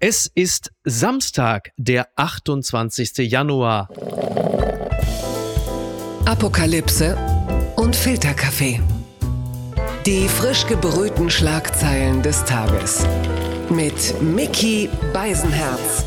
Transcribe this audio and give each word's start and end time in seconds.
Es 0.00 0.30
ist 0.32 0.70
Samstag, 0.84 1.72
der 1.76 2.06
28. 2.14 3.28
Januar. 3.28 3.88
Apokalypse 6.24 7.16
und 7.74 7.96
Filterkaffee. 7.96 8.80
Die 10.06 10.28
frisch 10.28 10.68
gebrühten 10.68 11.30
Schlagzeilen 11.30 12.22
des 12.22 12.44
Tages. 12.44 13.04
Mit 13.70 14.22
Mickey 14.22 14.88
Beisenherz. 15.12 16.04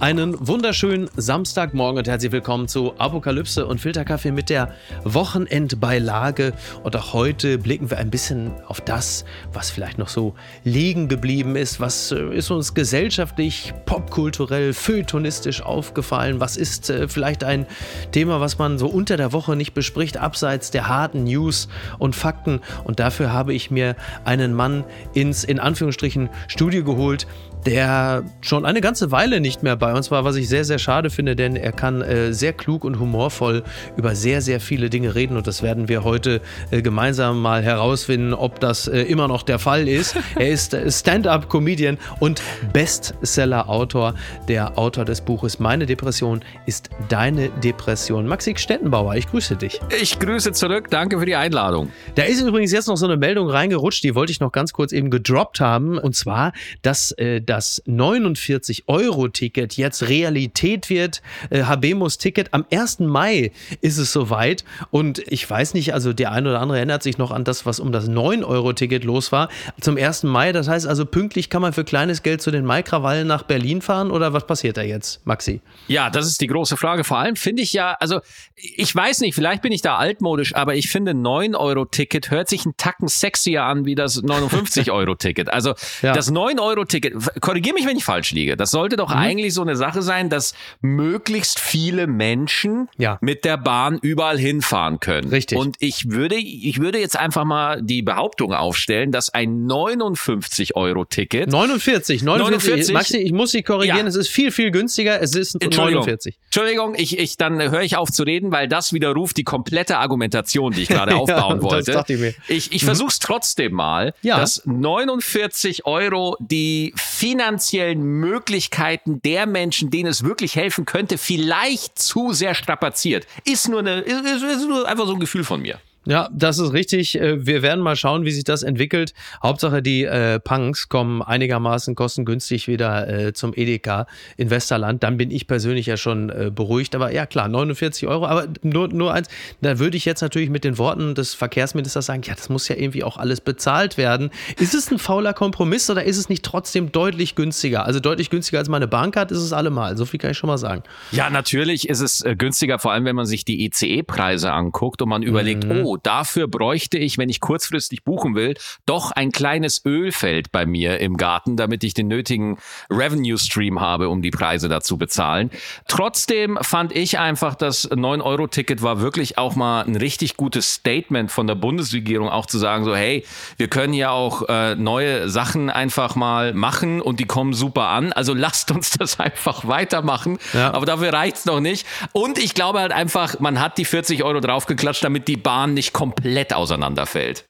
Einen 0.00 0.46
wunderschönen 0.46 1.10
Samstagmorgen 1.16 1.98
und 1.98 2.06
herzlich 2.06 2.30
willkommen 2.30 2.68
zu 2.68 2.94
Apokalypse 2.98 3.66
und 3.66 3.80
Filterkaffee 3.80 4.30
mit 4.30 4.48
der 4.48 4.72
Wochenendbeilage. 5.02 6.52
Und 6.84 6.94
auch 6.94 7.14
heute 7.14 7.58
blicken 7.58 7.90
wir 7.90 7.98
ein 7.98 8.08
bisschen 8.08 8.52
auf 8.68 8.80
das, 8.80 9.24
was 9.52 9.70
vielleicht 9.70 9.98
noch 9.98 10.08
so 10.08 10.36
liegen 10.62 11.08
geblieben 11.08 11.56
ist. 11.56 11.80
Was 11.80 12.12
äh, 12.12 12.32
ist 12.32 12.48
uns 12.52 12.74
gesellschaftlich, 12.74 13.74
popkulturell, 13.86 14.72
feuilletonistisch 14.72 15.62
aufgefallen? 15.62 16.38
Was 16.38 16.56
ist 16.56 16.90
äh, 16.90 17.08
vielleicht 17.08 17.42
ein 17.42 17.66
Thema, 18.12 18.40
was 18.40 18.56
man 18.56 18.78
so 18.78 18.86
unter 18.86 19.16
der 19.16 19.32
Woche 19.32 19.56
nicht 19.56 19.74
bespricht, 19.74 20.16
abseits 20.16 20.70
der 20.70 20.86
harten 20.86 21.24
News 21.24 21.66
und 21.98 22.14
Fakten? 22.14 22.60
Und 22.84 23.00
dafür 23.00 23.32
habe 23.32 23.52
ich 23.52 23.72
mir 23.72 23.96
einen 24.24 24.54
Mann 24.54 24.84
ins, 25.12 25.42
in 25.42 25.58
Anführungsstrichen, 25.58 26.28
Studio 26.46 26.84
geholt, 26.84 27.26
der 27.66 28.24
schon 28.40 28.64
eine 28.64 28.80
ganze 28.80 29.10
Weile 29.10 29.40
nicht 29.40 29.62
mehr 29.62 29.76
bei 29.76 29.92
uns 29.92 30.10
war, 30.10 30.24
was 30.24 30.36
ich 30.36 30.48
sehr, 30.48 30.64
sehr 30.64 30.78
schade 30.78 31.10
finde, 31.10 31.36
denn 31.36 31.56
er 31.56 31.72
kann 31.72 32.02
äh, 32.02 32.32
sehr 32.32 32.52
klug 32.52 32.84
und 32.84 32.98
humorvoll 32.98 33.62
über 33.96 34.14
sehr, 34.14 34.42
sehr 34.42 34.60
viele 34.60 34.90
Dinge 34.90 35.14
reden 35.14 35.36
und 35.36 35.46
das 35.46 35.62
werden 35.62 35.88
wir 35.88 36.04
heute 36.04 36.40
äh, 36.70 36.82
gemeinsam 36.82 37.40
mal 37.40 37.62
herausfinden, 37.62 38.34
ob 38.34 38.60
das 38.60 38.88
äh, 38.88 39.02
immer 39.02 39.28
noch 39.28 39.42
der 39.42 39.58
Fall 39.58 39.88
ist. 39.88 40.16
er 40.36 40.48
ist 40.48 40.74
äh, 40.74 40.90
Stand-up-Comedian 40.90 41.98
und 42.20 42.42
Bestseller-Autor, 42.72 44.14
der 44.48 44.78
Autor 44.78 45.04
des 45.04 45.20
Buches 45.20 45.58
Meine 45.58 45.86
Depression 45.86 46.42
ist 46.66 46.90
deine 47.08 47.48
Depression. 47.62 48.26
Maxi 48.26 48.54
Stettenbauer, 48.56 49.16
ich 49.16 49.28
grüße 49.28 49.56
dich. 49.56 49.80
Ich 50.00 50.18
grüße 50.18 50.52
zurück, 50.52 50.88
danke 50.90 51.18
für 51.18 51.26
die 51.26 51.36
Einladung. 51.36 51.90
Da 52.14 52.22
ist 52.22 52.40
übrigens 52.40 52.72
jetzt 52.72 52.88
noch 52.88 52.96
so 52.96 53.06
eine 53.06 53.16
Meldung 53.16 53.50
reingerutscht, 53.50 54.02
die 54.04 54.14
wollte 54.14 54.32
ich 54.32 54.40
noch 54.40 54.52
ganz 54.52 54.72
kurz 54.72 54.92
eben 54.92 55.10
gedroppt 55.10 55.60
haben 55.60 55.98
und 55.98 56.14
zwar, 56.14 56.52
dass 56.82 57.12
äh, 57.12 57.40
das 57.48 57.82
49-Euro-Ticket 57.86 59.76
jetzt 59.76 60.08
Realität 60.08 60.90
wird. 60.90 61.22
Äh, 61.50 61.62
Habemus-Ticket. 61.64 62.52
Am 62.52 62.64
1. 62.70 63.00
Mai 63.00 63.52
ist 63.80 63.98
es 63.98 64.12
soweit. 64.12 64.64
Und 64.90 65.20
ich 65.26 65.48
weiß 65.48 65.74
nicht, 65.74 65.94
also 65.94 66.12
der 66.12 66.32
eine 66.32 66.50
oder 66.50 66.60
andere 66.60 66.78
erinnert 66.78 67.02
sich 67.02 67.18
noch 67.18 67.30
an 67.30 67.44
das, 67.44 67.66
was 67.66 67.80
um 67.80 67.92
das 67.92 68.08
9-Euro-Ticket 68.08 69.04
los 69.04 69.32
war. 69.32 69.48
Zum 69.80 69.96
1. 69.96 70.24
Mai. 70.24 70.52
Das 70.52 70.68
heißt 70.68 70.86
also, 70.86 71.06
pünktlich 71.06 71.50
kann 71.50 71.62
man 71.62 71.72
für 71.72 71.84
kleines 71.84 72.22
Geld 72.22 72.42
zu 72.42 72.50
den 72.50 72.64
Maikrawallen 72.64 73.26
nach 73.26 73.42
Berlin 73.42 73.82
fahren 73.82 74.10
oder 74.10 74.32
was 74.32 74.46
passiert 74.46 74.76
da 74.76 74.82
jetzt, 74.82 75.26
Maxi? 75.26 75.60
Ja, 75.86 76.10
das 76.10 76.26
ist 76.26 76.40
die 76.40 76.46
große 76.46 76.76
Frage. 76.76 77.04
Vor 77.04 77.18
allem 77.18 77.36
finde 77.36 77.62
ich 77.62 77.72
ja, 77.72 77.96
also 78.00 78.20
ich 78.54 78.94
weiß 78.94 79.20
nicht, 79.20 79.34
vielleicht 79.34 79.62
bin 79.62 79.72
ich 79.72 79.82
da 79.82 79.96
altmodisch, 79.96 80.54
aber 80.54 80.74
ich 80.74 80.88
finde 80.88 81.12
9-Euro-Ticket 81.12 82.30
hört 82.30 82.48
sich 82.48 82.64
einen 82.64 82.76
Tacken 82.76 83.08
sexier 83.08 83.64
an 83.64 83.84
wie 83.84 83.94
das 83.94 84.22
59-Euro-Ticket. 84.22 85.50
Also 85.50 85.74
ja. 86.02 86.12
das 86.12 86.32
9-Euro-Ticket, 86.32 87.37
korrigiere 87.40 87.74
mich, 87.74 87.86
wenn 87.86 87.96
ich 87.96 88.04
falsch 88.04 88.32
liege. 88.32 88.56
Das 88.56 88.70
sollte 88.70 88.96
doch 88.96 89.10
mhm. 89.10 89.16
eigentlich 89.16 89.54
so 89.54 89.62
eine 89.62 89.76
Sache 89.76 90.02
sein, 90.02 90.28
dass 90.28 90.54
möglichst 90.80 91.58
viele 91.60 92.06
Menschen 92.06 92.88
ja. 92.96 93.18
mit 93.20 93.44
der 93.44 93.56
Bahn 93.56 93.98
überall 94.00 94.38
hinfahren 94.38 95.00
können. 95.00 95.28
Richtig. 95.28 95.58
Und 95.58 95.76
ich 95.80 96.10
würde, 96.10 96.36
ich 96.36 96.80
würde 96.80 96.98
jetzt 96.98 97.16
einfach 97.16 97.44
mal 97.44 97.82
die 97.82 98.02
Behauptung 98.02 98.52
aufstellen, 98.52 99.12
dass 99.12 99.30
ein 99.30 99.66
59 99.66 100.76
Euro 100.76 101.04
Ticket 101.04 101.50
49, 101.50 102.22
49, 102.22 102.70
49 102.70 102.94
Maxi, 102.94 103.18
ich 103.18 103.32
muss 103.32 103.52
Sie 103.52 103.62
korrigieren, 103.62 103.98
ja. 103.98 104.06
es 104.06 104.16
ist 104.16 104.28
viel, 104.28 104.50
viel 104.50 104.70
günstiger, 104.70 105.20
es 105.20 105.34
ist 105.34 105.54
Entschuldigung, 105.62 106.04
49. 106.04 106.38
Entschuldigung, 106.44 106.94
ich, 106.96 107.18
ich, 107.18 107.36
dann 107.36 107.60
höre 107.70 107.82
ich 107.82 107.96
auf 107.96 108.10
zu 108.10 108.22
reden, 108.22 108.52
weil 108.52 108.68
das 108.68 108.92
widerruft 108.92 109.36
die 109.36 109.44
komplette 109.44 109.98
Argumentation, 109.98 110.72
die 110.72 110.82
ich 110.82 110.88
gerade 110.88 111.16
aufbauen 111.16 111.58
ja, 111.58 111.62
wollte. 111.62 111.92
Das 111.92 111.94
dachte 111.96 112.14
ich 112.14 112.20
mir. 112.20 112.34
Ich, 112.48 112.72
ich 112.72 112.82
mhm. 112.82 112.86
versuche 112.86 113.08
es 113.08 113.18
trotzdem 113.18 113.72
mal, 113.72 114.14
ja. 114.22 114.38
dass 114.38 114.62
49 114.66 115.86
Euro 115.86 116.36
die 116.40 116.92
finanziellen 117.28 118.02
Möglichkeiten 118.02 119.20
der 119.20 119.44
Menschen, 119.44 119.90
denen 119.90 120.08
es 120.08 120.24
wirklich 120.24 120.56
helfen 120.56 120.86
könnte, 120.86 121.18
vielleicht 121.18 121.98
zu 121.98 122.32
sehr 122.32 122.54
strapaziert. 122.54 123.26
Ist 123.44 123.68
nur 123.68 123.80
eine, 123.80 124.00
ist, 124.00 124.42
ist 124.42 124.66
nur 124.66 124.88
einfach 124.88 125.06
so 125.06 125.12
ein 125.12 125.20
Gefühl 125.20 125.44
von 125.44 125.60
mir. 125.60 125.78
Ja, 126.08 126.30
das 126.32 126.58
ist 126.58 126.72
richtig. 126.72 127.20
Äh, 127.20 127.44
wir 127.46 127.60
werden 127.60 127.80
mal 127.80 127.94
schauen, 127.94 128.24
wie 128.24 128.30
sich 128.30 128.44
das 128.44 128.62
entwickelt. 128.62 129.12
Hauptsache, 129.42 129.82
die 129.82 130.04
äh, 130.04 130.40
Punks 130.40 130.88
kommen 130.88 131.20
einigermaßen 131.20 131.94
kostengünstig 131.94 132.66
wieder 132.66 133.06
äh, 133.08 133.32
zum 133.34 133.52
Edeka 133.54 134.06
in 134.38 134.48
Westerland. 134.48 135.02
Dann 135.02 135.18
bin 135.18 135.30
ich 135.30 135.46
persönlich 135.46 135.84
ja 135.84 135.98
schon 135.98 136.30
äh, 136.30 136.50
beruhigt. 136.50 136.94
Aber 136.94 137.12
ja, 137.12 137.26
klar, 137.26 137.48
49 137.48 138.08
Euro. 138.08 138.24
Aber 138.26 138.46
nur, 138.62 138.88
nur 138.88 139.12
eins, 139.12 139.28
da 139.60 139.78
würde 139.78 139.98
ich 139.98 140.06
jetzt 140.06 140.22
natürlich 140.22 140.48
mit 140.48 140.64
den 140.64 140.78
Worten 140.78 141.14
des 141.14 141.34
Verkehrsministers 141.34 142.06
sagen, 142.06 142.22
ja, 142.24 142.34
das 142.34 142.48
muss 142.48 142.68
ja 142.68 142.76
irgendwie 142.76 143.04
auch 143.04 143.18
alles 143.18 143.42
bezahlt 143.42 143.98
werden. 143.98 144.30
Ist 144.58 144.74
es 144.74 144.90
ein 144.90 144.98
fauler 144.98 145.34
Kompromiss 145.34 145.90
oder 145.90 146.04
ist 146.04 146.16
es 146.16 146.30
nicht 146.30 146.42
trotzdem 146.42 146.90
deutlich 146.90 147.34
günstiger? 147.34 147.84
Also 147.84 148.00
deutlich 148.00 148.30
günstiger 148.30 148.60
als 148.60 148.70
meine 148.70 148.88
Bahncard 148.88 149.30
ist 149.30 149.42
es 149.42 149.52
allemal. 149.52 149.98
So 149.98 150.06
viel 150.06 150.18
kann 150.18 150.30
ich 150.30 150.38
schon 150.38 150.48
mal 150.48 150.56
sagen. 150.56 150.84
Ja, 151.12 151.28
natürlich 151.28 151.86
ist 151.86 152.00
es 152.00 152.22
äh, 152.22 152.34
günstiger, 152.34 152.78
vor 152.78 152.92
allem 152.92 153.04
wenn 153.04 153.16
man 153.16 153.26
sich 153.26 153.44
die 153.44 153.66
ECE-Preise 153.66 154.50
anguckt 154.52 155.02
und 155.02 155.10
man 155.10 155.22
überlegt, 155.22 155.66
mhm. 155.66 155.84
oh, 155.84 155.97
dafür 156.02 156.48
bräuchte 156.48 156.98
ich, 156.98 157.18
wenn 157.18 157.28
ich 157.28 157.40
kurzfristig 157.40 158.04
buchen 158.04 158.34
will, 158.34 158.54
doch 158.86 159.10
ein 159.10 159.32
kleines 159.32 159.84
Ölfeld 159.84 160.52
bei 160.52 160.66
mir 160.66 161.00
im 161.00 161.16
Garten, 161.16 161.56
damit 161.56 161.84
ich 161.84 161.94
den 161.94 162.08
nötigen 162.08 162.58
Revenue 162.90 163.38
Stream 163.38 163.80
habe, 163.80 164.08
um 164.08 164.22
die 164.22 164.30
Preise 164.30 164.68
dazu 164.68 164.98
bezahlen. 164.98 165.50
Trotzdem 165.86 166.58
fand 166.62 166.94
ich 166.94 167.18
einfach, 167.18 167.54
das 167.54 167.90
9-Euro-Ticket 167.90 168.82
war 168.82 169.00
wirklich 169.00 169.38
auch 169.38 169.56
mal 169.56 169.82
ein 169.82 169.96
richtig 169.96 170.36
gutes 170.36 170.74
Statement 170.74 171.30
von 171.30 171.46
der 171.46 171.54
Bundesregierung, 171.54 172.28
auch 172.28 172.46
zu 172.46 172.58
sagen, 172.58 172.84
so, 172.84 172.94
hey, 172.94 173.24
wir 173.56 173.68
können 173.68 173.94
ja 173.94 174.10
auch 174.10 174.48
äh, 174.48 174.74
neue 174.74 175.28
Sachen 175.28 175.70
einfach 175.70 176.14
mal 176.14 176.54
machen 176.54 177.00
und 177.00 177.20
die 177.20 177.26
kommen 177.26 177.52
super 177.52 177.88
an. 177.88 178.12
Also 178.12 178.34
lasst 178.34 178.70
uns 178.70 178.90
das 178.90 179.20
einfach 179.20 179.66
weitermachen. 179.66 180.38
Ja. 180.52 180.72
Aber 180.72 180.86
dafür 180.86 181.12
reicht's 181.12 181.44
noch 181.44 181.60
nicht. 181.60 181.86
Und 182.12 182.38
ich 182.38 182.54
glaube 182.54 182.80
halt 182.80 182.92
einfach, 182.92 183.40
man 183.40 183.60
hat 183.60 183.78
die 183.78 183.84
40 183.84 184.24
Euro 184.24 184.40
draufgeklatscht, 184.40 185.04
damit 185.04 185.28
die 185.28 185.36
Bahn 185.36 185.74
nicht 185.74 185.87
komplett 185.92 186.52
auseinanderfällt. 186.52 187.44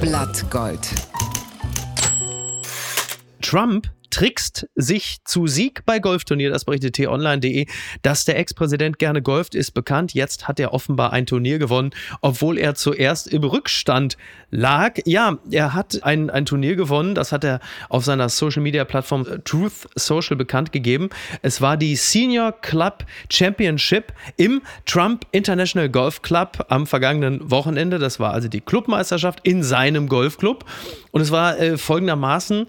Blattgold. 0.00 0.88
Trump 3.42 3.86
trickst 4.10 4.66
sich 4.74 5.18
zu 5.24 5.46
Sieg 5.46 5.84
bei 5.84 5.98
Golfturnier, 5.98 6.50
das 6.50 6.64
berichtet 6.64 6.94
t-online.de. 6.94 7.66
Dass 8.02 8.24
der 8.24 8.38
Ex-Präsident 8.38 8.98
gerne 8.98 9.22
golft, 9.22 9.54
ist 9.54 9.72
bekannt. 9.72 10.14
Jetzt 10.14 10.48
hat 10.48 10.60
er 10.60 10.72
offenbar 10.72 11.12
ein 11.12 11.26
Turnier 11.26 11.58
gewonnen, 11.58 11.90
obwohl 12.20 12.58
er 12.58 12.74
zuerst 12.74 13.28
im 13.28 13.44
Rückstand 13.44 14.16
lag. 14.50 14.98
Ja, 15.04 15.38
er 15.50 15.74
hat 15.74 16.02
ein, 16.02 16.30
ein 16.30 16.46
Turnier 16.46 16.76
gewonnen, 16.76 17.14
das 17.14 17.32
hat 17.32 17.44
er 17.44 17.60
auf 17.88 18.04
seiner 18.04 18.28
Social-Media-Plattform 18.28 19.44
Truth 19.44 19.88
Social 19.94 20.36
bekannt 20.36 20.72
gegeben. 20.72 21.10
Es 21.42 21.60
war 21.60 21.76
die 21.76 21.96
Senior 21.96 22.52
Club 22.52 23.04
Championship 23.30 24.12
im 24.36 24.62
Trump 24.86 25.26
International 25.32 25.88
Golf 25.88 26.22
Club 26.22 26.64
am 26.68 26.86
vergangenen 26.86 27.50
Wochenende. 27.50 27.98
Das 27.98 28.20
war 28.20 28.32
also 28.32 28.48
die 28.48 28.60
Clubmeisterschaft 28.60 29.40
in 29.42 29.62
seinem 29.62 30.08
Golfclub. 30.08 30.64
Und 31.10 31.20
es 31.20 31.30
war 31.30 31.58
äh, 31.58 31.78
folgendermaßen, 31.78 32.66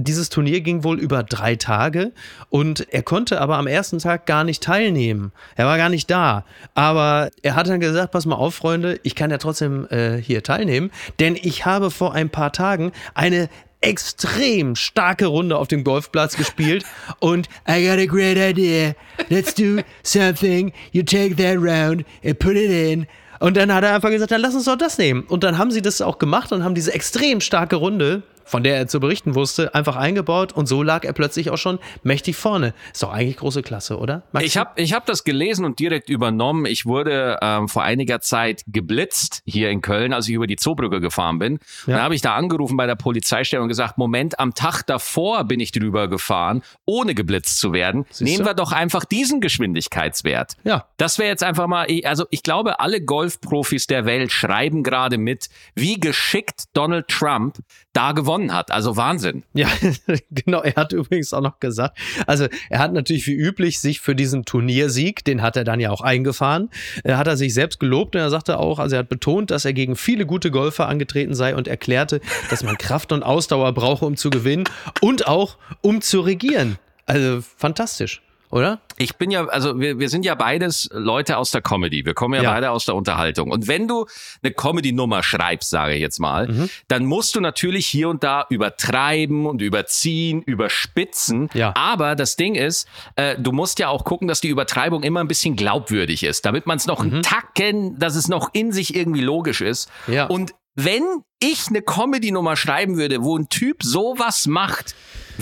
dieses 0.00 0.28
Turnier 0.28 0.60
ging 0.60 0.84
wohl 0.84 0.98
über 0.98 1.22
drei 1.22 1.56
Tage 1.56 2.12
und 2.48 2.86
er 2.92 3.02
konnte 3.02 3.40
aber 3.40 3.58
am 3.58 3.66
ersten 3.66 3.98
Tag 3.98 4.26
gar 4.26 4.44
nicht 4.44 4.62
teilnehmen. 4.62 5.32
Er 5.56 5.66
war 5.66 5.76
gar 5.76 5.88
nicht 5.88 6.10
da. 6.10 6.44
Aber 6.74 7.30
er 7.42 7.54
hat 7.54 7.68
dann 7.68 7.80
gesagt, 7.80 8.12
pass 8.12 8.26
mal 8.26 8.36
auf, 8.36 8.54
Freunde, 8.54 8.98
ich 9.02 9.14
kann 9.14 9.30
ja 9.30 9.38
trotzdem 9.38 9.86
äh, 9.90 10.16
hier 10.16 10.42
teilnehmen, 10.42 10.90
denn 11.18 11.36
ich 11.36 11.66
habe 11.66 11.90
vor 11.90 12.14
ein 12.14 12.30
paar 12.30 12.52
Tagen 12.52 12.92
eine 13.14 13.48
extrem 13.80 14.76
starke 14.76 15.26
Runde 15.26 15.56
auf 15.56 15.68
dem 15.68 15.84
Golfplatz 15.84 16.36
gespielt 16.36 16.84
und 17.20 17.48
I 17.68 17.86
got 17.86 17.98
a 17.98 18.06
great 18.06 18.36
idea. 18.36 18.94
Let's 19.28 19.54
do 19.54 19.78
something. 20.02 20.72
You 20.92 21.02
take 21.02 21.36
that 21.36 21.56
round 21.56 22.04
and 22.24 22.38
put 22.38 22.56
it 22.56 22.70
in. 22.70 23.06
Und 23.40 23.56
dann 23.56 23.72
hat 23.72 23.84
er 23.84 23.94
einfach 23.94 24.10
gesagt, 24.10 24.32
dann 24.32 24.42
lass 24.42 24.54
uns 24.54 24.66
doch 24.66 24.76
das 24.76 24.98
nehmen. 24.98 25.22
Und 25.22 25.44
dann 25.44 25.56
haben 25.56 25.70
sie 25.70 25.80
das 25.80 26.02
auch 26.02 26.18
gemacht 26.18 26.52
und 26.52 26.62
haben 26.62 26.74
diese 26.74 26.92
extrem 26.92 27.40
starke 27.40 27.76
Runde 27.76 28.22
von 28.50 28.64
der 28.64 28.76
er 28.76 28.88
zu 28.88 28.98
berichten 28.98 29.36
wusste, 29.36 29.74
einfach 29.74 29.94
eingebaut 29.94 30.52
und 30.52 30.66
so 30.66 30.82
lag 30.82 31.04
er 31.04 31.12
plötzlich 31.12 31.50
auch 31.50 31.56
schon 31.56 31.78
mächtig 32.02 32.36
vorne. 32.36 32.74
Ist 32.92 33.02
doch 33.02 33.12
eigentlich 33.12 33.36
große 33.36 33.62
Klasse, 33.62 33.98
oder? 33.98 34.24
Maxi? 34.32 34.46
Ich 34.46 34.56
habe 34.56 34.70
ich 34.74 34.92
hab 34.92 35.06
das 35.06 35.22
gelesen 35.22 35.64
und 35.64 35.78
direkt 35.78 36.08
übernommen. 36.08 36.66
Ich 36.66 36.84
wurde 36.84 37.38
ähm, 37.42 37.68
vor 37.68 37.84
einiger 37.84 38.20
Zeit 38.20 38.64
geblitzt 38.66 39.42
hier 39.46 39.70
in 39.70 39.82
Köln, 39.82 40.12
als 40.12 40.28
ich 40.28 40.34
über 40.34 40.48
die 40.48 40.56
Zoobrücke 40.56 41.00
gefahren 41.00 41.38
bin. 41.38 41.60
Ja. 41.86 41.94
Dann 41.94 42.02
habe 42.02 42.16
ich 42.16 42.22
da 42.22 42.34
angerufen 42.34 42.76
bei 42.76 42.86
der 42.86 42.96
Polizeistelle 42.96 43.62
und 43.62 43.68
gesagt, 43.68 43.98
Moment, 43.98 44.40
am 44.40 44.52
Tag 44.54 44.82
davor 44.82 45.44
bin 45.44 45.60
ich 45.60 45.70
drüber 45.70 46.08
gefahren, 46.08 46.62
ohne 46.84 47.14
geblitzt 47.14 47.58
zu 47.58 47.72
werden. 47.72 48.04
Siehst 48.10 48.22
Nehmen 48.22 48.44
wir 48.44 48.54
doch 48.54 48.72
einfach 48.72 49.04
diesen 49.04 49.40
Geschwindigkeitswert. 49.40 50.56
Ja. 50.64 50.86
Das 50.96 51.18
wäre 51.18 51.28
jetzt 51.28 51.44
einfach 51.44 51.68
mal, 51.68 51.86
also 52.04 52.26
ich 52.30 52.42
glaube, 52.42 52.80
alle 52.80 53.00
Golfprofis 53.00 53.86
der 53.86 54.06
Welt 54.06 54.32
schreiben 54.32 54.82
gerade 54.82 55.18
mit, 55.18 55.48
wie 55.76 56.00
geschickt 56.00 56.64
Donald 56.72 57.06
Trump 57.06 57.58
da 57.92 58.12
gewonnen 58.12 58.52
hat. 58.54 58.70
Also 58.70 58.96
Wahnsinn. 58.96 59.42
Ja, 59.52 59.68
genau. 60.30 60.62
Er 60.62 60.76
hat 60.76 60.92
übrigens 60.92 61.32
auch 61.32 61.40
noch 61.40 61.58
gesagt, 61.60 61.98
also 62.26 62.46
er 62.68 62.78
hat 62.78 62.92
natürlich 62.92 63.26
wie 63.26 63.34
üblich 63.34 63.80
sich 63.80 64.00
für 64.00 64.14
diesen 64.14 64.44
Turniersieg, 64.44 65.24
den 65.24 65.42
hat 65.42 65.56
er 65.56 65.64
dann 65.64 65.80
ja 65.80 65.90
auch 65.90 66.00
eingefahren, 66.00 66.70
äh, 67.04 67.14
hat 67.14 67.26
er 67.26 67.36
sich 67.36 67.52
selbst 67.54 67.80
gelobt 67.80 68.14
und 68.14 68.20
er 68.20 68.30
sagte 68.30 68.58
auch, 68.58 68.78
also 68.78 68.96
er 68.96 69.00
hat 69.00 69.08
betont, 69.08 69.50
dass 69.50 69.64
er 69.64 69.72
gegen 69.72 69.96
viele 69.96 70.26
gute 70.26 70.50
Golfer 70.50 70.88
angetreten 70.88 71.34
sei 71.34 71.56
und 71.56 71.68
erklärte, 71.68 72.20
dass 72.48 72.62
man 72.62 72.78
Kraft 72.78 73.12
und 73.12 73.22
Ausdauer 73.22 73.72
brauche, 73.72 74.04
um 74.04 74.16
zu 74.16 74.30
gewinnen 74.30 74.64
und 75.00 75.26
auch 75.26 75.56
um 75.80 76.00
zu 76.00 76.20
regieren. 76.20 76.78
Also 77.06 77.40
fantastisch 77.56 78.22
oder? 78.50 78.80
Ich 78.96 79.16
bin 79.16 79.30
ja, 79.30 79.46
also 79.46 79.78
wir, 79.78 79.98
wir 79.98 80.08
sind 80.08 80.24
ja 80.24 80.34
beides 80.34 80.88
Leute 80.92 81.36
aus 81.36 81.52
der 81.52 81.62
Comedy. 81.62 82.04
Wir 82.04 82.14
kommen 82.14 82.34
ja, 82.34 82.42
ja. 82.42 82.52
beide 82.52 82.70
aus 82.70 82.84
der 82.84 82.96
Unterhaltung. 82.96 83.50
Und 83.50 83.68
wenn 83.68 83.86
du 83.86 84.06
eine 84.42 84.52
Comedy-Nummer 84.52 85.22
schreibst, 85.22 85.70
sage 85.70 85.94
ich 85.94 86.00
jetzt 86.00 86.18
mal, 86.18 86.48
mhm. 86.48 86.70
dann 86.88 87.06
musst 87.06 87.36
du 87.36 87.40
natürlich 87.40 87.86
hier 87.86 88.08
und 88.08 88.24
da 88.24 88.46
übertreiben 88.50 89.46
und 89.46 89.62
überziehen, 89.62 90.42
überspitzen. 90.42 91.48
Ja. 91.54 91.72
Aber 91.76 92.16
das 92.16 92.36
Ding 92.36 92.56
ist, 92.56 92.88
äh, 93.14 93.36
du 93.38 93.52
musst 93.52 93.78
ja 93.78 93.88
auch 93.88 94.04
gucken, 94.04 94.26
dass 94.26 94.40
die 94.40 94.48
Übertreibung 94.48 95.04
immer 95.04 95.20
ein 95.20 95.28
bisschen 95.28 95.54
glaubwürdig 95.54 96.24
ist, 96.24 96.44
damit 96.44 96.66
man 96.66 96.76
es 96.76 96.86
noch 96.86 97.04
mhm. 97.04 97.12
einen 97.12 97.22
Tacken, 97.22 97.98
dass 97.98 98.16
es 98.16 98.28
noch 98.28 98.50
in 98.52 98.72
sich 98.72 98.96
irgendwie 98.96 99.22
logisch 99.22 99.60
ist. 99.60 99.88
Ja. 100.08 100.26
Und 100.26 100.54
wenn 100.74 101.04
ich 101.40 101.68
eine 101.68 101.82
Comedy-Nummer 101.82 102.56
schreiben 102.56 102.96
würde, 102.96 103.22
wo 103.22 103.36
ein 103.36 103.48
Typ 103.48 103.82
sowas 103.82 104.46
macht, 104.46 104.94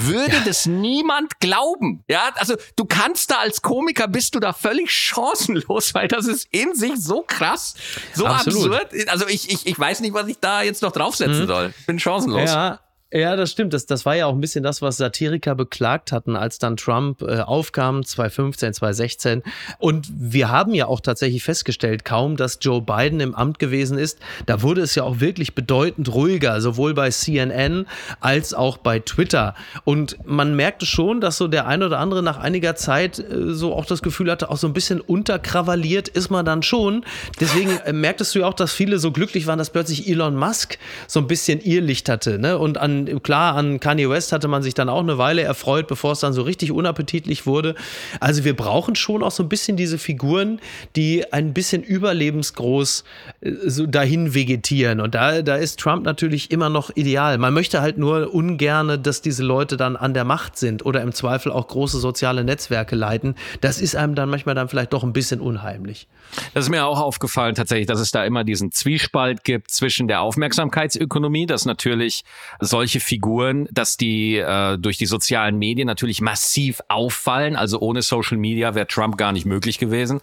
würde 0.06 0.36
ja. 0.36 0.42
das 0.44 0.66
niemand 0.66 1.40
glauben. 1.40 2.04
Ja, 2.08 2.30
also 2.36 2.56
du 2.76 2.84
kannst 2.84 3.30
da 3.30 3.36
als 3.38 3.62
Komiker 3.62 4.08
bist 4.08 4.34
du 4.34 4.40
da 4.40 4.52
völlig 4.52 4.90
chancenlos, 4.90 5.94
weil 5.94 6.08
das 6.08 6.26
ist 6.26 6.48
in 6.50 6.74
sich 6.74 6.96
so 6.96 7.24
krass, 7.26 7.74
so 8.14 8.26
Absolut. 8.26 8.74
absurd. 8.74 9.08
Also 9.08 9.26
ich, 9.28 9.50
ich, 9.50 9.66
ich 9.66 9.78
weiß 9.78 10.00
nicht, 10.00 10.14
was 10.14 10.26
ich 10.28 10.38
da 10.40 10.62
jetzt 10.62 10.82
noch 10.82 10.92
draufsetzen 10.92 11.42
mhm. 11.42 11.46
soll. 11.46 11.74
Bin 11.86 11.98
chancenlos. 11.98 12.50
Ja, 12.50 12.80
ja, 13.10 13.36
das 13.36 13.50
stimmt. 13.50 13.72
Das, 13.72 13.86
das 13.86 14.04
war 14.04 14.16
ja 14.16 14.26
auch 14.26 14.34
ein 14.34 14.40
bisschen 14.40 14.62
das, 14.62 14.82
was 14.82 14.98
Satiriker 14.98 15.54
beklagt 15.54 16.12
hatten, 16.12 16.36
als 16.36 16.58
dann 16.58 16.76
Trump 16.76 17.22
äh, 17.22 17.40
aufkam, 17.40 18.04
2015, 18.04 18.74
2016. 18.74 19.42
Und 19.78 20.08
wir 20.14 20.50
haben 20.50 20.74
ja 20.74 20.88
auch 20.88 21.00
tatsächlich 21.00 21.42
festgestellt, 21.42 22.04
kaum 22.04 22.36
dass 22.36 22.58
Joe 22.60 22.82
Biden 22.82 23.20
im 23.20 23.34
Amt 23.34 23.58
gewesen 23.58 23.96
ist, 23.96 24.18
da 24.44 24.60
wurde 24.60 24.82
es 24.82 24.94
ja 24.94 25.04
auch 25.04 25.20
wirklich 25.20 25.54
bedeutend 25.54 26.12
ruhiger, 26.12 26.60
sowohl 26.60 26.92
bei 26.92 27.08
CNN 27.08 27.86
als 28.20 28.52
auch 28.52 28.76
bei 28.76 28.98
Twitter. 28.98 29.54
Und 29.84 30.18
man 30.26 30.54
merkte 30.54 30.84
schon, 30.84 31.22
dass 31.22 31.38
so 31.38 31.48
der 31.48 31.66
ein 31.66 31.82
oder 31.82 32.00
andere 32.00 32.22
nach 32.22 32.36
einiger 32.36 32.76
Zeit 32.76 33.20
äh, 33.20 33.54
so 33.54 33.74
auch 33.74 33.86
das 33.86 34.02
Gefühl 34.02 34.30
hatte, 34.30 34.50
auch 34.50 34.58
so 34.58 34.66
ein 34.66 34.74
bisschen 34.74 35.00
unterkrawalliert 35.00 36.08
ist 36.08 36.28
man 36.28 36.44
dann 36.44 36.62
schon. 36.62 37.06
Deswegen 37.40 37.70
äh, 37.86 37.92
merktest 37.94 38.34
du 38.34 38.40
ja 38.40 38.46
auch, 38.46 38.54
dass 38.54 38.74
viele 38.74 38.98
so 38.98 39.12
glücklich 39.12 39.46
waren, 39.46 39.58
dass 39.58 39.70
plötzlich 39.70 40.06
Elon 40.06 40.36
Musk 40.36 40.76
so 41.06 41.20
ein 41.20 41.26
bisschen 41.26 41.62
Irrlicht 41.62 42.10
hatte 42.10 42.38
ne? 42.38 42.58
und 42.58 42.76
an 42.76 42.97
klar, 43.22 43.54
an 43.54 43.80
Kanye 43.80 44.08
West 44.08 44.32
hatte 44.32 44.48
man 44.48 44.62
sich 44.62 44.74
dann 44.74 44.88
auch 44.88 45.00
eine 45.00 45.18
Weile 45.18 45.42
erfreut, 45.42 45.86
bevor 45.86 46.12
es 46.12 46.20
dann 46.20 46.32
so 46.32 46.42
richtig 46.42 46.72
unappetitlich 46.72 47.46
wurde. 47.46 47.74
Also 48.20 48.44
wir 48.44 48.56
brauchen 48.56 48.94
schon 48.94 49.22
auch 49.22 49.30
so 49.30 49.42
ein 49.42 49.48
bisschen 49.48 49.76
diese 49.76 49.98
Figuren, 49.98 50.60
die 50.96 51.32
ein 51.32 51.54
bisschen 51.54 51.82
überlebensgroß 51.82 53.04
äh, 53.40 53.52
so 53.66 53.86
dahin 53.86 54.34
vegetieren. 54.34 55.00
Und 55.00 55.14
da, 55.14 55.42
da 55.42 55.56
ist 55.56 55.80
Trump 55.80 56.04
natürlich 56.04 56.50
immer 56.50 56.68
noch 56.68 56.90
ideal. 56.94 57.38
Man 57.38 57.54
möchte 57.54 57.80
halt 57.80 57.98
nur 57.98 58.32
ungerne, 58.34 58.98
dass 58.98 59.22
diese 59.22 59.44
Leute 59.44 59.76
dann 59.76 59.96
an 59.96 60.14
der 60.14 60.24
Macht 60.24 60.56
sind 60.56 60.84
oder 60.84 61.02
im 61.02 61.12
Zweifel 61.12 61.52
auch 61.52 61.68
große 61.68 61.98
soziale 61.98 62.44
Netzwerke 62.44 62.96
leiten. 62.96 63.34
Das 63.60 63.80
ist 63.80 63.96
einem 63.96 64.14
dann 64.14 64.28
manchmal 64.30 64.54
dann 64.54 64.68
vielleicht 64.68 64.92
doch 64.92 65.04
ein 65.04 65.12
bisschen 65.12 65.40
unheimlich. 65.40 66.08
Das 66.54 66.64
ist 66.64 66.70
mir 66.70 66.84
auch 66.84 67.00
aufgefallen 67.00 67.54
tatsächlich, 67.54 67.86
dass 67.86 68.00
es 68.00 68.10
da 68.10 68.24
immer 68.24 68.44
diesen 68.44 68.72
Zwiespalt 68.72 69.44
gibt 69.44 69.70
zwischen 69.70 70.08
der 70.08 70.20
Aufmerksamkeitsökonomie, 70.20 71.46
dass 71.46 71.64
natürlich 71.64 72.24
solche 72.60 72.87
Figuren, 72.88 73.68
dass 73.70 73.96
die 73.96 74.36
äh, 74.36 74.78
durch 74.78 74.96
die 74.96 75.06
sozialen 75.06 75.58
Medien 75.58 75.86
natürlich 75.86 76.20
massiv 76.20 76.80
auffallen. 76.88 77.56
Also 77.56 77.78
ohne 77.80 78.02
Social 78.02 78.38
Media 78.38 78.74
wäre 78.74 78.86
Trump 78.86 79.16
gar 79.18 79.32
nicht 79.32 79.46
möglich 79.46 79.78
gewesen. 79.78 80.20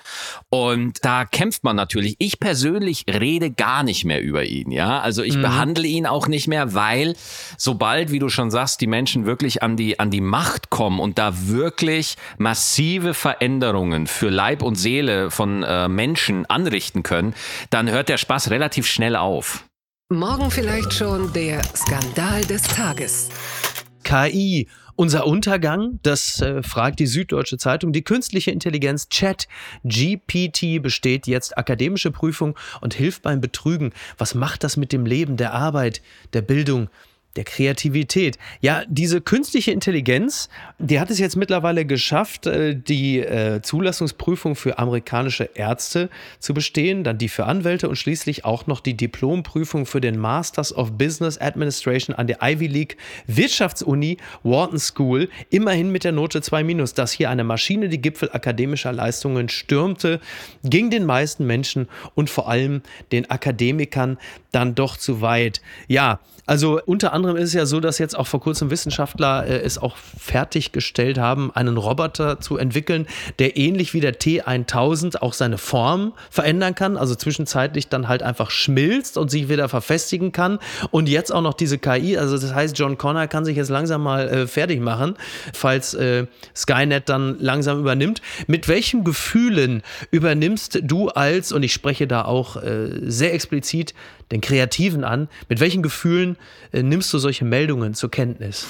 Und 0.50 1.03
da 1.06 1.25
kämpft 1.25 1.63
man 1.63 1.75
natürlich. 1.75 2.15
Ich 2.19 2.39
persönlich 2.39 3.06
rede 3.07 3.51
gar 3.51 3.83
nicht 3.83 4.06
mehr 4.06 4.21
über 4.21 4.44
ihn. 4.44 4.71
Ja, 4.71 5.00
also 5.00 5.23
ich 5.23 5.38
mhm. 5.38 5.44
behandle 5.44 5.88
ihn 5.88 6.06
auch 6.06 6.27
nicht 6.27 6.47
mehr, 6.47 6.73
weil 6.73 7.15
sobald, 7.57 8.12
wie 8.12 8.19
du 8.19 8.29
schon 8.29 8.51
sagst, 8.51 8.81
die 8.81 8.88
Menschen 8.88 9.25
wirklich 9.25 9.61
an 9.61 9.77
die 9.77 10.00
an 10.00 10.09
die 10.09 10.21
Macht 10.21 10.69
kommen 10.69 11.00
und 11.00 11.18
da 11.18 11.47
wirklich 11.47 12.15
massive 12.38 13.13
Veränderungen 13.13 14.07
für 14.07 14.29
Leib 14.29 14.63
und 14.63 14.75
Seele 14.75 15.31
von 15.31 15.63
äh, 15.63 15.88
Menschen 15.88 16.45
anrichten 16.47 17.03
können, 17.03 17.33
dann 17.69 17.89
hört 17.89 18.09
der 18.09 18.18
Spaß 18.18 18.50
relativ 18.50 18.88
schnell 18.88 19.15
auf. 19.15 19.65
Morgen 20.13 20.52
vielleicht 20.52 20.94
schon 20.94 21.34
der 21.34 21.63
Skandal 21.75 22.42
des 22.46 22.62
Tages. 22.62 23.30
KI. 24.04 24.69
Unser 24.96 25.25
Untergang, 25.25 26.00
das 26.04 26.40
äh, 26.42 26.62
fragt 26.62 27.00
die 27.00 27.07
Süddeutsche 27.07 27.57
Zeitung. 27.57 27.92
Die 27.92 28.04
künstliche 28.04 28.52
Intelligenz 28.52 29.10
Chat 29.10 29.48
GPT 29.84 30.80
besteht 30.80 31.25
jetzt 31.25 31.57
akademische 31.57 32.12
Prüfung 32.12 32.56
und 32.81 32.94
hilft 32.94 33.24
beim 33.24 33.42
Betrügen. 33.42 33.94
Was 34.19 34.36
macht 34.36 34.63
das 34.63 34.78
mit 34.78 34.94
dem 34.94 35.07
Leben, 35.07 35.38
der 35.38 35.54
Arbeit, 35.54 36.04
der 36.34 36.44
Bildung? 36.44 36.88
Der 37.35 37.43
Kreativität. 37.43 38.37
Ja, 38.61 38.83
diese 38.87 39.21
künstliche 39.21 39.71
Intelligenz, 39.71 40.49
die 40.79 40.99
hat 40.99 41.09
es 41.09 41.19
jetzt 41.19 41.35
mittlerweile 41.35 41.85
geschafft, 41.85 42.47
äh, 42.47 42.75
die 42.75 43.19
äh, 43.19 43.61
Zulassungsprüfung 43.61 44.55
für 44.55 44.79
amerikanische 44.79 45.49
Ärzte 45.53 46.09
zu 46.39 46.53
bestehen, 46.53 47.03
dann 47.03 47.17
die 47.17 47.29
für 47.29 47.45
Anwälte 47.45 47.89
und 47.89 47.97
schließlich 47.97 48.45
auch 48.45 48.67
noch 48.67 48.79
die 48.79 48.95
Diplomprüfung 48.95 49.85
für 49.85 50.01
den 50.01 50.17
Masters 50.17 50.73
of 50.75 50.93
Business 50.93 51.37
Administration 51.37 52.15
an 52.15 52.27
der 52.27 52.39
Ivy 52.41 52.67
League 52.67 52.97
Wirtschaftsuni 53.27 54.17
Wharton 54.43 54.79
School, 54.79 55.29
immerhin 55.49 55.91
mit 55.91 56.03
der 56.03 56.11
Note 56.11 56.39
2-, 56.39 56.93
dass 56.95 57.11
hier 57.11 57.29
eine 57.29 57.43
Maschine 57.43 57.89
die 57.89 58.01
Gipfel 58.01 58.29
akademischer 58.31 58.93
Leistungen 58.93 59.49
stürmte, 59.49 60.19
ging 60.63 60.89
den 60.89 61.05
meisten 61.05 61.45
Menschen 61.45 61.87
und 62.15 62.29
vor 62.29 62.49
allem 62.49 62.81
den 63.11 63.29
Akademikern 63.29 64.17
dann 64.51 64.75
doch 64.75 64.97
zu 64.97 65.21
weit. 65.21 65.61
Ja, 65.87 66.19
also 66.45 66.79
unter 66.85 67.11
anderem 67.11 67.25
ist 67.30 67.50
es 67.50 67.54
ja 67.54 67.66
so, 67.66 67.80
dass 67.80 67.98
jetzt 67.98 68.18
auch 68.18 68.27
vor 68.27 68.39
kurzem 68.39 68.69
Wissenschaftler 68.69 69.45
äh, 69.48 69.62
es 69.62 69.77
auch 69.77 69.98
fertiggestellt 69.98 71.18
haben, 71.18 71.51
einen 71.54 71.77
Roboter 71.77 72.39
zu 72.39 72.57
entwickeln, 72.57 73.07
der 73.39 73.57
ähnlich 73.57 73.94
wie 73.94 74.00
der 74.00 74.19
T1000 74.19 75.18
auch 75.18 75.33
seine 75.33 75.57
Form 75.57 76.13
verändern 76.30 76.75
kann, 76.75 76.98
also 76.98 77.16
zwischenzeitlich 77.16 77.88
dann 77.88 78.07
halt 78.07 78.24
einfach 78.24 78.51
schmilzt 78.51 79.18
und 79.18 79.31
sich 79.31 79.50
wieder 79.50 79.69
verfestigen 79.69 80.31
kann. 80.31 80.60
Und 80.92 81.10
jetzt 81.10 81.33
auch 81.33 81.42
noch 81.42 81.54
diese 81.54 81.77
KI, 81.77 82.18
also 82.18 82.38
das 82.38 82.54
heißt, 82.54 82.77
John 82.77 82.98
Connor 82.98 83.28
kann 83.28 83.45
sich 83.45 83.57
jetzt 83.57 83.69
langsam 83.69 84.04
mal 84.04 84.28
äh, 84.28 84.48
fertig 84.48 84.80
machen, 84.80 85.16
falls 85.54 85.94
äh, 85.94 86.28
Skynet 86.56 87.09
dann 87.09 87.38
langsam 87.40 87.80
übernimmt. 87.80 88.21
Mit 88.47 88.68
welchen 88.68 89.04
Gefühlen 89.04 89.81
übernimmst 90.11 90.80
du 90.83 91.09
als, 91.09 91.52
und 91.52 91.64
ich 91.64 91.73
spreche 91.73 92.07
da 92.07 92.26
auch 92.26 92.57
äh, 92.57 92.90
sehr 93.04 93.33
explizit, 93.33 93.94
den 94.31 94.41
Kreativen 94.41 95.03
an. 95.03 95.29
Mit 95.49 95.59
welchen 95.59 95.83
Gefühlen 95.83 96.37
äh, 96.71 96.83
nimmst 96.83 97.13
du 97.13 97.17
solche 97.17 97.45
Meldungen 97.45 97.94
zur 97.94 98.09
Kenntnis? 98.09 98.67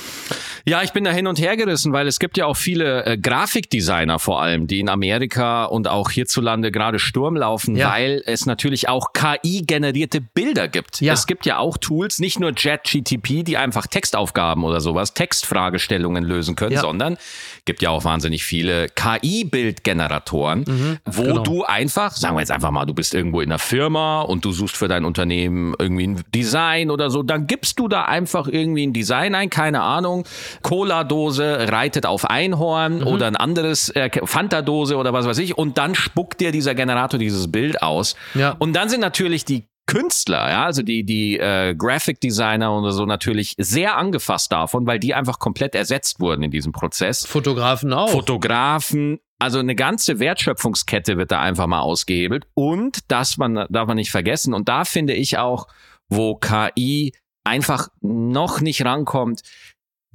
Ja, 0.65 0.81
ich 0.81 0.91
bin 0.93 1.03
da 1.03 1.11
hin 1.11 1.27
und 1.27 1.39
her 1.39 1.55
gerissen, 1.57 1.93
weil 1.93 2.07
es 2.07 2.19
gibt 2.19 2.37
ja 2.37 2.45
auch 2.45 2.57
viele 2.57 3.05
äh, 3.05 3.17
Grafikdesigner 3.17 4.19
vor 4.19 4.41
allem, 4.41 4.67
die 4.67 4.79
in 4.79 4.89
Amerika 4.89 5.65
und 5.65 5.87
auch 5.87 6.09
hierzulande 6.09 6.71
gerade 6.71 6.99
Sturm 6.99 7.35
laufen, 7.35 7.75
ja. 7.75 7.91
weil 7.91 8.23
es 8.25 8.45
natürlich 8.45 8.89
auch 8.89 9.13
KI-generierte 9.13 10.21
Bilder 10.21 10.67
gibt. 10.67 11.01
Ja. 11.01 11.13
Es 11.13 11.27
gibt 11.27 11.45
ja 11.45 11.57
auch 11.57 11.77
Tools, 11.77 12.19
nicht 12.19 12.39
nur 12.39 12.51
JetGTP, 12.51 13.43
die 13.43 13.57
einfach 13.57 13.87
Textaufgaben 13.87 14.63
oder 14.63 14.81
sowas, 14.81 15.13
Textfragestellungen 15.13 16.23
lösen 16.23 16.55
können, 16.55 16.73
ja. 16.73 16.81
sondern 16.81 17.17
gibt 17.65 17.81
ja 17.81 17.89
auch 17.89 18.05
wahnsinnig 18.05 18.43
viele 18.43 18.87
KI-Bildgeneratoren, 18.89 20.65
mhm, 20.67 20.97
wo 21.05 21.23
genau. 21.23 21.43
du 21.43 21.63
einfach, 21.63 22.11
sagen 22.11 22.35
wir 22.35 22.41
jetzt 22.41 22.51
einfach 22.51 22.71
mal, 22.71 22.85
du 22.85 22.93
bist 22.93 23.13
irgendwo 23.13 23.41
in 23.41 23.49
einer 23.51 23.59
Firma 23.59 24.21
und 24.21 24.45
du 24.45 24.51
suchst 24.51 24.77
für 24.77 24.87
dein 24.87 25.03
Unternehmen 25.03 25.73
irgendwie 25.79 26.07
ein 26.07 26.23
Design 26.33 26.91
oder 26.91 27.09
so, 27.09 27.23
dann 27.23 27.47
gibst 27.47 27.79
du 27.79 27.87
da 27.87 28.03
einfach 28.03 28.47
irgendwie 28.47 28.85
ein 28.85 28.93
Design 28.93 29.35
ein, 29.35 29.49
keine 29.49 29.81
Ahnung. 29.81 30.25
Cola-Dose 30.61 31.67
reitet 31.71 32.05
auf 32.05 32.29
Einhorn 32.29 32.99
mhm. 32.99 33.07
oder 33.07 33.27
ein 33.27 33.35
anderes 33.35 33.89
äh, 33.89 34.09
Fanta-Dose 34.23 34.95
oder 34.97 35.11
was 35.13 35.25
weiß 35.25 35.39
ich 35.39 35.57
und 35.57 35.77
dann 35.77 35.95
spuckt 35.95 36.39
dir 36.41 36.51
dieser 36.51 36.75
Generator 36.75 37.19
dieses 37.19 37.51
Bild 37.51 37.81
aus. 37.81 38.15
Ja. 38.35 38.55
Und 38.59 38.73
dann 38.73 38.89
sind 38.89 39.01
natürlich 39.01 39.43
die 39.43 39.63
Künstler, 39.87 40.49
ja, 40.49 40.65
also 40.65 40.81
die, 40.81 41.03
die 41.03 41.37
äh, 41.37 41.75
Graphic 41.75 42.19
Designer 42.19 42.75
oder 42.75 42.91
so 42.91 43.05
natürlich 43.05 43.53
sehr 43.57 43.97
angefasst 43.97 44.51
davon, 44.51 44.87
weil 44.87 44.99
die 44.99 45.13
einfach 45.13 45.37
komplett 45.37 45.75
ersetzt 45.75 46.19
wurden 46.19 46.43
in 46.43 46.51
diesem 46.51 46.71
Prozess. 46.71 47.25
Fotografen 47.25 47.93
auch. 47.93 48.09
Fotografen, 48.09 49.19
also 49.39 49.59
eine 49.59 49.75
ganze 49.75 50.19
Wertschöpfungskette 50.19 51.17
wird 51.17 51.31
da 51.31 51.39
einfach 51.39 51.67
mal 51.67 51.81
ausgehebelt. 51.81 52.47
Und 52.55 52.99
das 53.11 53.37
man, 53.37 53.67
darf 53.69 53.87
man 53.87 53.97
nicht 53.97 54.11
vergessen. 54.11 54.53
Und 54.53 54.69
da 54.69 54.85
finde 54.85 55.13
ich 55.13 55.37
auch, 55.37 55.67
wo 56.09 56.35
KI 56.35 57.13
einfach 57.43 57.89
noch 58.01 58.61
nicht 58.61 58.83
rankommt, 58.83 59.41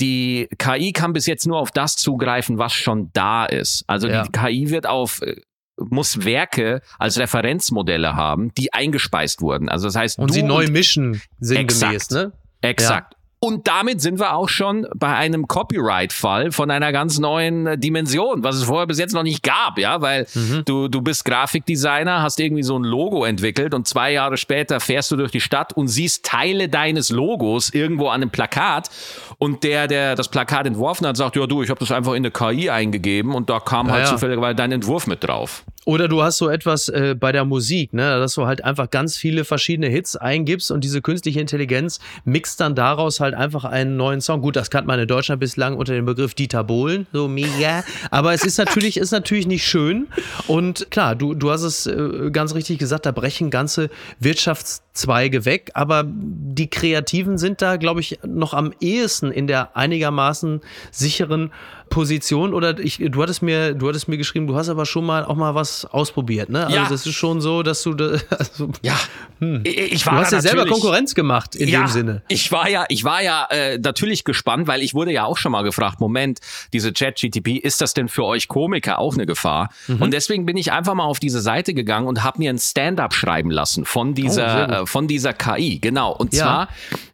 die 0.01 0.49
KI 0.59 0.93
kann 0.93 1.13
bis 1.13 1.27
jetzt 1.27 1.47
nur 1.47 1.59
auf 1.59 1.71
das 1.71 1.97
zugreifen, 1.97 2.59
was 2.59 2.73
schon 2.73 3.11
da 3.13 3.45
ist. 3.45 3.85
Also 3.87 4.09
ja. 4.09 4.23
die 4.23 4.33
KI 4.33 4.71
wird 4.71 4.87
auf 4.87 5.21
äh, 5.23 5.41
muss 5.89 6.25
Werke 6.25 6.83
als 6.99 7.19
Referenzmodelle 7.19 8.15
haben, 8.15 8.53
die 8.55 8.73
eingespeist 8.73 9.41
wurden. 9.41 9.69
Also 9.69 9.87
das 9.89 9.97
heißt, 9.97 10.19
und 10.19 10.33
sie 10.33 10.43
neu 10.43 10.69
mischen 10.69 11.21
sinngemäß, 11.39 11.83
exakt, 11.83 12.11
ne? 12.13 12.33
Exakt. 12.61 13.15
Ja. 13.15 13.20
Und 13.43 13.69
damit 13.69 14.03
sind 14.03 14.21
wir 14.21 14.35
auch 14.35 14.51
schon 14.51 14.87
bei 14.95 15.15
einem 15.17 15.49
Copyright-Fall 15.49 16.53
von 16.53 16.71
einer 16.71 16.93
ganz 16.93 17.19
neuen 17.19 17.81
Dimension, 17.81 18.45
was 18.45 18.57
es 18.57 18.65
vorher 18.65 18.87
bis 18.87 18.99
jetzt 18.99 19.15
noch 19.15 19.23
nicht 19.23 19.43
gab, 19.43 19.79
ja, 19.79 20.03
weil 20.03 20.27
mhm. 20.35 20.63
du, 20.67 20.89
du 20.89 21.01
bist 21.01 21.25
Grafikdesigner, 21.25 22.21
hast 22.21 22.39
irgendwie 22.39 22.63
so 22.63 22.79
ein 22.79 22.85
Logo 22.85 23.25
entwickelt 23.25 23.73
und 23.73 23.89
zwei 23.89 24.13
Jahre 24.13 24.37
später 24.37 24.79
fährst 24.79 25.11
du 25.11 25.17
durch 25.17 25.33
die 25.33 25.41
Stadt 25.41 25.73
und 25.73 25.89
siehst 25.89 26.27
Teile 26.27 26.69
deines 26.69 27.09
Logos 27.09 27.71
irgendwo 27.71 28.09
an 28.09 28.21
einem 28.21 28.31
Plakat 28.31 28.91
und 29.39 29.65
der, 29.65 29.89
der 29.89 30.17
das 30.17 30.29
Plakat 30.29 30.67
entworfen 30.67 31.07
hat, 31.07 31.17
sagt, 31.17 31.35
ja 31.35 31.47
du, 31.47 31.63
ich 31.63 31.71
habe 31.71 31.81
das 31.81 31.91
einfach 31.93 32.13
in 32.13 32.27
eine 32.27 32.31
KI 32.31 32.69
eingegeben 32.69 33.35
und 33.35 33.49
da 33.49 33.59
kam 33.59 33.87
ja, 33.87 33.95
halt 33.95 34.05
ja. 34.05 34.11
zufälligerweise 34.11 34.57
dein 34.57 34.73
Entwurf 34.73 35.07
mit 35.07 35.25
drauf. 35.25 35.65
Oder 35.87 36.09
du 36.09 36.23
hast 36.23 36.37
so 36.37 36.51
etwas 36.51 36.91
äh, 36.91 37.17
bei 37.19 37.33
der 37.33 37.47
Musik, 37.47 37.95
ne, 37.95 38.19
dass 38.19 38.35
du 38.35 38.47
halt 38.47 38.63
einfach 38.63 38.91
ganz 38.91 39.17
viele 39.17 39.45
verschiedene 39.45 39.89
Hits 39.89 40.15
eingibst 40.15 40.71
und 40.71 40.85
diese 40.85 41.01
künstliche 41.01 41.41
Intelligenz 41.41 42.01
mixt 42.25 42.61
dann 42.61 42.75
daraus 42.75 43.19
halt 43.19 43.35
einfach 43.35 43.65
einen 43.65 43.97
neuen 43.97 44.21
Song. 44.21 44.43
Gut, 44.43 44.57
das 44.57 44.71
kannte 44.71 44.89
man 44.89 45.01
in 45.01 45.09
Deutschland 45.09 45.41
bislang 45.41 45.77
unter 45.77 45.95
dem 45.95 46.05
Begriff 46.05 46.35
Dieter 46.35 46.65
Bohlen, 46.65 47.07
so 47.13 47.29
mega. 47.29 47.83
Aber 48.11 48.35
es 48.35 48.45
ist 48.45 48.59
natürlich, 48.59 48.99
ist 48.99 49.11
natürlich 49.11 49.47
nicht 49.47 49.67
schön. 49.67 50.09
Und 50.47 50.91
klar, 50.91 51.17
du, 51.17 51.33
du 51.33 51.51
hast 51.51 51.63
es 51.63 51.87
äh, 51.87 52.31
ganz 52.31 52.55
richtig 52.55 52.79
gesagt, 52.79 53.07
da 53.07 53.11
brechen 53.13 53.49
ganze 53.49 53.89
Wirtschaftszweige 54.19 55.47
weg. 55.47 55.71
Aber 55.73 56.05
die 56.07 56.69
Kreativen 56.69 57.39
sind 57.39 57.63
da, 57.63 57.77
glaube 57.77 58.01
ich, 58.01 58.19
noch 58.27 58.53
am 58.53 58.75
ehesten 58.81 59.33
in 59.33 59.47
der 59.47 59.77
einigermaßen 59.79 60.61
sicheren 60.91 61.53
Position 61.91 62.55
oder 62.55 62.79
ich, 62.79 62.99
du 62.99 63.23
hattest 63.23 63.43
mir, 63.43 63.75
du 63.75 63.89
hattest 63.89 64.09
mir 64.09 64.17
geschrieben, 64.17 64.47
du 64.47 64.57
hast 64.57 64.69
aber 64.69 64.87
schon 64.87 65.05
mal 65.05 65.25
auch 65.25 65.35
mal 65.35 65.55
was 65.55 65.85
ausprobiert, 65.85 66.49
ne? 66.49 66.65
Also 66.67 66.77
ja. 66.77 66.89
das 66.89 67.05
ist 67.05 67.15
schon 67.15 67.41
so, 67.41 67.63
dass 67.63 67.83
du, 67.83 67.91
also, 68.31 68.71
ja, 68.83 68.99
hm. 69.41 69.63
ich 69.65 70.07
war 70.07 70.15
du 70.15 70.21
hast 70.21 70.33
ja 70.33 70.41
selber 70.41 70.67
Konkurrenz 70.67 71.15
gemacht 71.15 71.57
in 71.57 71.69
ja, 71.69 71.81
dem 71.81 71.89
Sinne. 71.89 72.23
Ich 72.29 72.51
war 72.53 72.71
ja, 72.71 72.87
ich 72.89 73.05
war 73.05 73.23
ja 73.23 73.47
äh, 73.51 73.77
natürlich 73.79 74.25
gespannt, 74.25 74.69
weil 74.69 74.83
ich 74.83 74.95
wurde 74.95 75.13
ja 75.13 75.25
auch 75.25 75.37
schon 75.37 75.53
mal 75.53 75.63
gefragt, 75.63 76.01
Moment, 76.01 76.39
diese 76.73 76.93
Chat-GTP, 76.93 77.59
ist 77.59 77.81
das 77.81 77.93
denn 77.93 78.09
für 78.09 78.25
euch 78.25 78.49
Komiker 78.49 78.99
auch 79.01 79.15
eine 79.15 79.27
Gefahr? 79.27 79.71
Mhm. 79.89 80.01
Und 80.01 80.15
deswegen 80.15 80.47
bin 80.47 80.57
ich 80.57 80.73
einfach 80.73 80.95
mal 80.95 81.05
auf 81.05 81.19
diese 81.19 81.41
Seite 81.41 81.75
gegangen 81.75 82.07
und 82.07 82.23
habe 82.23 82.39
mir 82.39 82.51
ein 82.51 82.59
Stand-up 82.59 83.13
schreiben 83.13 83.51
lassen 83.51 83.85
von 83.85 84.15
dieser, 84.15 84.69
oh, 84.69 84.83
äh, 84.83 84.87
von 84.87 85.09
dieser 85.09 85.33
KI, 85.33 85.81
genau. 85.81 86.13
Und 86.13 86.33
ja. 86.35 86.43
zwar 86.43 86.69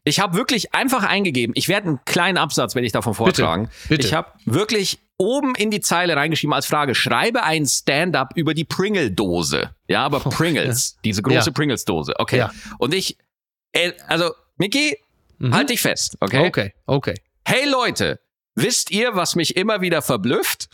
ich 0.07 0.21
habe 0.21 0.37
wirklich 0.37 0.73
einfach 0.73 1.03
eingegeben, 1.03 1.53
ich 1.59 1.69
werde 1.69 1.89
einen 1.89 2.05
kleinen 2.05 2.39
Absatz, 2.39 2.77
wenn 2.77 2.85
ich 2.85 2.93
davon 2.93 3.13
vortragen. 3.13 3.65
Bitte, 3.65 3.89
bitte. 3.89 4.07
Ich 4.07 4.15
habe 4.15 4.31
wirklich 4.45 5.01
oben 5.19 5.57
in 5.57 5.73
die 5.73 5.81
Zeile 5.81 6.15
reingeschrieben 6.15 6.55
als 6.55 6.67
Frage, 6.67 6.95
schreibe 6.95 7.43
ein 7.43 7.67
Stand-up 7.67 8.31
über 8.37 8.55
die 8.55 8.65
Pringle-Dose. 8.65 9.75
Ja, 9.89 10.05
aber 10.05 10.19
oh, 10.25 10.31
Pringles, 10.31 10.93
ja. 10.95 11.01
diese 11.05 11.23
große 11.23 11.51
ja. 11.51 11.53
Pringles-Dose. 11.53 12.15
Okay. 12.19 12.39
Ja. 12.39 12.53
Und 12.79 12.95
ich, 12.95 13.19
äh, 13.73 13.95
also, 14.07 14.31
Mickey, 14.59 14.97
mhm. 15.39 15.53
halt 15.53 15.71
dich 15.71 15.81
fest, 15.81 16.17
okay? 16.21 16.47
Okay, 16.47 16.73
okay. 16.87 17.15
Hey 17.45 17.69
Leute, 17.69 18.21
wisst 18.55 18.93
ihr, 18.93 19.17
was 19.17 19.35
mich 19.35 19.57
immer 19.57 19.81
wieder 19.81 20.03
verblüfft? 20.03 20.69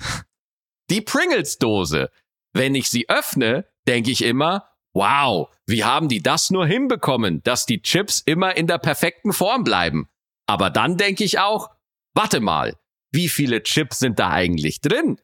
Die 0.90 1.00
Pringles-Dose. 1.00 2.10
Wenn 2.52 2.74
ich 2.74 2.90
sie 2.90 3.08
öffne, 3.08 3.64
denke 3.88 4.10
ich 4.10 4.22
immer, 4.22 4.68
wow, 4.94 5.48
wie 5.66 5.84
haben 5.84 6.08
die 6.08 6.22
das 6.22 6.50
nur 6.50 6.66
hinbekommen, 6.66 7.42
dass 7.42 7.66
die 7.66 7.82
Chips 7.82 8.20
immer 8.20 8.56
in 8.56 8.66
der 8.66 8.78
perfekten 8.78 9.32
Form 9.32 9.64
bleiben? 9.64 10.08
Aber 10.46 10.70
dann 10.70 10.96
denke 10.96 11.24
ich 11.24 11.38
auch, 11.38 11.70
warte 12.14 12.40
mal, 12.40 12.76
wie 13.12 13.28
viele 13.28 13.62
Chips 13.62 13.98
sind 13.98 14.18
da 14.18 14.30
eigentlich 14.30 14.80
drin? 14.80 15.20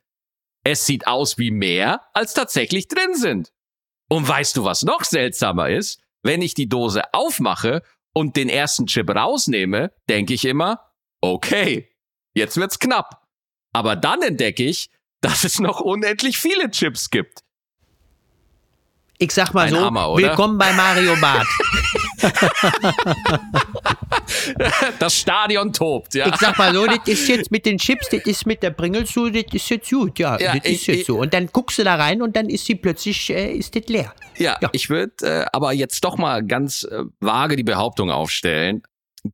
Es 0.64 0.86
sieht 0.86 1.06
aus 1.06 1.38
wie 1.38 1.50
mehr, 1.50 2.02
als 2.12 2.34
tatsächlich 2.34 2.88
drin 2.88 3.14
sind. 3.14 3.52
Und 4.10 4.26
weißt 4.26 4.56
du, 4.56 4.64
was 4.64 4.82
noch 4.82 5.04
seltsamer 5.04 5.70
ist? 5.70 6.02
Wenn 6.22 6.42
ich 6.42 6.54
die 6.54 6.68
Dose 6.68 7.14
aufmache 7.14 7.82
und 8.14 8.36
den 8.36 8.48
ersten 8.48 8.86
Chip 8.86 9.08
rausnehme, 9.10 9.92
denke 10.08 10.34
ich 10.34 10.44
immer, 10.44 10.92
okay, 11.20 11.90
jetzt 12.34 12.56
wird's 12.56 12.78
knapp. 12.78 13.26
Aber 13.72 13.96
dann 13.96 14.22
entdecke 14.22 14.64
ich, 14.64 14.90
dass 15.20 15.44
es 15.44 15.58
noch 15.58 15.80
unendlich 15.80 16.38
viele 16.38 16.70
Chips 16.70 17.10
gibt. 17.10 17.44
Ich 19.20 19.32
sag 19.32 19.52
mal 19.52 19.66
Ein 19.66 19.70
so, 19.70 19.80
Hammer, 19.80 20.16
willkommen 20.16 20.58
bei 20.58 20.72
Mario 20.74 21.16
Bart. 21.20 21.48
das 25.00 25.16
Stadion 25.16 25.72
tobt, 25.72 26.14
ja. 26.14 26.28
Ich 26.28 26.36
sag 26.36 26.56
mal 26.56 26.72
so, 26.72 26.86
das 26.86 27.00
ist 27.06 27.26
jetzt 27.26 27.50
mit 27.50 27.66
den 27.66 27.78
Chips, 27.78 28.10
das 28.10 28.20
ist 28.26 28.46
mit 28.46 28.62
der 28.62 28.70
Pringles 28.70 29.12
so, 29.12 29.28
das 29.28 29.42
ist 29.52 29.68
jetzt 29.70 29.90
gut, 29.90 30.20
ja, 30.20 30.38
ja 30.38 30.54
das 30.54 30.64
ich, 30.64 30.72
ist 30.72 30.86
jetzt 30.86 31.00
ich, 31.00 31.06
so. 31.06 31.18
Und 31.18 31.34
dann 31.34 31.48
guckst 31.48 31.80
du 31.80 31.84
da 31.84 31.96
rein 31.96 32.22
und 32.22 32.36
dann 32.36 32.48
ist 32.48 32.66
sie 32.66 32.76
plötzlich, 32.76 33.30
äh, 33.30 33.54
ist 33.54 33.74
das 33.74 33.88
leer. 33.88 34.14
Ja, 34.36 34.56
ja. 34.60 34.68
ich 34.70 34.88
würde 34.88 35.12
äh, 35.22 35.46
aber 35.52 35.72
jetzt 35.72 36.04
doch 36.04 36.16
mal 36.16 36.44
ganz 36.44 36.84
äh, 36.84 37.02
vage 37.18 37.56
die 37.56 37.64
Behauptung 37.64 38.12
aufstellen, 38.12 38.84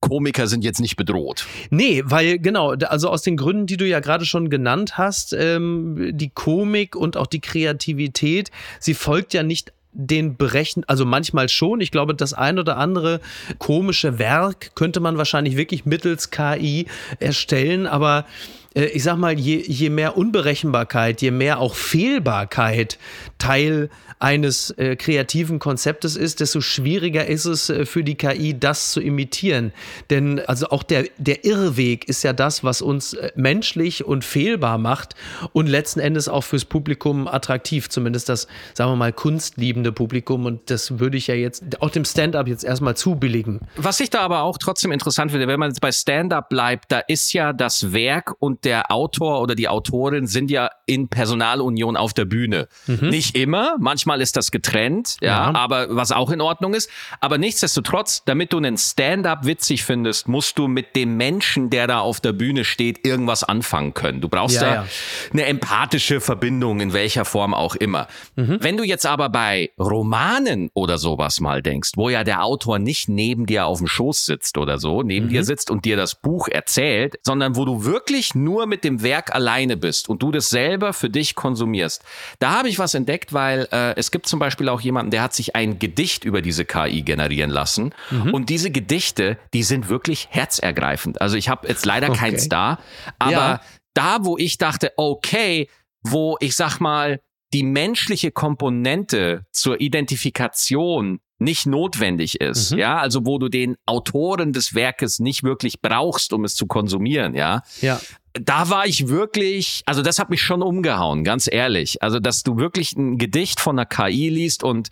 Komiker 0.01 0.47
sind 0.47 0.65
jetzt 0.65 0.81
nicht 0.81 0.97
bedroht. 0.97 1.47
Nee, 1.71 2.03
weil 2.05 2.39
genau, 2.39 2.73
also 2.73 3.09
aus 3.09 3.23
den 3.23 3.37
Gründen, 3.37 3.67
die 3.67 3.77
du 3.77 3.87
ja 3.87 4.01
gerade 4.01 4.25
schon 4.25 4.51
genannt 4.51 4.99
hast, 4.99 5.33
ähm, 5.33 6.11
die 6.13 6.31
Komik 6.31 6.97
und 6.97 7.17
auch 7.17 7.27
die 7.27 7.41
Kreativität, 7.41 8.51
sie 8.81 8.95
folgt 8.95 9.35
ja 9.35 9.43
nicht 9.43 9.73
den 9.95 10.37
Berechen, 10.37 10.85
also 10.87 11.05
manchmal 11.05 11.49
schon. 11.49 11.81
Ich 11.81 11.91
glaube, 11.91 12.15
das 12.15 12.35
ein 12.35 12.59
oder 12.59 12.77
andere 12.77 13.21
komische 13.59 14.19
Werk 14.19 14.75
könnte 14.75 15.01
man 15.01 15.19
wahrscheinlich 15.19 15.57
wirklich 15.57 15.87
mittels 15.87 16.31
KI 16.31 16.87
erstellen, 17.21 17.87
aber 17.87 18.27
äh, 18.75 18.87
ich 18.87 19.03
sag 19.03 19.17
mal, 19.17 19.39
je, 19.39 19.63
je 19.67 19.91
mehr 19.91 20.17
Unberechenbarkeit, 20.17 21.23
je 21.23 21.31
mehr 21.31 21.59
auch 21.59 21.75
Fehlbarkeit 21.75 22.99
Teil 23.39 23.91
eines 24.19 24.71
äh, 24.71 24.97
kreativen 24.97 25.59
Konzeptes 25.59 26.17
ist, 26.17 26.41
desto 26.41 26.61
schwieriger 26.61 27.27
ist 27.27 27.45
es 27.45 27.69
äh, 27.69 27.85
für 27.85 28.05
die 28.05 28.15
KI, 28.15 28.59
das 28.59 28.93
zu 28.93 29.01
imitieren. 29.01 29.73
Denn 30.11 30.41
also 30.41 30.69
auch 30.69 30.83
der, 30.83 31.07
der 31.19 31.45
Irrweg 31.45 32.09
ist 32.09 32.23
ja 32.23 32.33
das, 32.33 32.65
was 32.65 32.81
uns 32.81 33.15
äh, 33.15 33.33
menschlich 33.35 34.05
und 34.05 34.25
fehlbar 34.25 34.79
macht 34.79 35.15
und 35.53 35.67
letzten 35.67 36.01
Endes 36.01 36.29
auch 36.29 36.43
fürs 36.43 36.65
Publikum 36.65 37.29
attraktiv, 37.29 37.89
zumindest 37.91 38.29
das, 38.29 38.47
sagen 38.73 38.93
wir 38.93 38.97
mal, 38.97 39.13
kunstliebende 39.13 39.93
Publikum. 39.93 40.47
Und 40.47 40.71
das 40.71 40.99
würde 40.99 41.17
ich 41.17 41.27
ja 41.27 41.35
jetzt 41.35 41.83
auch 41.83 41.91
dem 41.91 42.05
Stand-up 42.05 42.49
jetzt 42.49 42.65
erstmal 42.65 42.97
zubilligen. 42.97 43.61
Was 43.77 44.01
ich 44.01 44.11
da 44.11 44.21
aber 44.21 44.43
auch 44.43 44.59
trotzdem 44.59 44.93
interessant 44.93 45.33
finde, 45.33 45.49
wenn 45.49 45.61
man 45.61 45.71
jetzt 45.71 45.81
bei 45.81 45.93
Stand-up 45.93 46.49
bleibt, 46.49 46.91
da 46.91 47.01
ist 47.01 47.33
ja 47.33 47.53
das 47.53 47.93
Werk 47.93 48.35
und 48.39 48.64
der 48.65 48.91
Autor 48.91 49.41
oder 49.41 49.55
die 49.55 49.69
Autorin 49.69 50.27
sind 50.27 50.51
ja 50.51 50.71
in 50.87 51.09
Personalunion 51.09 51.97
auf 51.97 52.13
der 52.13 52.25
Bühne. 52.25 52.69
Mhm. 52.87 53.09
Nicht 53.11 53.37
immer, 53.37 53.77
manchmal 53.79 54.21
ist 54.21 54.37
das 54.37 54.51
getrennt, 54.51 55.17
ja, 55.21 55.51
ja, 55.51 55.55
aber 55.55 55.87
was 55.91 56.13
auch 56.13 56.31
in 56.31 56.41
Ordnung 56.41 56.75
ist. 56.75 56.91
Aber 57.21 57.39
nichtsdestotrotz, 57.39 58.23
damit 58.25 58.53
du 58.53 58.59
einen 58.59 58.77
Stand-up 58.77 59.47
witzig 59.47 59.85
findest, 59.85 60.29
musst 60.29 60.59
du 60.59 60.69
mit 60.69 60.97
dem 60.97 61.17
Menschen, 61.17 61.71
der 61.71 61.87
da 61.87 62.01
auf 62.01 62.21
der 62.21 62.33
Bühne 62.33 62.65
steht, 62.65 63.07
irgendwas 63.07 63.45
anfangen 63.45 63.95
können. 63.95 64.21
Du 64.21 64.29
brauchst 64.29 64.57
ja, 64.57 64.61
da 64.63 64.75
ja. 64.75 64.87
eine 65.33 65.47
empathische 65.47 66.21
Verbindung, 66.21 66.81
in 66.81 66.93
welcher 66.93 67.25
Form 67.25 67.55
auch 67.55 67.75
immer. 67.75 68.09
Mhm. 68.37 68.59
Wenn 68.61 68.77
du 68.77 68.85
jetzt 68.85 69.07
aber 69.07 69.29
bei 69.29 69.71
Romanen 69.79 70.71
oder 70.75 70.99
sowas 70.99 71.41
mal 71.41 71.63
denkst, 71.63 71.93
wo 71.97 72.09
ja 72.09 72.25
der 72.25 72.45
Autor 72.45 72.79
nicht 72.79 73.09
neben 73.09 73.47
dir 73.47 73.67
auf 73.67 73.79
dem 73.79 73.87
Schoß 73.87 74.27
sitzt 74.27 74.59
oder 74.59 74.79
so, 74.79 75.03
neben 75.03 75.27
mhm. 75.27 75.31
dir 75.31 75.45
sitzt 75.45 75.71
und 75.71 75.85
dir 75.85 75.97
das 75.97 76.15
Buch 76.15 76.49
erzählt, 76.49 77.17
sondern 77.23 77.57
wo 77.57 77.65
du 77.65 77.85
wirklich 77.85 78.35
nur 78.35 78.54
mit 78.67 78.85
dem 78.85 79.03
Werk 79.03 79.35
alleine 79.35 79.77
bist 79.77 80.09
und 80.09 80.23
du 80.23 80.31
das 80.31 80.49
selber 80.49 80.93
für 80.93 81.11
dich 81.11 81.35
konsumierst. 81.35 82.03
Da 82.39 82.53
habe 82.53 82.69
ich 82.69 82.79
was 82.79 82.95
entdeckt, 82.95 83.33
weil 83.33 83.69
äh, 83.73 83.95
es 83.97 84.11
gibt 84.11 84.27
zum 84.27 84.39
Beispiel 84.39 84.69
auch 84.69 84.81
jemanden, 84.81 85.11
der 85.11 85.23
hat 85.23 85.35
sich 85.35 85.55
ein 85.57 85.79
Gedicht 85.79 86.25
über 86.25 86.43
diese 86.43 86.65
KI 86.65 87.03
generieren 87.03 87.51
lassen. 87.51 87.95
Mhm. 88.11 88.33
Und 88.33 88.49
diese 88.51 88.71
Gedichte, 88.71 89.39
die 89.53 89.63
sind 89.63 89.89
wirklich 89.89 90.29
herzergreifend. 90.31 91.21
Also 91.21 91.37
ich 91.37 91.49
habe 91.49 91.69
jetzt 91.69 91.85
leider 91.85 92.11
okay. 92.11 92.19
keins 92.19 92.49
da, 92.49 92.79
aber 93.19 93.33
ja. 93.33 93.61
da, 93.95 94.19
wo 94.25 94.39
ich 94.39 94.59
dachte, 94.59 94.93
okay, 94.97 95.69
wo 96.03 96.37
ich 96.41 96.57
sag 96.57 96.79
mal, 96.81 97.21
die 97.53 97.63
menschliche 97.63 98.33
Komponente 98.33 99.47
zur 99.53 99.81
Identifikation 99.81 101.21
nicht 101.39 101.67
notwendig 101.67 102.41
ist, 102.41 102.73
mhm. 102.73 102.79
ja, 102.79 102.99
also 102.99 103.27
wo 103.27 103.39
du 103.39 103.49
den 103.49 103.77
Autoren 103.87 104.53
des 104.53 104.75
Werkes 104.75 105.19
nicht 105.19 105.43
wirklich 105.43 105.81
brauchst, 105.81 106.33
um 106.33 106.45
es 106.45 106.55
zu 106.55 106.67
konsumieren, 106.67 107.35
ja. 107.35 107.63
Ja 107.81 108.01
da 108.41 108.69
war 108.69 108.87
ich 108.87 109.09
wirklich, 109.09 109.83
also 109.87 110.03
das 110.03 110.19
hat 110.19 110.29
mich 110.29 110.43
schon 110.43 110.61
umgehauen, 110.61 111.23
ganz 111.23 111.49
ehrlich. 111.51 112.03
Also, 112.03 112.19
dass 112.19 112.43
du 112.43 112.57
wirklich 112.57 112.93
ein 112.97 113.17
Gedicht 113.17 113.61
von 113.61 113.79
einer 113.79 113.87
KI 113.87 114.29
liest 114.29 114.65
und 114.65 114.89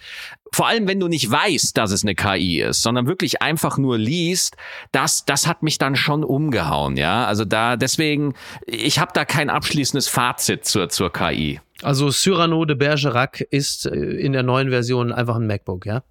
vor 0.55 0.69
allem, 0.69 0.87
wenn 0.87 1.01
du 1.01 1.09
nicht 1.09 1.29
weißt, 1.31 1.77
dass 1.77 1.91
es 1.91 2.05
eine 2.05 2.15
KI 2.15 2.61
ist, 2.61 2.83
sondern 2.83 3.07
wirklich 3.07 3.43
einfach 3.43 3.79
nur 3.79 3.99
liest, 3.99 4.57
das, 4.93 5.25
das 5.25 5.47
hat 5.47 5.63
mich 5.63 5.79
dann 5.79 5.97
schon 5.97 6.23
umgehauen, 6.23 6.97
ja. 6.97 7.27
Also 7.27 7.45
da, 7.45 7.77
deswegen, 7.77 8.35
ich 8.67 9.01
habe 9.01 9.11
da 9.13 9.25
kein 9.25 9.51
abschließendes 9.51 10.09
Fazit 10.09 10.65
zur, 10.65 10.89
zur 10.89 11.13
KI. 11.13 11.61
Also 11.83 12.11
Cyrano 12.11 12.65
de 12.65 12.77
Bergerac 12.77 13.41
ist 13.51 13.87
äh, 13.87 13.95
in 13.95 14.33
der 14.33 14.43
neuen 14.43 14.71
Version 14.71 15.12
einfach 15.12 15.37
ein 15.37 15.47
MacBook, 15.47 15.87
ja? 15.87 16.03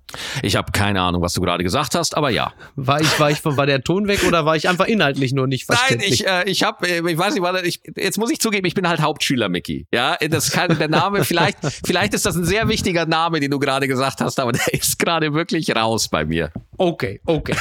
Ich 0.44 0.56
habe 0.56 0.72
keine 0.72 1.01
Ahnung, 1.01 1.22
was 1.22 1.34
du 1.34 1.42
gerade 1.42 1.63
gesagt 1.63 1.96
hast, 1.96 2.16
aber 2.18 2.30
ja. 2.30 2.54
War 2.75 3.01
ich, 3.01 3.20
war 3.20 3.32
ich, 3.32 3.44
war 3.44 3.66
der 3.66 3.82
Ton 3.84 4.08
weg 4.08 4.24
oder 4.28 4.46
war 4.46 4.56
ich 4.56 4.68
einfach 4.68 4.86
inhaltlich 4.88 5.34
nur 5.34 5.48
nicht 5.48 5.66
verständlich? 5.66 6.24
Nein, 6.25 6.44
ich, 6.44 6.48
äh, 6.48 6.51
ich 6.51 6.63
habe, 6.63 6.88
äh, 6.88 7.12
ich 7.12 7.18
weiß 7.18 7.34
nicht, 7.34 7.44
warte, 7.44 7.66
ich, 7.66 7.82
jetzt 7.96 8.18
muss 8.18 8.32
ich 8.32 8.40
zugeben, 8.40 8.66
ich 8.68 8.74
bin 8.74 8.88
halt 8.88 9.01
Hauptschüler, 9.01 9.50
Mickey. 9.50 9.88
Ja, 9.94 10.18
das 10.18 10.51
kann 10.51 10.78
der 10.78 10.90
Name 10.90 11.24
vielleicht, 11.24 11.58
vielleicht 11.86 12.13
ist 12.13 12.25
das 12.25 12.36
ein 12.36 12.46
sehr 12.46 12.68
wichtiger 12.68 13.06
Name, 13.06 13.40
den 13.40 13.51
du 13.51 13.60
gerade 13.60 13.88
gesagt 13.88 14.22
hast, 14.22 14.40
aber 14.40 14.51
der 14.51 14.74
ist 14.74 15.00
gerade 15.00 15.34
wirklich 15.34 15.75
raus 15.75 16.10
bei 16.10 16.25
mir. 16.25 16.51
Okay, 16.78 17.22
okay. 17.25 17.56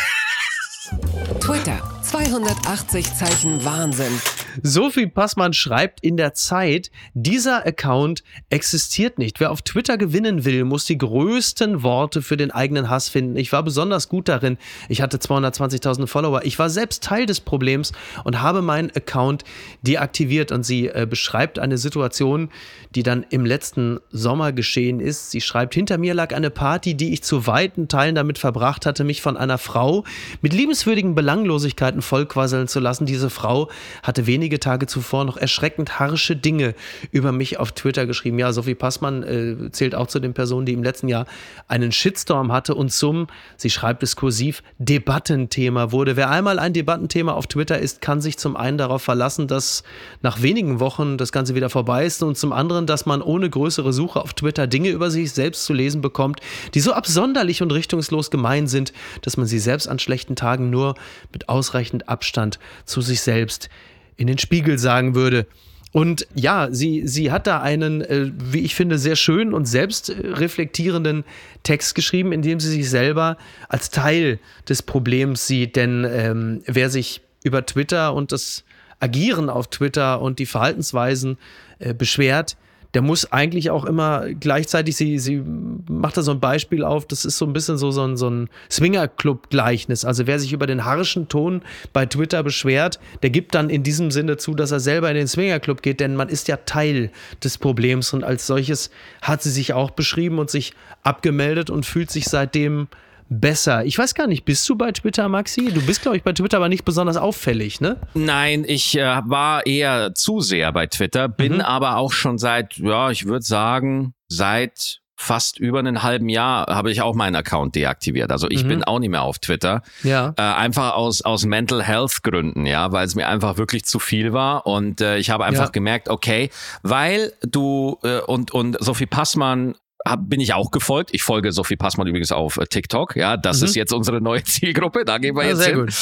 Twitter 2.11 2.29
280 2.29 3.15
Zeichen 3.15 3.65
Wahnsinn. 3.65 4.21
Sophie 4.63 5.07
Passmann 5.07 5.53
schreibt 5.53 6.01
in 6.01 6.17
der 6.17 6.35
Zeit, 6.35 6.91
dieser 7.15 7.65
Account 7.65 8.25
existiert 8.49 9.19
nicht. 9.19 9.39
Wer 9.39 9.53
auf 9.53 9.63
Twitter 9.63 9.97
gewinnen 9.97 10.45
will, 10.45 10.65
muss 10.65 10.85
die 10.87 10.99
größten 10.99 11.85
Worte 11.85 12.21
für 12.21 12.37
den 12.37 12.51
eigenen 12.51 12.91
Hass 12.91 13.09
finden. 13.09 13.37
Ich 13.37 13.53
war 13.53 13.63
besonders 13.63 14.09
gut 14.09 14.29
darin. 14.29 14.59
Ich 14.89 15.03
hatte 15.03 15.19
220.000 15.19 16.09
Follower. 16.09 16.45
Ich 16.45 16.59
war 16.59 16.69
selbst 16.69 17.05
Teil 17.05 17.27
des 17.27 17.41
Problems 17.41 17.93
und 18.25 18.43
habe 18.43 18.61
meinen 18.61 18.91
Account 18.91 19.45
deaktiviert. 19.83 20.51
Und 20.51 20.65
sie 20.65 20.89
äh, 20.89 21.07
beschreibt 21.09 21.61
eine 21.61 21.79
Situation, 21.79 22.51
die 22.95 23.03
dann 23.03 23.25
im 23.31 23.45
letzten 23.45 24.01
Sommer 24.11 24.53
geschehen 24.53 25.01
ist. 25.01 25.31
Sie 25.31 25.41
schreibt, 25.41 25.75
hinter 25.75 25.97
mir 25.99 26.13
lag 26.15 26.35
eine 26.35 26.51
Party, 26.51 26.95
die 26.95 27.13
ich 27.13 27.23
zu 27.23 27.47
weiten 27.47 27.89
Teilen 27.89 28.15
damit 28.15 28.39
verbracht 28.39 28.85
hatte, 28.85 29.05
mich 29.05 29.23
von 29.23 29.37
einer 29.37 29.59
Frau 29.59 30.05
mit 30.43 30.53
liebenswürdigen 30.53 31.15
Belanglosigkeiten 31.15 32.03
vollquasseln 32.03 32.67
zu 32.67 32.81
lassen. 32.81 33.07
Diese 33.07 33.31
Frau 33.31 33.71
hatte 34.03 34.27
wenige 34.27 34.59
Tage 34.59 34.87
zuvor 34.87 35.25
noch 35.25 35.37
erschreckend 35.37 36.01
harsche 36.01 36.35
Dinge 36.35 36.75
über 37.13 37.31
mich 37.31 37.59
auf 37.59 37.73
Twitter 37.73 38.07
geschrieben. 38.07 38.39
Ja, 38.39 38.53
Sophie 38.53 38.75
Passmann 38.75 39.23
äh, 39.23 39.71
zählt 39.71 39.95
auch 39.95 40.09
zu 40.09 40.19
den 40.19 40.35
Personen, 40.35 40.67
die 40.67 40.73
im 40.73 40.83
letzten 40.83 41.09
Jahr 41.09 41.27
einen 41.69 41.93
Shitstorm 41.93 42.51
hatte 42.51 42.75
und 42.75 42.91
zum, 42.91 43.29
sie 43.57 43.71
schreibt 43.71 44.03
es 44.03 44.17
kursiv, 44.17 44.63
Debattenthema 44.79 45.93
wurde. 45.93 46.17
Wer 46.17 46.31
einmal 46.31 46.59
ein 46.59 46.73
Debattenthema 46.73 47.33
auf 47.33 47.47
Twitter 47.47 47.79
ist, 47.79 48.01
kann 48.01 48.21
sich 48.21 48.37
zum 48.37 48.57
einen 48.57 48.79
darauf 48.79 49.03
verlassen, 49.03 49.47
dass 49.47 49.85
nach 50.23 50.43
wenigen 50.43 50.81
Wochen 50.81 51.19
das 51.19 51.31
Ganze 51.31 51.55
wieder 51.55 51.71
vorbei 51.71 52.05
ist 52.05 52.23
und 52.23 52.37
zum 52.37 52.53
anderen, 52.53 52.80
dass 52.87 53.07
man 53.07 53.23
ohne 53.23 53.49
größere 53.49 53.93
Suche 53.93 54.21
auf 54.21 54.35
Twitter 54.35 54.67
Dinge 54.67 54.91
über 54.91 55.11
sich 55.11 55.33
selbst 55.33 55.65
zu 55.65 55.73
lesen 55.73 56.01
bekommt, 56.01 56.41
die 56.75 56.81
so 56.81 56.93
absonderlich 56.93 57.63
und 57.63 57.73
richtungslos 57.73 58.31
gemein 58.31 58.67
sind, 58.67 58.93
dass 59.23 59.37
man 59.37 59.47
sie 59.47 59.59
selbst 59.59 59.89
an 59.89 59.99
schlechten 59.99 60.37
Tagen 60.37 60.71
nur 60.71 60.95
mit 61.33 61.49
ausreichend 61.49 62.09
Abstand 62.09 62.59
zu 62.85 63.01
sich 63.01 63.21
selbst 63.21 63.69
in 64.17 64.27
den 64.27 64.39
Spiegel 64.39 64.79
sagen 64.79 65.15
würde. 65.15 65.47
Und 65.93 66.27
ja, 66.35 66.69
sie, 66.71 67.07
sie 67.07 67.33
hat 67.33 67.47
da 67.47 67.61
einen, 67.61 68.01
äh, 68.01 68.31
wie 68.33 68.61
ich 68.61 68.77
finde, 68.77 68.99
sehr 68.99 69.17
schönen 69.17 69.53
und 69.53 69.67
selbstreflektierenden 69.67 71.25
Text 71.65 71.95
geschrieben, 71.97 72.33
in 72.33 72.43
dem 72.43 72.61
sie 72.61 72.71
sich 72.71 72.89
selber 72.89 73.37
als 73.69 73.91
Teil 73.91 74.39
des 74.69 74.83
Problems 74.83 75.47
sieht. 75.49 75.75
Denn 75.75 76.07
ähm, 76.09 76.63
wer 76.67 76.91
sich 76.91 77.23
über 77.43 77.67
Twitter 77.67 78.15
und 78.15 78.31
das 78.31 78.65
Agieren 79.01 79.49
auf 79.51 79.69
Twitter 79.69 80.21
und 80.21 80.39
die 80.39 80.47
Verhaltensweisen 80.47 81.39
äh, 81.79 81.95
beschwert, 81.95 82.57
der 82.95 83.03
muss 83.03 83.31
eigentlich 83.33 83.71
auch 83.71 83.85
immer 83.85 84.27
gleichzeitig, 84.29 84.97
sie, 84.97 85.19
sie 85.19 85.43
macht 85.89 86.17
da 86.17 86.23
so 86.23 86.33
ein 86.33 86.41
Beispiel 86.41 86.85
auf, 86.85 87.07
das 87.07 87.25
ist 87.25 87.39
so 87.39 87.47
ein 87.47 87.53
bisschen 87.53 87.79
so, 87.79 87.91
so 87.91 88.03
ein, 88.05 88.17
so 88.17 88.29
ein 88.29 88.49
Swinger-Club-Gleichnis. 88.71 90.05
Also 90.05 90.27
wer 90.27 90.39
sich 90.39 90.53
über 90.53 90.67
den 90.67 90.85
harschen 90.85 91.29
Ton 91.29 91.63
bei 91.93 92.07
Twitter 92.07 92.43
beschwert, 92.43 92.99
der 93.23 93.31
gibt 93.31 93.55
dann 93.55 93.71
in 93.71 93.83
diesem 93.83 94.11
Sinne 94.11 94.37
zu, 94.37 94.55
dass 94.55 94.73
er 94.73 94.81
selber 94.81 95.09
in 95.11 95.17
den 95.17 95.29
Swinger-Club 95.29 95.83
geht, 95.83 96.01
denn 96.01 96.17
man 96.17 96.29
ist 96.29 96.49
ja 96.49 96.57
Teil 96.57 97.11
des 97.43 97.59
Problems 97.59 98.13
und 98.13 98.25
als 98.25 98.47
solches 98.47 98.91
hat 99.23 99.43
sie 99.43 99.51
sich 99.51 99.73
auch 99.73 99.91
beschrieben 99.91 100.39
und 100.39 100.51
sich 100.51 100.75
abgemeldet 101.03 101.71
und 101.71 101.87
fühlt 101.87 102.11
sich 102.11 102.25
seitdem 102.25 102.89
besser. 103.31 103.85
Ich 103.87 103.97
weiß 103.97 104.15
gar 104.15 104.27
nicht, 104.27 104.45
bist 104.45 104.69
du 104.69 104.77
bei 104.77 104.93
Twitter, 104.93 105.29
Maxi? 105.29 105.73
Du 105.73 105.81
bist, 105.81 106.03
glaube 106.03 106.17
ich, 106.17 106.23
bei 106.23 106.33
Twitter 106.33 106.59
aber 106.59 106.69
nicht 106.69 106.85
besonders 106.85 107.17
auffällig, 107.17 107.81
ne? 107.81 107.97
Nein, 108.13 108.65
ich 108.67 108.99
äh, 108.99 109.21
war 109.25 109.65
eher 109.65 110.15
zu 110.15 110.41
sehr 110.41 110.73
bei 110.73 110.87
Twitter, 110.89 111.29
bin 111.29 111.55
mhm. 111.55 111.61
aber 111.61 111.97
auch 111.97 112.13
schon 112.13 112.37
seit, 112.37 112.77
ja, 112.77 113.11
ich 113.11 113.27
würde 113.27 113.45
sagen, 113.45 114.15
seit 114.29 115.01
fast 115.21 115.59
über 115.59 115.81
einen 115.81 116.03
halben 116.03 116.31
Jahr 116.31 116.67
habe 116.69 116.91
ich 116.91 117.03
auch 117.03 117.15
meinen 117.15 117.37
Account 117.37 117.75
deaktiviert. 117.75 118.33
Also 118.33 118.49
ich 118.49 118.65
mhm. 118.65 118.69
bin 118.69 118.85
auch 118.85 118.99
nicht 118.99 119.11
mehr 119.11 119.23
auf 119.23 119.39
Twitter. 119.39 119.83
Ja. 120.03 120.33
Äh, 120.39 120.43
einfach 120.43 120.95
aus, 120.95 121.21
aus 121.21 121.45
Mental 121.45 121.83
Health 121.83 122.23
Gründen, 122.23 122.65
ja, 122.65 122.91
weil 122.91 123.07
es 123.07 123.15
mir 123.15 123.29
einfach 123.29 123.59
wirklich 123.59 123.85
zu 123.85 123.99
viel 123.99 124.33
war. 124.33 124.67
Und 124.67 125.03
äh, 125.03 125.19
ich 125.19 125.29
habe 125.29 125.45
einfach 125.45 125.67
ja. 125.67 125.71
gemerkt, 125.71 126.09
okay, 126.09 126.49
weil 126.83 127.35
du 127.43 127.99
äh, 128.03 128.21
und, 128.21 128.51
und 128.53 128.79
Sophie 128.81 129.05
Passmann 129.05 129.75
hab, 130.07 130.29
bin 130.29 130.41
ich 130.41 130.55
auch 130.55 130.71
gefolgt. 130.71 131.11
Ich 131.13 131.23
folge 131.23 131.53
Sophie 131.53 131.77
Passmann 131.77 132.07
übrigens 132.07 132.33
auf 132.33 132.57
äh, 132.57 132.67
TikTok. 132.67 133.17
Ja, 133.17 133.37
das 133.37 133.61
mhm. 133.61 133.67
ist 133.67 133.77
jetzt 133.77 133.93
unsere 133.93 134.21
neue 134.21 134.43
Zielgruppe. 134.45 135.05
Da 135.05 135.19
gehen 135.19 135.37
wir 135.37 135.45
ja, 135.45 135.51
jetzt 135.51 135.67
hin. 135.67 135.81
Gut. 135.81 135.95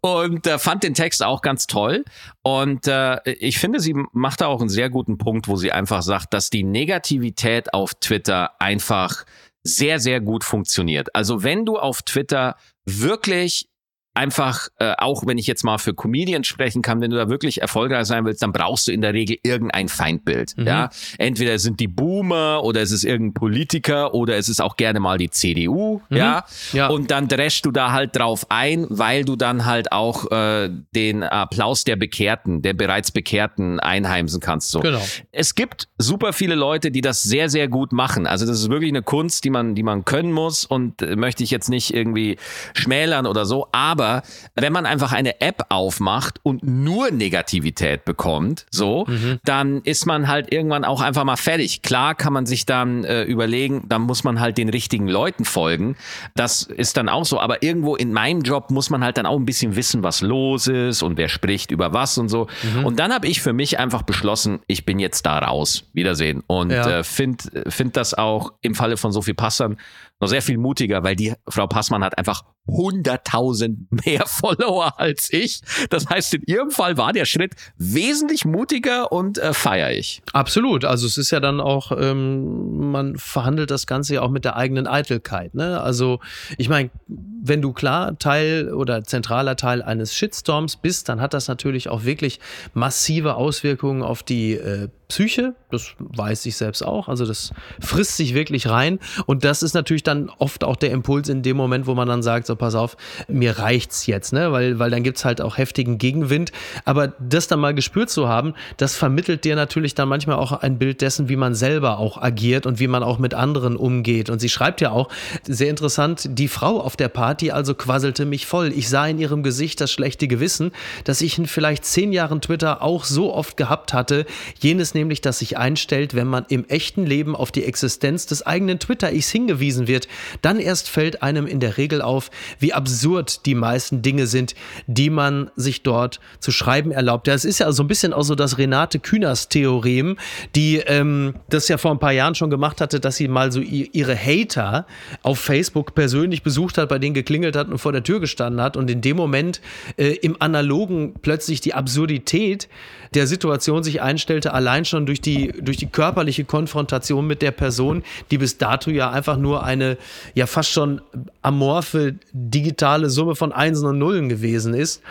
Und 0.00 0.46
äh, 0.46 0.58
fand 0.58 0.82
den 0.82 0.94
Text 0.94 1.22
auch 1.22 1.42
ganz 1.42 1.66
toll. 1.66 2.04
Und 2.42 2.86
äh, 2.86 3.18
ich 3.24 3.58
finde, 3.58 3.80
sie 3.80 3.94
macht 4.12 4.40
da 4.40 4.46
auch 4.46 4.60
einen 4.60 4.70
sehr 4.70 4.90
guten 4.90 5.18
Punkt, 5.18 5.48
wo 5.48 5.56
sie 5.56 5.72
einfach 5.72 6.02
sagt, 6.02 6.34
dass 6.34 6.50
die 6.50 6.64
Negativität 6.64 7.74
auf 7.74 7.94
Twitter 7.94 8.52
einfach 8.60 9.24
sehr, 9.64 10.00
sehr 10.00 10.20
gut 10.20 10.44
funktioniert. 10.44 11.14
Also 11.14 11.42
wenn 11.42 11.64
du 11.64 11.78
auf 11.78 12.02
Twitter 12.02 12.56
wirklich 12.84 13.68
einfach, 14.14 14.68
äh, 14.78 14.92
auch 14.98 15.26
wenn 15.26 15.38
ich 15.38 15.46
jetzt 15.46 15.64
mal 15.64 15.78
für 15.78 15.94
Comedians 15.94 16.46
sprechen 16.46 16.82
kann, 16.82 17.00
wenn 17.00 17.10
du 17.10 17.16
da 17.16 17.28
wirklich 17.28 17.62
erfolgreich 17.62 18.06
sein 18.06 18.24
willst, 18.24 18.42
dann 18.42 18.52
brauchst 18.52 18.88
du 18.88 18.92
in 18.92 19.00
der 19.00 19.14
Regel 19.14 19.38
irgendein 19.42 19.88
Feindbild. 19.88 20.56
Mhm. 20.56 20.66
Ja, 20.66 20.90
entweder 21.18 21.58
sind 21.58 21.80
die 21.80 21.88
Boomer 21.88 22.62
oder 22.62 22.82
es 22.82 22.90
ist 22.90 23.04
irgendein 23.04 23.34
Politiker 23.34 24.14
oder 24.14 24.36
es 24.36 24.48
ist 24.48 24.60
auch 24.60 24.76
gerne 24.76 25.00
mal 25.00 25.16
die 25.16 25.30
CDU. 25.30 26.02
Mhm. 26.10 26.16
Ja? 26.16 26.44
ja, 26.72 26.88
und 26.88 27.10
dann 27.10 27.28
dreschst 27.28 27.64
du 27.64 27.70
da 27.70 27.92
halt 27.92 28.14
drauf 28.16 28.46
ein, 28.50 28.86
weil 28.90 29.24
du 29.24 29.36
dann 29.36 29.64
halt 29.64 29.92
auch 29.92 30.30
äh, 30.30 30.68
den 30.94 31.22
Applaus 31.22 31.84
der 31.84 31.96
Bekehrten, 31.96 32.60
der 32.60 32.74
bereits 32.74 33.12
Bekehrten 33.12 33.80
einheimsen 33.80 34.40
kannst. 34.40 34.70
So. 34.70 34.80
Genau. 34.80 35.02
Es 35.30 35.54
gibt 35.54 35.88
super 35.96 36.34
viele 36.34 36.54
Leute, 36.54 36.90
die 36.90 37.00
das 37.00 37.22
sehr, 37.22 37.48
sehr 37.48 37.68
gut 37.68 37.92
machen. 37.92 38.26
Also 38.26 38.44
das 38.44 38.60
ist 38.60 38.68
wirklich 38.68 38.90
eine 38.90 39.02
Kunst, 39.02 39.44
die 39.44 39.50
man, 39.50 39.74
die 39.74 39.82
man 39.82 40.04
können 40.04 40.32
muss 40.32 40.66
und 40.66 41.00
äh, 41.00 41.16
möchte 41.16 41.42
ich 41.44 41.50
jetzt 41.50 41.70
nicht 41.70 41.94
irgendwie 41.94 42.36
schmälern 42.74 43.26
oder 43.26 43.46
so, 43.46 43.68
aber 43.72 44.01
aber 44.02 44.22
wenn 44.54 44.72
man 44.72 44.86
einfach 44.86 45.12
eine 45.12 45.40
App 45.40 45.66
aufmacht 45.68 46.40
und 46.42 46.62
nur 46.62 47.10
Negativität 47.10 48.04
bekommt, 48.04 48.66
so, 48.70 49.04
mhm. 49.06 49.38
dann 49.44 49.80
ist 49.82 50.06
man 50.06 50.28
halt 50.28 50.52
irgendwann 50.52 50.84
auch 50.84 51.00
einfach 51.00 51.24
mal 51.24 51.36
fertig. 51.36 51.82
Klar 51.82 52.14
kann 52.14 52.32
man 52.32 52.46
sich 52.46 52.66
dann 52.66 53.04
äh, 53.04 53.22
überlegen, 53.22 53.84
dann 53.88 54.02
muss 54.02 54.24
man 54.24 54.40
halt 54.40 54.58
den 54.58 54.68
richtigen 54.68 55.08
Leuten 55.08 55.44
folgen. 55.44 55.96
Das 56.34 56.62
ist 56.62 56.96
dann 56.96 57.08
auch 57.08 57.24
so. 57.24 57.40
Aber 57.40 57.62
irgendwo 57.62 57.96
in 57.96 58.12
meinem 58.12 58.42
Job 58.42 58.70
muss 58.70 58.90
man 58.90 59.04
halt 59.04 59.16
dann 59.16 59.26
auch 59.26 59.36
ein 59.36 59.46
bisschen 59.46 59.76
wissen, 59.76 60.02
was 60.02 60.20
los 60.20 60.66
ist 60.66 61.02
und 61.02 61.16
wer 61.16 61.28
spricht 61.28 61.70
über 61.70 61.92
was 61.92 62.18
und 62.18 62.28
so. 62.28 62.48
Mhm. 62.62 62.84
Und 62.84 62.98
dann 62.98 63.12
habe 63.12 63.28
ich 63.28 63.40
für 63.40 63.52
mich 63.52 63.78
einfach 63.78 64.02
beschlossen, 64.02 64.60
ich 64.66 64.84
bin 64.84 64.98
jetzt 64.98 65.26
da 65.26 65.38
raus. 65.38 65.84
Wiedersehen. 65.92 66.42
Und 66.46 66.70
ja. 66.70 66.98
äh, 66.98 67.04
finde 67.04 67.64
find 67.68 67.96
das 67.96 68.14
auch 68.14 68.52
im 68.62 68.74
Falle 68.74 68.96
von 68.96 69.12
Sophie 69.12 69.34
Passern 69.34 69.76
noch 70.22 70.28
sehr 70.28 70.40
viel 70.40 70.56
mutiger, 70.56 71.02
weil 71.02 71.16
die 71.16 71.34
Frau 71.48 71.66
Passmann 71.66 72.04
hat 72.04 72.16
einfach 72.16 72.44
100.000 72.68 73.86
mehr 73.90 74.24
Follower 74.26 74.98
als 74.98 75.32
ich. 75.32 75.60
Das 75.90 76.08
heißt, 76.08 76.34
in 76.34 76.42
ihrem 76.46 76.70
Fall 76.70 76.96
war 76.96 77.12
der 77.12 77.24
Schritt 77.24 77.54
wesentlich 77.76 78.44
mutiger 78.44 79.10
und 79.10 79.38
äh, 79.38 79.52
feier 79.52 79.90
ich. 79.90 80.22
Absolut. 80.32 80.84
Also 80.84 81.06
es 81.06 81.18
ist 81.18 81.30
ja 81.30 81.40
dann 81.40 81.60
auch, 81.60 81.92
ähm, 81.92 82.90
man 82.90 83.16
verhandelt 83.16 83.70
das 83.70 83.86
Ganze 83.86 84.14
ja 84.14 84.22
auch 84.22 84.30
mit 84.30 84.44
der 84.44 84.56
eigenen 84.56 84.86
Eitelkeit. 84.86 85.54
Ne? 85.54 85.80
Also 85.80 86.20
ich 86.56 86.68
meine, 86.68 86.90
wenn 87.08 87.60
du 87.60 87.72
klar 87.72 88.18
Teil 88.18 88.72
oder 88.72 89.02
zentraler 89.02 89.56
Teil 89.56 89.82
eines 89.82 90.14
Shitstorms 90.14 90.76
bist, 90.76 91.08
dann 91.08 91.20
hat 91.20 91.34
das 91.34 91.48
natürlich 91.48 91.88
auch 91.88 92.04
wirklich 92.04 92.38
massive 92.74 93.34
Auswirkungen 93.34 94.02
auf 94.02 94.22
die 94.22 94.52
äh, 94.52 94.88
Psyche. 95.08 95.54
Das 95.70 95.94
weiß 95.98 96.46
ich 96.46 96.56
selbst 96.56 96.82
auch. 96.82 97.08
Also 97.08 97.26
das 97.26 97.52
frisst 97.80 98.16
sich 98.16 98.32
wirklich 98.32 98.68
rein. 98.68 98.98
Und 99.26 99.44
das 99.44 99.62
ist 99.62 99.74
natürlich 99.74 100.04
dann 100.04 100.30
oft 100.38 100.64
auch 100.64 100.76
der 100.76 100.90
Impuls 100.90 101.28
in 101.28 101.42
dem 101.42 101.56
Moment, 101.56 101.86
wo 101.86 101.94
man 101.94 102.08
dann 102.08 102.22
sagt, 102.22 102.46
so 102.52 102.56
pass 102.56 102.74
auf, 102.74 102.96
mir 103.28 103.58
reicht's 103.58 104.06
jetzt, 104.06 104.32
ne? 104.32 104.52
Weil, 104.52 104.78
weil 104.78 104.90
dann 104.90 105.02
gibt's 105.02 105.24
halt 105.24 105.40
auch 105.40 105.56
heftigen 105.56 105.98
Gegenwind. 105.98 106.52
Aber 106.84 107.08
das 107.18 107.48
dann 107.48 107.60
mal 107.60 107.74
gespürt 107.74 108.10
zu 108.10 108.28
haben, 108.28 108.54
das 108.76 108.94
vermittelt 108.94 109.44
dir 109.44 109.56
natürlich 109.56 109.94
dann 109.94 110.08
manchmal 110.08 110.36
auch 110.36 110.52
ein 110.52 110.78
Bild 110.78 111.00
dessen, 111.00 111.28
wie 111.28 111.36
man 111.36 111.54
selber 111.54 111.98
auch 111.98 112.20
agiert 112.20 112.66
und 112.66 112.78
wie 112.78 112.88
man 112.88 113.02
auch 113.02 113.18
mit 113.18 113.34
anderen 113.34 113.76
umgeht. 113.76 114.28
Und 114.28 114.40
sie 114.40 114.48
schreibt 114.48 114.80
ja 114.80 114.90
auch, 114.90 115.08
sehr 115.44 115.70
interessant, 115.70 116.28
die 116.28 116.48
Frau 116.48 116.80
auf 116.80 116.96
der 116.96 117.08
Party 117.08 117.50
also 117.50 117.74
quasselte 117.74 118.24
mich 118.24 118.46
voll. 118.46 118.72
Ich 118.74 118.88
sah 118.88 119.06
in 119.06 119.18
ihrem 119.18 119.42
Gesicht 119.42 119.80
das 119.80 119.90
schlechte 119.90 120.28
Gewissen, 120.28 120.72
dass 121.04 121.22
ich 121.22 121.38
in 121.38 121.46
vielleicht 121.46 121.84
zehn 121.84 122.12
Jahren 122.12 122.40
Twitter 122.40 122.82
auch 122.82 123.04
so 123.04 123.32
oft 123.32 123.56
gehabt 123.56 123.94
hatte. 123.94 124.26
Jenes 124.60 124.94
nämlich, 124.94 125.20
das 125.20 125.38
sich 125.38 125.56
einstellt, 125.56 126.14
wenn 126.14 126.26
man 126.26 126.44
im 126.48 126.68
echten 126.68 127.06
Leben 127.06 127.34
auf 127.34 127.50
die 127.50 127.64
Existenz 127.64 128.26
des 128.26 128.44
eigenen 128.44 128.78
Twitter-Ichs 128.78 129.30
hingewiesen 129.30 129.86
wird. 129.86 130.08
Dann 130.42 130.60
erst 130.60 130.90
fällt 130.90 131.22
einem 131.22 131.46
in 131.46 131.60
der 131.60 131.78
Regel 131.78 132.02
auf, 132.02 132.30
wie 132.58 132.72
absurd 132.72 133.46
die 133.46 133.54
meisten 133.54 134.02
Dinge 134.02 134.26
sind, 134.26 134.54
die 134.86 135.10
man 135.10 135.50
sich 135.56 135.82
dort 135.82 136.20
zu 136.40 136.50
schreiben 136.52 136.90
erlaubt. 136.90 137.26
Ja, 137.26 137.34
es 137.34 137.44
ist 137.44 137.60
ja 137.60 137.72
so 137.72 137.82
ein 137.82 137.88
bisschen 137.88 138.12
auch 138.12 138.22
so 138.22 138.34
das 138.34 138.58
Renate 138.58 138.98
Künast-Theorem, 138.98 140.16
die 140.54 140.78
ähm, 140.78 141.34
das 141.48 141.68
ja 141.68 141.78
vor 141.78 141.90
ein 141.90 141.98
paar 141.98 142.12
Jahren 142.12 142.34
schon 142.34 142.50
gemacht 142.50 142.80
hatte, 142.80 143.00
dass 143.00 143.16
sie 143.16 143.28
mal 143.28 143.52
so 143.52 143.60
ihre 143.60 144.16
Hater 144.16 144.86
auf 145.22 145.38
Facebook 145.38 145.94
persönlich 145.94 146.42
besucht 146.42 146.78
hat, 146.78 146.88
bei 146.88 146.98
denen 146.98 147.14
geklingelt 147.14 147.56
hat 147.56 147.68
und 147.68 147.78
vor 147.78 147.92
der 147.92 148.02
Tür 148.02 148.20
gestanden 148.20 148.60
hat 148.60 148.76
und 148.76 148.90
in 148.90 149.00
dem 149.00 149.16
Moment 149.16 149.60
äh, 149.96 150.12
im 150.16 150.40
Analogen 150.40 151.14
plötzlich 151.22 151.60
die 151.60 151.74
Absurdität 151.74 152.68
der 153.14 153.26
Situation 153.26 153.82
sich 153.82 154.00
einstellte, 154.00 154.54
allein 154.54 154.84
schon 154.84 155.06
durch 155.06 155.20
die, 155.20 155.52
durch 155.60 155.76
die 155.76 155.86
körperliche 155.86 156.44
Konfrontation 156.44 157.26
mit 157.26 157.42
der 157.42 157.50
Person, 157.50 158.02
die 158.30 158.38
bis 158.38 158.58
dato 158.58 158.90
ja 158.90 159.10
einfach 159.10 159.36
nur 159.36 159.64
eine 159.64 159.98
ja 160.34 160.46
fast 160.46 160.70
schon 160.70 161.00
amorphe 161.42 162.14
digitale 162.32 163.10
Summe 163.10 163.34
von 163.34 163.52
Einsen 163.52 163.86
und 163.86 163.98
Nullen 163.98 164.28
gewesen 164.28 164.74
ist. 164.74 165.02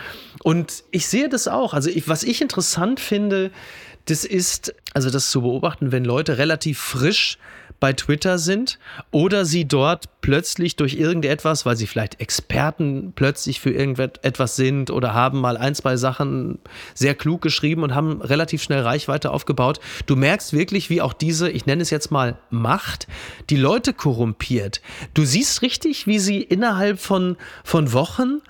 Und 0.42 0.84
ich 0.90 1.06
sehe 1.06 1.28
das 1.28 1.48
auch. 1.48 1.74
Also 1.74 1.90
ich, 1.90 2.08
was 2.08 2.22
ich 2.22 2.42
interessant 2.42 3.00
finde, 3.00 3.50
das 4.06 4.24
ist, 4.24 4.74
also 4.94 5.10
das 5.10 5.30
zu 5.30 5.42
beobachten, 5.42 5.92
wenn 5.92 6.04
Leute 6.04 6.38
relativ 6.38 6.78
frisch 6.78 7.38
bei 7.78 7.92
Twitter 7.92 8.38
sind 8.38 8.78
oder 9.10 9.44
sie 9.44 9.64
dort 9.66 10.06
plötzlich 10.22 10.76
durch 10.76 10.94
irgendetwas, 10.94 11.66
weil 11.66 11.76
sie 11.76 11.86
vielleicht 11.86 12.20
Experten 12.20 13.12
plötzlich 13.14 13.60
für 13.60 13.70
irgendetwas 13.70 14.56
sind 14.56 14.90
oder 14.90 15.12
haben 15.12 15.40
mal 15.40 15.58
ein, 15.58 15.74
zwei 15.74 15.96
Sachen 15.96 16.60
sehr 16.94 17.14
klug 17.14 17.42
geschrieben 17.42 17.82
und 17.82 17.94
haben 17.94 18.22
relativ 18.22 18.62
schnell 18.62 18.80
Reichweite 18.80 19.30
aufgebaut. 19.30 19.80
Du 20.06 20.16
merkst 20.16 20.54
wirklich, 20.54 20.88
wie 20.88 21.02
auch 21.02 21.12
diese, 21.12 21.50
ich 21.50 21.66
nenne 21.66 21.82
es 21.82 21.90
jetzt 21.90 22.10
mal 22.10 22.38
Macht, 22.48 23.08
die 23.50 23.56
Leute 23.56 23.92
korrumpiert. 23.92 24.80
Du 25.12 25.24
siehst 25.24 25.60
richtig, 25.60 26.06
wie 26.06 26.18
sie 26.18 26.40
innerhalb 26.40 26.98
von, 26.98 27.36
von 27.64 27.92
Wochen 27.92 28.40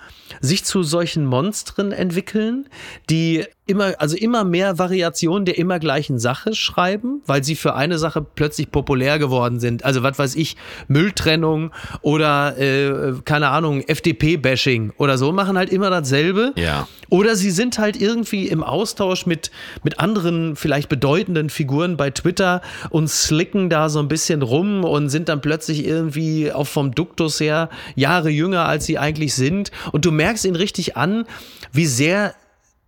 sich 0.41 0.63
zu 0.63 0.83
solchen 0.83 1.25
Monstern 1.25 1.91
entwickeln, 1.91 2.69
die 3.09 3.45
immer, 3.65 3.93
also 3.99 4.17
immer 4.17 4.43
mehr 4.43 4.77
Variationen 4.77 5.45
der 5.45 5.57
immer 5.57 5.79
gleichen 5.79 6.19
Sache 6.19 6.53
schreiben, 6.53 7.21
weil 7.25 7.43
sie 7.43 7.55
für 7.55 7.75
eine 7.75 7.97
Sache 7.97 8.21
plötzlich 8.21 8.71
populär 8.71 9.19
geworden 9.19 9.59
sind. 9.59 9.85
Also 9.85 10.03
was 10.03 10.19
weiß 10.19 10.35
ich, 10.35 10.57
Mülltrennung 10.87 11.62
oder 12.01 12.57
äh, 12.57 13.13
keine 13.25 13.49
Ahnung, 13.49 13.81
FDP-Bashing 13.81 14.93
oder 14.97 15.17
so, 15.17 15.31
machen 15.31 15.57
halt 15.57 15.69
immer 15.71 15.89
dasselbe. 15.89 16.53
Ja. 16.55 16.87
Oder 17.09 17.35
sie 17.35 17.51
sind 17.51 17.77
halt 17.77 17.99
irgendwie 17.99 18.47
im 18.47 18.63
Austausch 18.63 19.25
mit, 19.25 19.51
mit 19.83 19.99
anderen, 19.99 20.55
vielleicht 20.55 20.89
bedeutenden 20.89 21.49
Figuren 21.49 21.97
bei 21.97 22.09
Twitter 22.09 22.61
und 22.89 23.09
slicken 23.09 23.69
da 23.69 23.89
so 23.89 23.99
ein 23.99 24.07
bisschen 24.07 24.41
rum 24.41 24.83
und 24.83 25.09
sind 25.09 25.29
dann 25.29 25.41
plötzlich 25.41 25.85
irgendwie 25.85 26.51
auch 26.51 26.67
vom 26.67 26.95
Duktus 26.95 27.39
her 27.39 27.69
Jahre 27.95 28.29
jünger, 28.29 28.65
als 28.65 28.85
sie 28.85 28.97
eigentlich 28.97 29.33
sind. 29.35 29.71
Und 29.91 30.05
du 30.05 30.11
merkst 30.11 30.45
ihn 30.45 30.55
richtig 30.55 30.97
an, 30.97 31.25
wie 31.71 31.85
sehr 31.85 32.33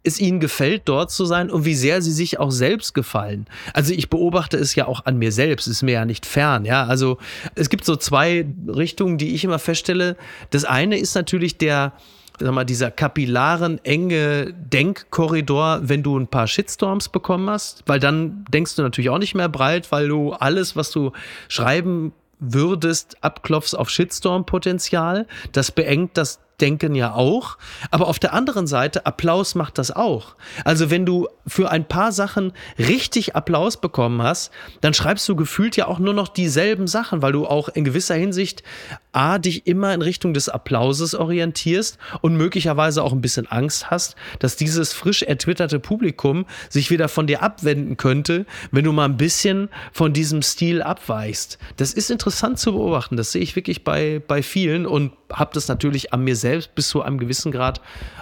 es 0.05 0.19
ihnen 0.19 0.39
gefällt, 0.39 0.83
dort 0.85 1.11
zu 1.11 1.25
sein 1.25 1.49
und 1.49 1.65
wie 1.65 1.75
sehr 1.75 2.01
sie 2.01 2.11
sich 2.11 2.39
auch 2.39 2.51
selbst 2.51 2.93
gefallen. 2.93 3.47
Also 3.73 3.93
ich 3.93 4.09
beobachte 4.09 4.57
es 4.57 4.75
ja 4.75 4.87
auch 4.87 5.05
an 5.05 5.17
mir 5.17 5.31
selbst, 5.31 5.67
ist 5.67 5.81
mir 5.81 5.93
ja 5.93 6.05
nicht 6.05 6.25
fern, 6.25 6.65
ja. 6.65 6.85
Also 6.85 7.17
es 7.55 7.69
gibt 7.69 7.85
so 7.85 7.95
zwei 7.95 8.45
Richtungen, 8.67 9.17
die 9.17 9.33
ich 9.33 9.43
immer 9.43 9.59
feststelle. 9.59 10.17
Das 10.49 10.65
eine 10.65 10.97
ist 10.97 11.15
natürlich 11.15 11.57
der, 11.57 11.93
sag 12.39 12.53
mal, 12.53 12.65
dieser 12.65 12.91
kapillaren, 12.91 13.83
enge 13.83 14.53
Denkkorridor, 14.53 15.81
wenn 15.83 16.03
du 16.03 16.17
ein 16.17 16.27
paar 16.27 16.47
Shitstorms 16.47 17.09
bekommen 17.09 17.49
hast, 17.49 17.83
weil 17.85 17.99
dann 17.99 18.45
denkst 18.49 18.75
du 18.75 18.81
natürlich 18.81 19.09
auch 19.09 19.19
nicht 19.19 19.35
mehr 19.35 19.49
breit, 19.49 19.91
weil 19.91 20.07
du 20.07 20.33
alles, 20.33 20.75
was 20.75 20.91
du 20.91 21.11
schreiben 21.47 22.13
würdest, 22.39 23.23
abklopfst 23.23 23.75
auf 23.75 23.89
Shitstorm-Potenzial. 23.89 25.25
Das 25.51 25.71
beengt 25.71 26.17
das 26.17 26.39
denken 26.61 26.95
ja 26.95 27.13
auch. 27.13 27.57
Aber 27.91 28.07
auf 28.07 28.19
der 28.19 28.33
anderen 28.33 28.67
Seite, 28.67 29.05
Applaus 29.05 29.55
macht 29.55 29.77
das 29.77 29.91
auch. 29.91 30.35
Also 30.63 30.89
wenn 30.89 31.05
du 31.05 31.27
für 31.47 31.69
ein 31.71 31.87
paar 31.87 32.11
Sachen 32.11 32.53
richtig 32.77 33.35
Applaus 33.35 33.77
bekommen 33.77 34.21
hast, 34.21 34.51
dann 34.81 34.93
schreibst 34.93 35.27
du 35.29 35.35
gefühlt 35.35 35.75
ja 35.75 35.87
auch 35.87 35.99
nur 35.99 36.13
noch 36.13 36.27
dieselben 36.27 36.87
Sachen, 36.87 37.21
weil 37.21 37.33
du 37.33 37.45
auch 37.45 37.69
in 37.69 37.83
gewisser 37.83 38.15
Hinsicht 38.15 38.63
A, 39.11 39.37
dich 39.37 39.65
immer 39.65 39.93
in 39.93 40.01
Richtung 40.01 40.33
des 40.33 40.49
Applauses 40.49 41.15
orientierst 41.15 41.97
und 42.21 42.35
möglicherweise 42.35 43.01
auch 43.01 43.13
ein 43.13 43.21
bisschen 43.21 43.47
Angst 43.47 43.89
hast, 43.89 44.15
dass 44.39 44.57
dieses 44.57 44.91
frisch 44.91 45.23
ertwitterte 45.23 45.79
Publikum 45.79 46.45
sich 46.69 46.91
wieder 46.91 47.07
von 47.07 47.25
dir 47.25 47.41
abwenden 47.41 47.95
könnte, 47.95 48.45
wenn 48.71 48.83
du 48.83 48.91
mal 48.91 49.05
ein 49.05 49.17
bisschen 49.17 49.69
von 49.93 50.11
diesem 50.11 50.41
Stil 50.41 50.81
abweichst. 50.81 51.57
Das 51.77 51.93
ist 51.93 52.11
interessant 52.11 52.59
zu 52.59 52.73
beobachten. 52.73 53.15
Das 53.15 53.31
sehe 53.31 53.41
ich 53.41 53.55
wirklich 53.55 53.85
bei, 53.85 54.21
bei 54.27 54.43
vielen 54.43 54.85
und 54.85 55.13
habe 55.31 55.51
das 55.53 55.67
natürlich 55.67 56.13
an 56.13 56.23
mir 56.23 56.35
selbst 56.35 56.75
bis 56.75 56.89
zu 56.89 57.01
einem 57.01 57.17
gewissen 57.17 57.51
Grad 57.51 57.81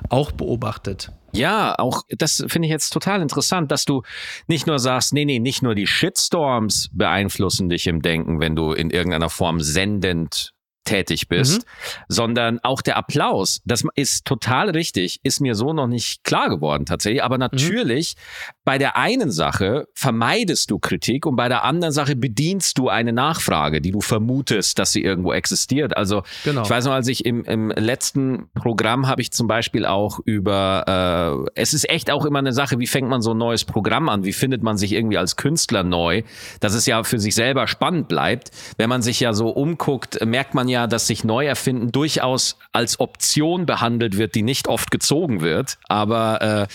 auch 0.10 0.32
beobachtet. 0.32 1.12
Ja, 1.36 1.76
auch 1.80 2.04
das 2.10 2.44
finde 2.48 2.68
ich 2.68 2.72
jetzt 2.72 2.92
total 2.92 3.22
interessant, 3.22 3.72
dass 3.72 3.86
du 3.86 4.04
nicht 4.48 4.68
nur 4.68 4.78
sagst, 4.78 5.14
nee, 5.14 5.26
nee, 5.26 5.40
nicht 5.40 5.64
nur 5.64 5.74
die 5.74 5.88
Shitstorms 5.88 6.90
beeinflussen 6.94 7.70
dich 7.70 7.88
im 7.88 8.02
Denken, 8.02 8.40
wenn 8.40 8.56
du 8.56 8.72
in 8.72 8.92
irgendeiner 8.92 9.30
Form 9.30 9.60
sendend 9.60 10.53
tätig 10.84 11.28
bist, 11.28 11.62
mhm. 11.62 12.04
sondern 12.08 12.60
auch 12.64 12.82
der 12.82 12.98
Applaus, 12.98 13.62
das 13.66 13.84
ist 13.96 14.26
total 14.26 14.70
richtig, 14.70 15.20
ist 15.24 15.40
mir 15.40 15.56
so 15.56 15.74
noch 15.74 15.88
nicht 15.88 16.24
klar 16.24 16.50
geworden 16.50 16.86
tatsächlich. 16.86 17.24
Aber 17.24 17.36
mhm. 17.36 17.42
natürlich, 17.52 18.16
mhm. 18.16 18.54
bei 18.66 18.78
der 18.78 18.98
einen 18.98 19.32
Sache 19.32 19.88
vermeidest 19.94 20.72
du 20.72 20.80
Kritik 20.80 21.26
und 21.26 21.36
bei 21.36 21.48
der 21.48 21.64
anderen 21.64 21.94
Sache 21.94 22.16
bedienst 22.16 22.78
du 22.78 22.90
eine 22.90 23.14
Nachfrage, 23.14 23.82
die 23.82 23.92
du 23.92 24.02
vermutest, 24.02 24.80
dass 24.80 24.92
sie 24.92 25.04
irgendwo 25.04 25.34
existiert. 25.34 25.96
Also 25.96 26.24
genau. 26.44 26.64
ich 26.64 26.70
weiß 26.70 26.86
noch, 26.86 26.94
als 26.94 27.08
ich 27.08 27.26
im, 27.26 27.44
im 27.46 27.70
letzten 27.70 28.50
Programm 28.54 29.08
habe 29.08 29.22
ich 29.22 29.32
zum 29.32 29.48
Beispiel 29.48 29.86
auch 29.86 30.20
über, 30.26 31.46
äh, 31.56 31.62
es 31.62 31.74
ist 31.74 31.90
echt 31.90 32.12
auch 32.12 32.26
immer 32.26 32.40
eine 32.40 32.54
Sache, 32.54 32.80
wie 32.80 32.88
fängt 32.88 33.08
man 33.08 33.22
so 33.22 33.32
ein 33.32 33.38
neues 33.38 33.64
Programm 33.64 34.10
an, 34.10 34.26
wie 34.26 34.34
findet 34.34 34.64
man 34.64 34.78
sich 34.78 34.92
irgendwie 34.92 35.18
als 35.18 35.36
Künstler 35.38 35.84
neu, 35.84 36.24
dass 36.60 36.74
es 36.74 36.86
ja 36.86 37.04
für 37.04 37.20
sich 37.20 37.36
selber 37.36 37.68
spannend 37.68 38.08
bleibt. 38.08 38.52
Wenn 38.78 38.90
man 38.90 39.02
sich 39.02 39.20
ja 39.20 39.34
so 39.34 39.50
umguckt, 39.50 40.24
merkt 40.26 40.54
man 40.54 40.68
ja, 40.68 40.73
ja, 40.74 40.88
dass 40.88 41.08
sich 41.08 41.24
Neuerfinden 41.24 41.92
durchaus 41.92 42.58
als 42.72 43.00
Option 43.00 43.66
behandelt 43.66 44.18
wird, 44.18 44.36
die 44.36 44.42
nicht 44.42 44.68
oft 44.68 44.92
gezogen 44.92 45.42
wird. 45.42 45.78
Aber 45.88 46.42
äh, 46.42 46.68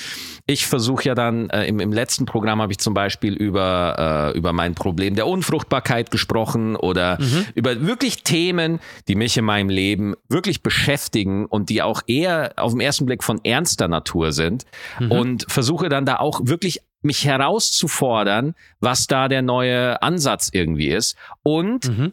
ich 0.46 0.66
versuche 0.66 1.04
ja 1.04 1.14
dann, 1.14 1.50
äh, 1.50 1.66
im, 1.66 1.80
im 1.80 1.92
letzten 1.92 2.24
Programm 2.24 2.62
habe 2.62 2.72
ich 2.72 2.78
zum 2.78 2.94
Beispiel 2.94 3.34
über, 3.34 4.32
äh, 4.34 4.38
über 4.38 4.52
mein 4.52 4.74
Problem 4.74 5.16
der 5.16 5.26
Unfruchtbarkeit 5.26 6.10
gesprochen 6.10 6.76
oder 6.76 7.18
mhm. 7.20 7.46
über 7.54 7.86
wirklich 7.86 8.22
Themen, 8.22 8.78
die 9.08 9.16
mich 9.16 9.36
in 9.36 9.44
meinem 9.44 9.68
Leben 9.68 10.14
wirklich 10.28 10.62
beschäftigen 10.62 11.46
und 11.46 11.68
die 11.68 11.82
auch 11.82 12.02
eher 12.06 12.52
auf 12.56 12.72
den 12.72 12.80
ersten 12.80 13.04
Blick 13.04 13.24
von 13.24 13.40
ernster 13.44 13.88
Natur 13.88 14.32
sind. 14.32 14.64
Mhm. 15.00 15.10
Und 15.10 15.46
versuche 15.48 15.88
dann 15.88 16.06
da 16.06 16.16
auch 16.16 16.40
wirklich 16.44 16.80
mich 17.02 17.24
herauszufordern, 17.24 18.54
was 18.80 19.06
da 19.06 19.28
der 19.28 19.42
neue 19.42 20.00
Ansatz 20.02 20.50
irgendwie 20.52 20.88
ist. 20.88 21.16
Und 21.42 21.88
mhm 21.88 22.12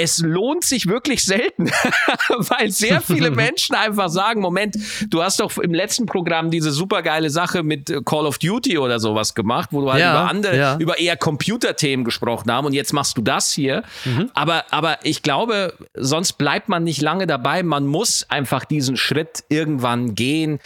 es 0.00 0.18
lohnt 0.18 0.64
sich 0.64 0.86
wirklich 0.86 1.24
selten, 1.24 1.66
weil 2.28 2.70
sehr 2.70 3.00
viele 3.00 3.30
Menschen 3.32 3.74
einfach 3.74 4.08
sagen, 4.08 4.40
Moment, 4.40 4.76
du 5.10 5.22
hast 5.22 5.40
doch 5.40 5.58
im 5.58 5.74
letzten 5.74 6.06
Programm 6.06 6.52
diese 6.52 6.70
supergeile 6.70 7.30
Sache 7.30 7.64
mit 7.64 7.92
Call 8.04 8.24
of 8.24 8.38
Duty 8.38 8.78
oder 8.78 9.00
sowas 9.00 9.34
gemacht, 9.34 9.70
wo 9.72 9.80
du 9.80 9.92
halt 9.92 10.00
ja, 10.00 10.12
über 10.12 10.30
andere, 10.30 10.56
ja. 10.56 10.76
über 10.78 10.98
eher 11.00 11.16
Computerthemen 11.16 12.04
gesprochen 12.04 12.50
haben 12.52 12.64
und 12.64 12.74
jetzt 12.74 12.92
machst 12.92 13.18
du 13.18 13.22
das 13.22 13.50
hier. 13.50 13.82
Mhm. 14.04 14.30
Aber, 14.34 14.66
aber 14.70 14.98
ich 15.02 15.22
glaube, 15.22 15.74
sonst 15.94 16.34
bleibt 16.34 16.68
man 16.68 16.84
nicht 16.84 17.02
lange 17.02 17.26
dabei. 17.26 17.64
Man 17.64 17.84
muss 17.84 18.24
einfach 18.30 18.64
diesen 18.64 18.96
Schritt 18.96 19.42
irgendwann 19.48 20.14
gehen, 20.14 20.60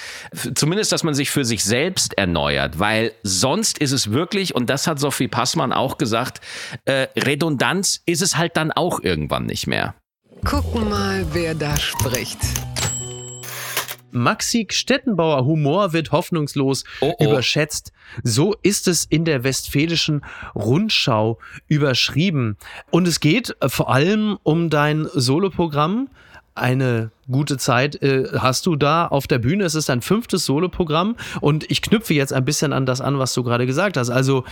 zumindest, 0.55 0.93
dass 0.93 1.05
man 1.05 1.15
sich 1.15 1.31
für 1.31 1.47
sich 1.47 1.65
selbst 1.65 2.19
erneuert, 2.19 2.79
weil 2.79 3.13
sonst 3.23 3.79
ist 3.79 3.93
es 3.93 4.13
wirklich, 4.13 4.55
und 4.55 4.69
das 4.69 4.87
hat 4.87 5.01
Sophie 5.01 5.29
Passmann 5.29 5.73
auch 5.73 5.97
gesagt, 5.97 6.43
äh, 6.85 7.07
Redundanz 7.17 8.03
ist 8.05 8.21
es 8.21 8.37
halt 8.37 8.59
dann 8.59 8.73
auch 8.73 9.01
irgendwie 9.03 9.22
irgendwann 9.23 9.47
nicht 9.47 9.67
mehr. 9.67 9.95
Gucken 10.45 10.89
mal, 10.89 11.25
wer 11.33 11.55
da 11.55 11.77
spricht. 11.77 12.39
Maxi 14.11 14.67
Stettenbauer 14.71 15.47
Humor 15.47 15.93
wird 15.93 16.11
hoffnungslos 16.13 16.85
oh 17.01 17.15
oh. 17.17 17.25
überschätzt. 17.25 17.93
So 18.25 18.55
ist 18.63 18.89
es 18.89 19.05
in 19.05 19.25
der 19.25 19.45
Westfälischen 19.45 20.23
Rundschau 20.55 21.39
überschrieben. 21.69 22.59
Und 22.91 23.09
es 23.09 23.21
geht 23.21 23.57
vor 23.67 23.91
allem 23.91 24.39
um 24.43 24.69
dein 24.69 25.09
Soloprogramm. 25.15 26.09
Eine 26.55 27.11
gute 27.31 27.57
Zeit 27.57 28.03
äh, 28.03 28.25
hast 28.37 28.67
du 28.67 28.77
da 28.77 29.07
auf 29.07 29.27
der 29.27 29.39
Bühne. 29.39 29.65
Es 29.65 29.75
ist 29.75 29.89
dein 29.89 30.03
fünftes 30.03 30.45
Soloprogramm 30.45 31.17
und 31.41 31.71
ich 31.71 31.81
knüpfe 31.81 32.13
jetzt 32.13 32.35
ein 32.35 32.45
bisschen 32.45 32.75
an 32.75 32.85
das 32.85 33.01
an, 33.01 33.19
was 33.19 33.33
du 33.33 33.43
gerade 33.45 33.65
gesagt 33.65 33.97
hast. 33.97 34.11
Also 34.11 34.45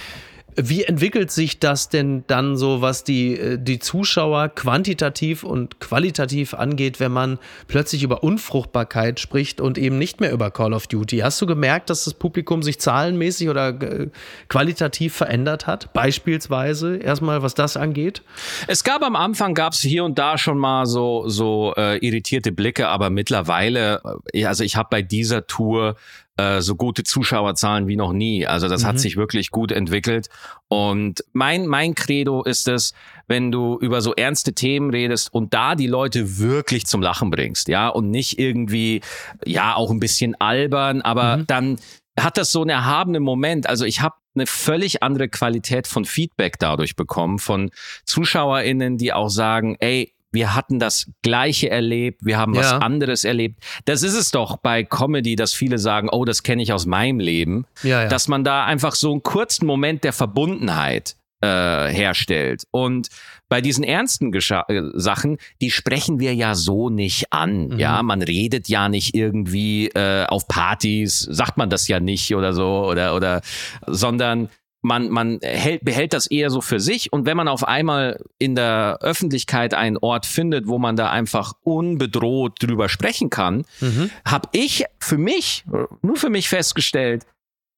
wie 0.56 0.84
entwickelt 0.84 1.30
sich 1.30 1.58
das 1.58 1.88
denn 1.88 2.24
dann 2.26 2.56
so, 2.56 2.82
was 2.82 3.04
die, 3.04 3.38
äh, 3.38 3.58
die 3.58 3.78
Zuschauer 3.78 4.48
quantitativ 4.48 5.44
und 5.44 5.80
qualitativ 5.80 6.54
angeht, 6.54 7.00
wenn 7.00 7.12
man 7.12 7.38
plötzlich 7.68 8.02
über 8.02 8.22
Unfruchtbarkeit 8.22 9.20
spricht 9.20 9.60
und 9.60 9.78
eben 9.78 9.98
nicht 9.98 10.20
mehr 10.20 10.32
über 10.32 10.50
Call 10.50 10.72
of 10.72 10.86
Duty? 10.86 11.18
Hast 11.18 11.40
du 11.40 11.46
gemerkt, 11.46 11.90
dass 11.90 12.04
das 12.04 12.14
Publikum 12.14 12.62
sich 12.62 12.80
zahlenmäßig 12.80 13.48
oder 13.48 13.68
äh, 13.68 14.08
qualitativ 14.48 15.14
verändert 15.14 15.66
hat? 15.66 15.92
Beispielsweise 15.92 16.96
erstmal, 16.96 17.42
was 17.42 17.54
das 17.54 17.76
angeht? 17.76 18.22
Es 18.66 18.84
gab 18.84 19.02
am 19.02 19.16
Anfang, 19.16 19.54
gab 19.54 19.72
es 19.72 19.80
hier 19.80 20.04
und 20.04 20.18
da 20.18 20.38
schon 20.38 20.58
mal 20.58 20.86
so, 20.86 21.28
so 21.28 21.74
äh, 21.76 21.98
irritierte 21.98 22.52
Blicke, 22.52 22.88
aber 22.88 23.10
mittlerweile, 23.10 24.00
äh, 24.32 24.44
also 24.44 24.64
ich 24.64 24.76
habe 24.76 24.88
bei 24.90 25.02
dieser 25.02 25.46
Tour 25.46 25.96
äh, 26.40 26.62
so 26.62 26.74
gute 26.74 27.04
Zuschauerzahlen 27.04 27.86
wie 27.86 27.96
noch 27.96 28.12
nie. 28.12 28.46
Also 28.46 28.68
das 28.68 28.82
mhm. 28.82 28.86
hat 28.86 29.00
sich 29.00 29.16
wirklich 29.16 29.50
gut 29.50 29.72
entwickelt. 29.72 30.28
Und 30.68 31.24
mein, 31.32 31.66
mein 31.66 31.94
Credo 31.94 32.42
ist 32.42 32.68
es, 32.68 32.94
wenn 33.26 33.52
du 33.52 33.78
über 33.78 34.00
so 34.00 34.14
ernste 34.14 34.52
Themen 34.52 34.90
redest 34.90 35.32
und 35.32 35.52
da 35.54 35.74
die 35.74 35.86
Leute 35.86 36.38
wirklich 36.38 36.86
zum 36.86 37.02
Lachen 37.02 37.30
bringst, 37.30 37.68
ja, 37.68 37.88
und 37.88 38.10
nicht 38.10 38.38
irgendwie, 38.38 39.02
ja, 39.44 39.74
auch 39.74 39.90
ein 39.90 40.00
bisschen 40.00 40.34
albern, 40.40 41.02
aber 41.02 41.38
mhm. 41.38 41.46
dann 41.46 41.78
hat 42.18 42.36
das 42.36 42.50
so 42.50 42.60
einen 42.60 42.70
erhabenen 42.70 43.22
Moment. 43.22 43.68
Also 43.68 43.84
ich 43.84 44.00
habe 44.00 44.14
eine 44.34 44.46
völlig 44.46 45.02
andere 45.02 45.28
Qualität 45.28 45.86
von 45.86 46.04
Feedback 46.04 46.58
dadurch 46.58 46.96
bekommen, 46.96 47.38
von 47.38 47.70
ZuschauerInnen, 48.04 48.96
die 48.96 49.12
auch 49.12 49.28
sagen, 49.28 49.76
ey, 49.80 50.14
wir 50.32 50.54
hatten 50.54 50.78
das 50.78 51.10
Gleiche 51.22 51.70
erlebt, 51.70 52.24
wir 52.24 52.38
haben 52.38 52.54
was 52.54 52.70
Ja. 52.70 52.78
anderes 52.78 53.24
erlebt. 53.24 53.62
Das 53.84 54.02
ist 54.02 54.14
es 54.14 54.30
doch 54.30 54.56
bei 54.58 54.84
Comedy, 54.84 55.36
dass 55.36 55.52
viele 55.52 55.78
sagen, 55.78 56.08
oh, 56.10 56.24
das 56.24 56.42
kenne 56.42 56.62
ich 56.62 56.72
aus 56.72 56.86
meinem 56.86 57.18
Leben. 57.20 57.66
Ja, 57.82 58.02
ja. 58.02 58.08
Dass 58.08 58.28
man 58.28 58.44
da 58.44 58.64
einfach 58.64 58.94
so 58.94 59.10
einen 59.10 59.22
kurzen 59.22 59.66
Moment 59.66 60.04
der 60.04 60.12
Verbundenheit 60.12 61.16
äh, 61.42 61.88
herstellt. 61.88 62.64
Und 62.70 63.08
bei 63.48 63.60
diesen 63.62 63.82
ernsten 63.82 64.30
Gescha 64.30 64.66
äh, 64.68 64.82
Sachen, 64.94 65.38
die 65.62 65.70
sprechen 65.70 66.20
wir 66.20 66.34
ja 66.34 66.54
so 66.54 66.90
nicht 66.90 67.32
an. 67.32 67.68
Mhm. 67.68 67.78
Ja, 67.78 68.02
man 68.02 68.20
redet 68.22 68.68
ja 68.68 68.88
nicht 68.90 69.14
irgendwie 69.14 69.88
äh, 69.88 70.26
auf 70.26 70.46
Partys, 70.48 71.20
sagt 71.30 71.56
man 71.56 71.70
das 71.70 71.88
ja 71.88 71.98
nicht 71.98 72.34
oder 72.34 72.52
so, 72.52 72.84
oder, 72.86 73.16
oder, 73.16 73.40
sondern 73.86 74.50
man, 74.82 75.08
man 75.10 75.38
hält, 75.42 75.84
behält 75.84 76.12
das 76.12 76.26
eher 76.26 76.50
so 76.50 76.60
für 76.60 76.80
sich. 76.80 77.12
Und 77.12 77.26
wenn 77.26 77.36
man 77.36 77.48
auf 77.48 77.66
einmal 77.66 78.22
in 78.38 78.54
der 78.54 78.98
Öffentlichkeit 79.02 79.74
einen 79.74 79.98
Ort 79.98 80.24
findet, 80.26 80.66
wo 80.66 80.78
man 80.78 80.96
da 80.96 81.10
einfach 81.10 81.52
unbedroht 81.62 82.62
drüber 82.62 82.88
sprechen 82.88 83.28
kann, 83.30 83.64
Mhm. 83.80 84.10
habe 84.26 84.48
ich 84.52 84.84
für 84.98 85.18
mich, 85.18 85.64
nur 86.02 86.16
für 86.16 86.30
mich 86.30 86.48
festgestellt, 86.48 87.26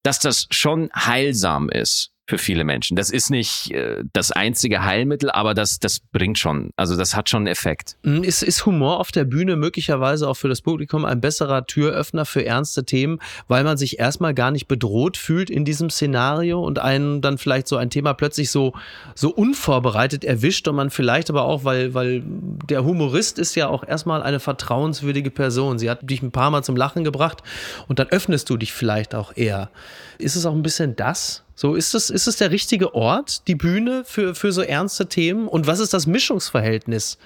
dass 0.05 0.19
das 0.21 0.47
schon 0.51 0.91
heilsam 0.95 1.69
ist 1.69 2.12
für 2.29 2.39
viele 2.39 2.63
Menschen. 2.63 2.97
Das 2.97 3.11
ist 3.11 3.31
nicht 3.31 3.73
äh, 3.73 4.05
das 4.13 4.31
einzige 4.31 4.85
Heilmittel, 4.85 5.31
aber 5.31 5.55
das, 5.55 5.81
das 5.81 5.99
bringt 5.99 6.39
schon, 6.39 6.71
also 6.77 6.97
das 6.97 7.17
hat 7.17 7.29
schon 7.29 7.41
einen 7.41 7.47
Effekt. 7.49 7.97
Mm, 8.05 8.23
Ist, 8.23 8.43
ist 8.43 8.65
Humor 8.65 9.01
auf 9.01 9.11
der 9.11 9.25
Bühne 9.25 9.57
möglicherweise 9.57 10.29
auch 10.29 10.37
für 10.37 10.49
das 10.49 10.63
Publikum 10.63 11.05
ein 11.05 11.21
besserer 11.21 11.67
Türöffner 11.67 12.25
für 12.25 12.45
ernste 12.45 12.85
Themen, 12.85 13.19
weil 13.49 13.65
man 13.65 13.77
sich 13.77 13.99
erstmal 13.99 14.35
gar 14.35 14.53
nicht 14.53 14.69
bedroht 14.69 15.17
fühlt 15.17 15.51
in 15.51 15.65
diesem 15.65 15.91
Szenario 15.91 16.65
und 16.65 16.79
einen 16.79 17.23
dann 17.23 17.39
vielleicht 17.39 17.67
so 17.67 17.77
ein 17.77 17.91
Thema 17.91 18.15
plötzlich 18.15 18.53
so, 18.53 18.73
so 19.17 19.31
unvorbereitet 19.31 20.25
erwischt 20.25 20.69
und 20.69 20.77
man 20.77 20.91
vielleicht 20.91 21.29
aber 21.29 21.43
auch, 21.43 21.65
weil, 21.65 21.93
weil 21.93 22.23
der 22.25 22.85
Humorist 22.85 23.41
ist 23.41 23.57
ja 23.57 23.67
auch 23.67 23.83
erstmal 23.83 24.23
eine 24.23 24.39
vertrauenswürdige 24.39 25.33
Person. 25.33 25.81
Sie 25.81 25.91
hat 25.91 26.09
dich 26.09 26.23
ein 26.23 26.31
paar 26.31 26.53
Mal 26.53 26.63
zum 26.63 26.77
Lachen 26.77 27.03
gebracht 27.03 27.43
und 27.89 27.99
dann 27.99 28.09
öffnest 28.09 28.49
du 28.49 28.57
dich 28.57 28.73
vielleicht 28.73 29.17
auch 29.17 29.37
eher. 29.37 29.71
Ist 30.19 30.37
es 30.37 30.47
auch 30.47 30.55
ein 30.55 30.63
bisschen 30.63 30.95
das? 30.95 31.43
So, 31.63 31.77
ist 31.77 31.95
es, 31.95 32.11
ist 32.11 32.27
es 32.27 32.39
der 32.39 32.51
richtige 32.51 32.93
Ort, 32.93 33.47
die 33.47 33.55
Bühne 33.55 34.03
für, 34.05 34.35
für 34.35 34.51
so 34.51 34.63
ernste 34.63 35.09
Themen? 35.09 35.47
Und 35.47 35.69
was 35.69 35.79
ist 35.79 35.95
das 35.95 36.09
Mischungsverhältnis? 36.09 37.19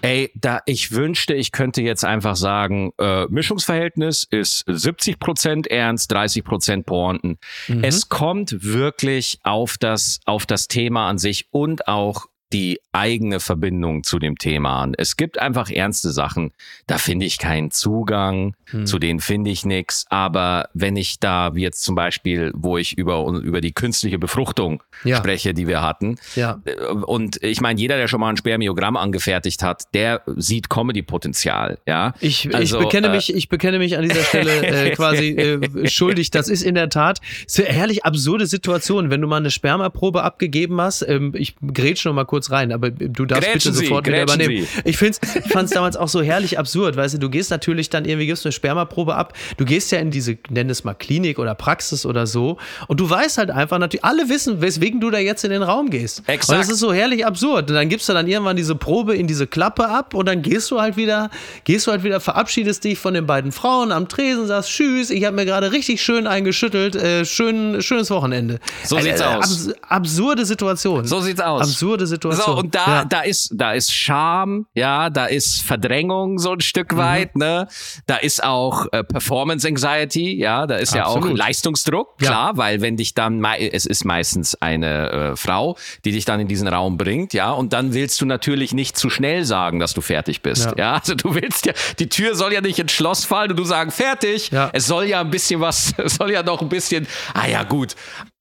Ey, 0.00 0.30
da 0.36 0.60
ich 0.66 0.92
wünschte, 0.92 1.34
ich 1.34 1.50
könnte 1.50 1.82
jetzt 1.82 2.04
einfach 2.04 2.36
sagen, 2.36 2.92
äh, 3.00 3.26
Mischungsverhältnis 3.26 4.28
ist 4.30 4.64
70% 4.68 5.68
ernst, 5.68 6.14
30% 6.14 6.84
Pointen. 6.84 7.38
Es 7.82 8.08
kommt 8.08 8.62
wirklich 8.62 9.40
auf 9.42 9.76
das, 9.76 10.20
auf 10.24 10.46
das 10.46 10.68
Thema 10.68 11.08
an 11.08 11.18
sich 11.18 11.48
und 11.50 11.88
auch 11.88 12.29
die 12.52 12.80
eigene 12.92 13.38
Verbindung 13.40 14.02
zu 14.02 14.18
dem 14.18 14.36
Thema 14.36 14.82
an. 14.82 14.94
Es 14.98 15.16
gibt 15.16 15.38
einfach 15.38 15.70
ernste 15.70 16.10
Sachen, 16.10 16.52
da 16.86 16.98
finde 16.98 17.24
ich 17.26 17.38
keinen 17.38 17.70
Zugang, 17.70 18.54
zu 18.84 18.98
denen 18.98 19.20
finde 19.20 19.50
ich 19.50 19.64
nichts. 19.64 20.04
Aber 20.10 20.68
wenn 20.74 20.96
ich 20.96 21.20
da, 21.20 21.54
wie 21.54 21.62
jetzt 21.62 21.82
zum 21.84 21.94
Beispiel, 21.94 22.50
wo 22.54 22.76
ich 22.78 22.98
über, 22.98 23.24
über 23.42 23.60
die 23.60 23.72
künstliche 23.72 24.18
Befruchtung 24.18 24.82
Ja. 25.04 25.16
spreche, 25.18 25.54
die 25.54 25.66
wir 25.68 25.80
hatten, 25.82 26.16
Ja. 26.34 26.60
und 27.06 27.42
ich 27.42 27.60
meine, 27.60 27.78
jeder, 27.80 27.96
der 27.96 28.08
schon 28.08 28.20
mal 28.20 28.30
ein 28.30 28.36
Spermiogramm 28.36 28.96
angefertigt 28.96 29.62
hat, 29.62 29.84
der 29.94 30.22
sieht 30.36 30.68
Comedy-Potenzial, 30.68 31.78
ja. 31.86 32.14
Ich, 32.20 32.52
Also, 32.54 32.78
ich, 32.78 32.84
bekenne 32.84 33.08
äh, 33.08 33.10
mich, 33.12 33.34
ich 33.34 33.48
bekenne 33.48 33.78
mich 33.78 33.96
an 33.96 34.02
dieser 34.02 34.22
Stelle 34.24 34.62
äh, 34.90 34.90
quasi 34.90 35.28
äh, 35.30 35.88
schuldig. 35.88 36.30
Das 36.30 36.48
ist 36.48 36.62
in 36.62 36.74
der 36.74 36.88
Tat 36.88 37.20
so 37.46 37.62
eine 37.62 37.72
herrlich 37.72 38.04
absurde 38.04 38.46
Situation, 38.46 39.10
wenn 39.10 39.20
du 39.20 39.28
mal 39.28 39.36
eine 39.38 39.50
Spermaprobe 39.50 40.22
abgegeben 40.22 40.80
hast. 40.80 41.02
Ähm, 41.08 41.32
ich 41.36 41.54
grätsche 41.72 42.08
noch 42.08 42.14
mal 42.14 42.24
kurz 42.24 42.39
rein, 42.50 42.72
aber 42.72 42.90
du 42.90 43.26
darfst 43.26 43.50
Grätschen 43.50 43.72
bitte 43.72 43.80
Sie, 43.80 43.86
sofort 43.86 44.06
wieder 44.06 44.22
übernehmen. 44.22 44.66
Ich 44.84 44.96
find's, 44.96 45.20
ich 45.34 45.52
fand 45.52 45.68
es 45.68 45.74
damals 45.74 45.96
auch 45.96 46.08
so 46.08 46.22
herrlich 46.22 46.58
absurd, 46.58 46.96
weißt 46.96 47.14
du, 47.14 47.18
du 47.18 47.28
gehst 47.28 47.50
natürlich 47.50 47.90
dann 47.90 48.04
irgendwie, 48.04 48.26
gibst 48.26 48.46
eine 48.46 48.52
Spermaprobe 48.52 49.16
ab, 49.16 49.34
du 49.56 49.64
gehst 49.64 49.90
ja 49.90 49.98
in 49.98 50.10
diese, 50.10 50.38
nenn 50.48 50.70
es 50.70 50.84
mal 50.84 50.94
Klinik 50.94 51.38
oder 51.38 51.54
Praxis 51.54 52.06
oder 52.06 52.26
so 52.26 52.58
und 52.86 53.00
du 53.00 53.10
weißt 53.10 53.38
halt 53.38 53.50
einfach 53.50 53.78
natürlich, 53.78 54.04
alle 54.04 54.28
wissen, 54.28 54.60
weswegen 54.60 55.00
du 55.00 55.10
da 55.10 55.18
jetzt 55.18 55.44
in 55.44 55.50
den 55.50 55.62
Raum 55.62 55.90
gehst. 55.90 56.22
Exakt. 56.26 56.50
Und 56.50 56.58
das 56.58 56.68
ist 56.70 56.78
so 56.78 56.92
herrlich 56.92 57.26
absurd. 57.26 57.70
Und 57.70 57.76
dann 57.76 57.88
gibst 57.88 58.08
du 58.08 58.12
dann 58.12 58.28
irgendwann 58.28 58.56
diese 58.56 58.74
Probe 58.74 59.14
in 59.14 59.26
diese 59.26 59.46
Klappe 59.46 59.88
ab 59.88 60.14
und 60.14 60.26
dann 60.26 60.42
gehst 60.42 60.70
du 60.70 60.80
halt 60.80 60.96
wieder, 60.96 61.30
gehst 61.64 61.86
du 61.86 61.90
halt 61.90 62.04
wieder, 62.04 62.20
verabschiedest 62.20 62.84
dich 62.84 62.98
von 62.98 63.14
den 63.14 63.26
beiden 63.26 63.52
Frauen 63.52 63.92
am 63.92 64.08
Tresen, 64.08 64.46
sagst 64.46 64.70
Tschüss, 64.70 65.10
ich 65.10 65.24
habe 65.24 65.36
mir 65.36 65.44
gerade 65.44 65.72
richtig 65.72 66.02
schön 66.02 66.26
eingeschüttelt, 66.26 66.94
äh, 66.96 67.24
schön, 67.24 67.82
schönes 67.82 68.10
Wochenende. 68.10 68.60
So 68.84 68.98
sieht's 68.98 69.20
aus. 69.20 69.68
abs 69.80 70.10
absurde 70.10 70.44
Situation. 70.44 71.04
So 71.06 71.20
sieht's 71.20 71.40
aus. 71.40 71.62
Absurde 71.62 72.06
Situation. 72.06 72.29
So, 72.32 72.56
und 72.56 72.74
da, 72.74 72.86
Ja. 72.86 73.04
da 73.04 73.20
ist, 73.20 73.50
da 73.54 73.72
ist 73.72 73.92
Charme, 73.92 74.66
ja, 74.74 75.10
da 75.10 75.26
ist 75.26 75.62
Verdrängung 75.62 76.38
so 76.38 76.50
ein 76.50 76.56
Mhm. 76.56 76.60
Stück 76.60 76.96
weit, 76.96 77.36
ne? 77.36 77.68
Da 78.06 78.16
ist 78.16 78.42
auch 78.44 78.86
äh, 78.92 79.02
Performance 79.04 79.66
Anxiety, 79.66 80.36
ja, 80.38 80.66
da 80.66 80.76
ist 80.76 80.94
ja 80.94 81.06
auch 81.06 81.16
Absolut. 81.16 81.38
Leistungsdruck, 81.38 82.14
Ja. 82.20 82.28
klar, 82.28 82.56
weil 82.56 82.80
wenn 82.80 82.96
dich 82.96 83.14
dann, 83.14 83.44
es 83.44 83.86
ist 83.86 84.04
meistens 84.04 84.54
eine 84.60 85.10
äh, 85.32 85.36
Frau, 85.36 85.76
die 86.04 86.12
dich 86.12 86.24
dann 86.24 86.40
in 86.40 86.48
diesen 86.48 86.68
Raum 86.68 86.96
bringt, 86.96 87.32
ja, 87.34 87.50
und 87.52 87.72
dann 87.72 87.94
willst 87.94 88.20
du 88.20 88.26
natürlich 88.26 88.72
nicht 88.72 88.96
zu 88.96 89.10
schnell 89.10 89.44
sagen, 89.44 89.78
dass 89.80 89.94
du 89.94 90.00
fertig 90.00 90.42
bist, 90.42 90.66
Ja. 90.66 90.74
ja, 90.76 90.92
also 90.94 91.14
du 91.14 91.34
willst 91.34 91.66
ja, 91.66 91.72
die 91.98 92.08
Tür 92.08 92.34
soll 92.34 92.52
ja 92.52 92.60
nicht 92.60 92.78
ins 92.78 92.92
Schloss 92.92 93.24
fallen 93.24 93.50
und 93.50 93.56
du 93.58 93.64
sagen, 93.64 93.90
fertig, 93.90 94.50
Ja. 94.50 94.70
es 94.72 94.86
soll 94.86 95.04
ja 95.06 95.20
ein 95.20 95.30
bisschen 95.30 95.60
was, 95.60 95.92
es 95.96 96.14
soll 96.16 96.30
ja 96.32 96.42
noch 96.42 96.60
ein 96.62 96.68
bisschen, 96.68 97.06
ah 97.34 97.46
ja, 97.46 97.62
gut. 97.64 97.94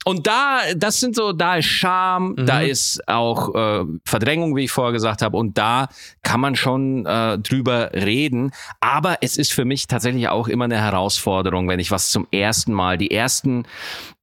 Und 0.05 0.27
da, 0.27 0.61
das 0.75 0.99
sind 1.01 1.13
so, 1.13 1.33
da 1.33 1.57
ist 1.57 1.65
Scham, 1.65 2.35
da 2.37 2.61
ist 2.61 3.07
auch 3.07 3.53
äh, 3.53 3.85
Verdrängung, 4.05 4.55
wie 4.55 4.63
ich 4.63 4.71
vorher 4.71 4.93
gesagt 4.93 5.21
habe, 5.21 5.35
und 5.35 5.57
da 5.57 5.89
kann 6.23 6.39
man 6.39 6.55
schon 6.55 7.05
äh, 7.05 7.37
drüber 7.37 7.91
reden. 7.93 8.51
Aber 8.79 9.17
es 9.21 9.37
ist 9.37 9.51
für 9.51 9.65
mich 9.65 9.87
tatsächlich 9.87 10.29
auch 10.29 10.47
immer 10.47 10.65
eine 10.65 10.79
Herausforderung, 10.79 11.67
wenn 11.67 11.79
ich 11.79 11.91
was 11.91 12.11
zum 12.11 12.27
ersten 12.31 12.73
Mal, 12.73 12.97
die 12.97 13.11
ersten, 13.11 13.65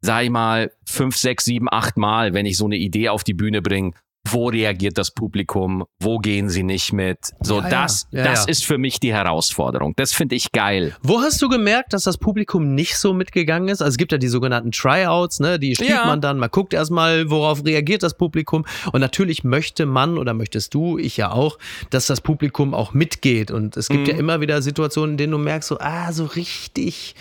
sag 0.00 0.24
ich 0.24 0.30
mal, 0.30 0.72
fünf, 0.86 1.16
sechs, 1.16 1.44
sieben, 1.44 1.68
acht 1.70 1.98
Mal, 1.98 2.32
wenn 2.32 2.46
ich 2.46 2.56
so 2.56 2.64
eine 2.64 2.76
Idee 2.76 3.10
auf 3.10 3.22
die 3.22 3.34
Bühne 3.34 3.60
bringe, 3.60 3.92
wo 4.32 4.48
reagiert 4.48 4.98
das 4.98 5.10
Publikum, 5.10 5.84
wo 6.00 6.18
gehen 6.18 6.48
sie 6.48 6.62
nicht 6.62 6.92
mit? 6.92 7.18
So, 7.40 7.60
Ja, 7.60 7.68
das, 7.68 8.08
Ja, 8.10 8.24
das 8.24 8.44
ja. 8.44 8.50
ist 8.50 8.64
für 8.64 8.78
mich 8.78 9.00
die 9.00 9.12
Herausforderung. 9.12 9.94
Das 9.96 10.12
finde 10.12 10.34
ich 10.34 10.52
geil. 10.52 10.94
Wo 11.02 11.20
hast 11.20 11.40
du 11.42 11.48
gemerkt, 11.48 11.92
dass 11.92 12.04
das 12.04 12.18
Publikum 12.18 12.74
nicht 12.74 12.96
so 12.96 13.12
mitgegangen 13.12 13.68
ist? 13.68 13.82
Also 13.82 13.90
es 13.90 13.96
gibt 13.98 14.12
ja 14.12 14.18
die 14.18 14.28
sogenannten 14.28 14.72
Tryouts, 14.72 15.40
ne? 15.40 15.58
Die 15.58 15.74
spielt 15.74 16.04
man 16.04 16.20
dann, 16.20 16.38
man 16.38 16.50
guckt 16.50 16.74
erstmal, 16.74 17.30
worauf 17.30 17.64
reagiert 17.64 18.02
das 18.02 18.16
Publikum. 18.16 18.64
Und 18.92 19.00
natürlich 19.00 19.44
möchte 19.44 19.86
man 19.86 20.18
oder 20.18 20.34
möchtest 20.34 20.74
du, 20.74 20.98
ich 20.98 21.16
ja 21.16 21.30
auch, 21.30 21.58
dass 21.90 22.06
das 22.06 22.20
Publikum 22.20 22.74
auch 22.74 22.92
mitgeht. 22.94 23.50
Und 23.50 23.76
es 23.76 23.88
gibt 23.88 24.08
ja 24.08 24.16
immer 24.16 24.40
wieder 24.40 24.62
Situationen, 24.62 25.12
in 25.12 25.16
denen 25.18 25.32
du 25.32 25.38
merkst, 25.38 25.68
so, 25.68 25.78
ah, 25.78 26.12
so 26.12 26.24
richtig 26.24 27.14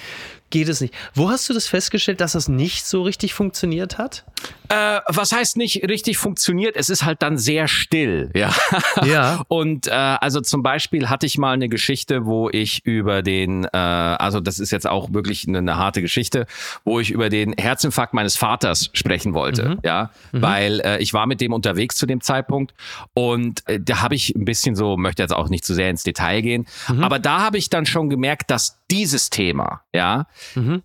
geht 0.56 0.70
es 0.70 0.80
nicht. 0.80 0.94
Wo 1.13 1.30
hast 1.30 1.50
du 1.50 1.54
das 1.54 1.68
festgestellt, 1.68 2.22
dass 2.22 2.32
das 2.32 2.48
nicht 2.48 2.86
so 2.86 3.02
richtig 3.02 3.34
funktioniert 3.34 3.98
hat? 3.98 4.24
Äh, 4.70 5.02
was 5.08 5.34
heißt 5.34 5.58
nicht 5.58 5.84
richtig 5.89 6.18
funktioniert? 6.18 6.78
Es 6.78 6.89
ist 6.89 7.04
halt 7.04 7.22
dann 7.22 7.38
sehr 7.38 7.68
still, 7.68 8.32
ja. 8.36 8.56
Ja. 9.04 9.41
Und 9.50 9.88
äh, 9.88 9.91
also 9.91 10.39
zum 10.39 10.63
Beispiel 10.63 11.10
hatte 11.10 11.26
ich 11.26 11.38
mal 11.38 11.52
eine 11.52 11.68
Geschichte, 11.68 12.26
wo 12.26 12.50
ich 12.50 12.86
über 12.86 13.22
den, 13.22 13.65
äh, 13.65 13.78
also 13.78 14.39
das 14.39 14.60
ist 14.60 14.72
jetzt 14.72 14.88
auch 14.88 15.12
wirklich 15.12 15.46
eine, 15.46 15.58
eine 15.58 15.76
harte 15.76 16.02
Geschichte, 16.02 16.46
wo 16.86 17.02
ich 17.02 17.12
über 17.12 17.30
den 17.30 17.54
Herzinfarkt 17.54 18.13
meines 18.13 18.38
Vaters 18.38 18.89
sprechen 18.94 19.34
wollte, 19.34 19.78
ja, 19.84 20.12
weil 20.32 20.80
äh, 20.80 21.00
ich 21.00 21.13
war 21.13 21.28
mit 21.28 21.41
dem 21.41 21.52
unterwegs 21.52 21.98
zu 21.98 22.06
dem 22.06 22.22
Zeitpunkt 22.22 22.74
und 23.13 23.68
äh, 23.68 23.78
da 23.80 24.02
habe 24.02 24.15
ich 24.15 24.34
ein 24.34 24.46
bisschen 24.46 24.78
so, 24.78 24.96
möchte 24.96 25.22
jetzt 25.22 25.34
auch 25.34 25.50
nicht 25.50 25.65
zu 25.65 25.74
sehr 25.74 25.89
ins 25.89 26.04
Detail 26.04 26.41
gehen, 26.41 26.65
aber 27.02 27.20
da 27.20 27.41
habe 27.41 27.58
ich 27.58 27.70
dann 27.70 27.86
schon 27.86 28.10
gemerkt, 28.10 28.50
dass 28.50 28.80
dieses 28.91 29.30
Thema, 29.30 29.82
ja, 29.93 30.28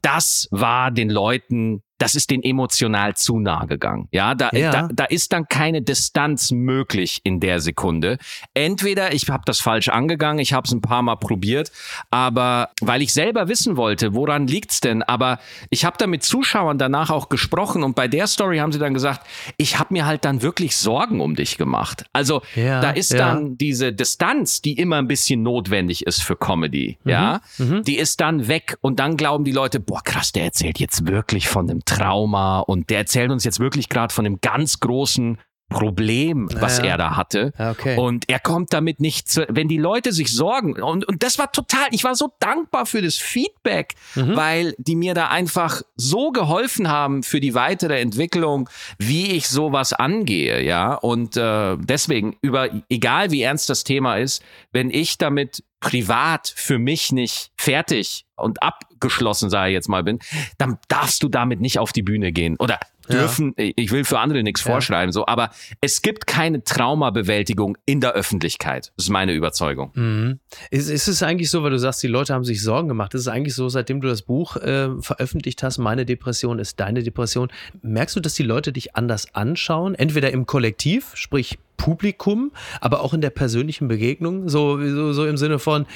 das 0.02 0.48
war 0.50 0.90
den 0.90 1.10
Leuten 1.10 1.82
das 2.00 2.14
ist 2.16 2.30
den 2.30 2.42
emotional 2.42 3.14
zu 3.14 3.38
nah 3.38 3.66
gegangen. 3.66 4.08
Ja, 4.10 4.34
da, 4.34 4.50
Ja. 4.52 4.72
da, 4.72 4.88
da 4.92 5.04
ist 5.04 5.32
dann 5.32 5.46
keine 5.48 5.82
Distanz 5.82 6.50
möglich 6.50 7.20
in 7.24 7.38
der 7.38 7.60
Sekunde. 7.60 8.18
Entweder 8.54 9.12
ich 9.14 9.28
habe 9.28 9.42
das 9.46 9.60
falsch 9.60 9.88
angegangen, 9.88 10.40
ich 10.40 10.52
habe 10.52 10.66
es 10.66 10.72
ein 10.72 10.80
paar 10.80 11.02
Mal 11.02 11.16
probiert, 11.16 11.70
aber 12.10 12.70
weil 12.80 13.02
ich 13.02 13.12
selber 13.12 13.48
wissen 13.48 13.76
wollte, 13.76 14.14
woran 14.14 14.46
liegt's 14.46 14.80
denn? 14.80 15.02
Aber 15.02 15.38
ich 15.70 15.84
habe 15.84 15.96
da 15.98 16.06
mit 16.06 16.22
Zuschauern 16.22 16.78
danach 16.78 17.10
auch 17.10 17.28
gesprochen 17.28 17.82
und 17.82 17.94
bei 17.94 18.08
der 18.08 18.26
Story 18.26 18.58
haben 18.58 18.72
sie 18.72 18.78
dann 18.78 18.94
gesagt, 18.94 19.26
ich 19.56 19.78
habe 19.78 19.92
mir 19.92 20.06
halt 20.06 20.24
dann 20.24 20.42
wirklich 20.42 20.76
Sorgen 20.76 21.20
um 21.20 21.36
dich 21.36 21.58
gemacht. 21.58 22.04
Also 22.12 22.42
Ja, 22.56 22.80
da 22.80 22.90
ist 22.90 23.12
ja. 23.12 23.18
dann 23.18 23.58
diese 23.58 23.92
Distanz, 23.92 24.62
die 24.62 24.72
immer 24.78 24.96
ein 24.96 25.06
bisschen 25.08 25.42
notwendig 25.42 26.06
ist 26.06 26.22
für 26.22 26.36
Comedy, 26.36 26.98
Mhm, 27.04 27.10
ja, 27.10 27.40
die 27.58 27.98
ist 27.98 28.20
dann 28.20 28.48
weg 28.48 28.76
und 28.80 28.98
dann 29.00 29.16
glauben 29.16 29.44
die 29.44 29.52
Leute, 29.52 29.80
boah 29.80 30.02
krass, 30.02 30.32
der 30.32 30.44
erzählt 30.44 30.78
jetzt 30.80 31.06
wirklich 31.06 31.48
von 31.48 31.68
einem 31.68 31.84
Trauma. 31.90 32.60
Und 32.60 32.90
der 32.90 32.98
erzählt 32.98 33.30
uns 33.30 33.44
jetzt 33.44 33.60
wirklich 33.60 33.88
gerade 33.88 34.14
von 34.14 34.24
einem 34.24 34.40
ganz 34.40 34.80
großen 34.80 35.38
Problem, 35.70 36.48
was 36.52 36.78
Ja, 36.78 36.84
er 36.84 36.98
da 36.98 37.16
hatte. 37.16 37.52
Okay. 37.58 37.96
Und 37.96 38.28
er 38.28 38.38
kommt 38.40 38.72
damit 38.72 39.00
nicht 39.00 39.28
zu, 39.28 39.46
wenn 39.48 39.68
die 39.68 39.78
Leute 39.78 40.12
sich 40.12 40.34
sorgen, 40.34 40.74
und, 40.82 41.06
und 41.08 41.22
das 41.22 41.38
war 41.38 41.50
total, 41.52 41.86
ich 41.92 42.04
war 42.04 42.14
so 42.14 42.32
dankbar 42.40 42.84
für 42.86 43.00
das 43.00 43.16
Feedback, 43.16 43.94
Mhm. 44.14 44.36
weil 44.36 44.74
die 44.78 44.96
mir 44.96 45.14
da 45.14 45.28
einfach 45.28 45.82
so 45.96 46.32
geholfen 46.32 46.88
haben 46.88 47.22
für 47.22 47.40
die 47.40 47.54
weitere 47.54 48.00
Entwicklung, 48.00 48.68
wie 48.98 49.30
ich 49.30 49.48
sowas 49.48 49.92
angehe, 49.92 50.62
ja. 50.62 50.94
Und 50.94 51.36
äh, 51.36 51.76
deswegen, 51.78 52.36
über, 52.42 52.68
egal 52.88 53.30
wie 53.30 53.42
ernst 53.42 53.70
das 53.70 53.84
Thema 53.84 54.16
ist, 54.16 54.42
wenn 54.72 54.90
ich 54.90 55.16
damit 55.18 55.62
privat 55.80 56.52
für 56.56 56.78
mich 56.78 57.10
nicht 57.12 57.52
fertig 57.56 58.26
und 58.36 58.62
abgeschlossen, 58.62 59.48
sage 59.48 59.70
ich 59.70 59.74
jetzt 59.74 59.88
mal, 59.88 60.02
bin, 60.02 60.18
dann 60.58 60.78
darfst 60.88 61.22
du 61.22 61.28
damit 61.28 61.60
nicht 61.60 61.78
auf 61.78 61.92
die 61.92 62.02
Bühne 62.02 62.32
gehen. 62.32 62.56
Oder 62.58 62.78
dürfen, 63.10 63.52
ich 63.56 63.90
will 63.92 64.04
für 64.04 64.18
andere 64.18 64.42
nichts 64.42 64.64
Ja. 64.64 64.72
vorschreiben, 64.72 65.12
so, 65.12 65.26
aber 65.26 65.50
es 65.80 66.02
gibt 66.02 66.26
keine 66.26 66.62
Traumabewältigung 66.64 67.76
in 67.86 68.00
der 68.00 68.12
Öffentlichkeit. 68.12 68.92
Das 68.96 69.06
ist 69.06 69.10
meine 69.10 69.32
Überzeugung. 69.32 69.90
Mhm. 69.94 70.40
Ist, 70.70 70.88
ist 70.90 71.08
es 71.08 71.22
eigentlich 71.22 71.50
so, 71.50 71.62
weil 71.62 71.70
du 71.70 71.78
sagst, 71.78 72.02
die 72.02 72.08
Leute 72.08 72.34
haben 72.34 72.44
sich 72.44 72.62
Sorgen 72.62 72.88
gemacht, 72.88 73.14
ist 73.14 73.22
es 73.22 73.28
eigentlich 73.28 73.54
so, 73.54 73.68
seitdem 73.68 74.00
du 74.00 74.08
das 74.08 74.22
Buch 74.22 74.56
äh, 74.56 74.88
veröffentlicht 75.00 75.62
hast, 75.62 75.78
meine 75.78 76.04
Depression 76.06 76.58
ist 76.58 76.78
deine 76.80 77.02
Depression, 77.02 77.48
merkst 77.82 78.16
du, 78.16 78.20
dass 78.20 78.34
die 78.34 78.42
Leute 78.42 78.72
dich 78.72 78.96
anders 78.96 79.34
anschauen? 79.34 79.94
Entweder 79.94 80.30
im 80.32 80.46
Kollektiv, 80.46 81.12
sprich 81.14 81.58
Publikum, 81.76 82.52
aber 82.80 83.00
auch 83.00 83.14
in 83.14 83.20
der 83.22 83.30
persönlichen 83.30 83.88
Begegnung, 83.88 84.48
so, 84.48 84.78
so, 84.86 85.12
so 85.12 85.26
im 85.26 85.36
Sinne 85.36 85.58
von, 85.58 85.86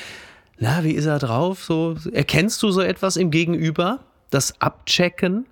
na, 0.58 0.84
wie 0.84 0.92
ist 0.92 1.04
er 1.06 1.18
drauf? 1.18 1.64
So, 1.64 1.96
erkennst 2.12 2.62
du 2.62 2.70
so 2.70 2.80
etwas 2.80 3.16
im 3.16 3.30
Gegenüber? 3.30 4.00
Das 4.30 4.60
Abchecken? 4.60 5.46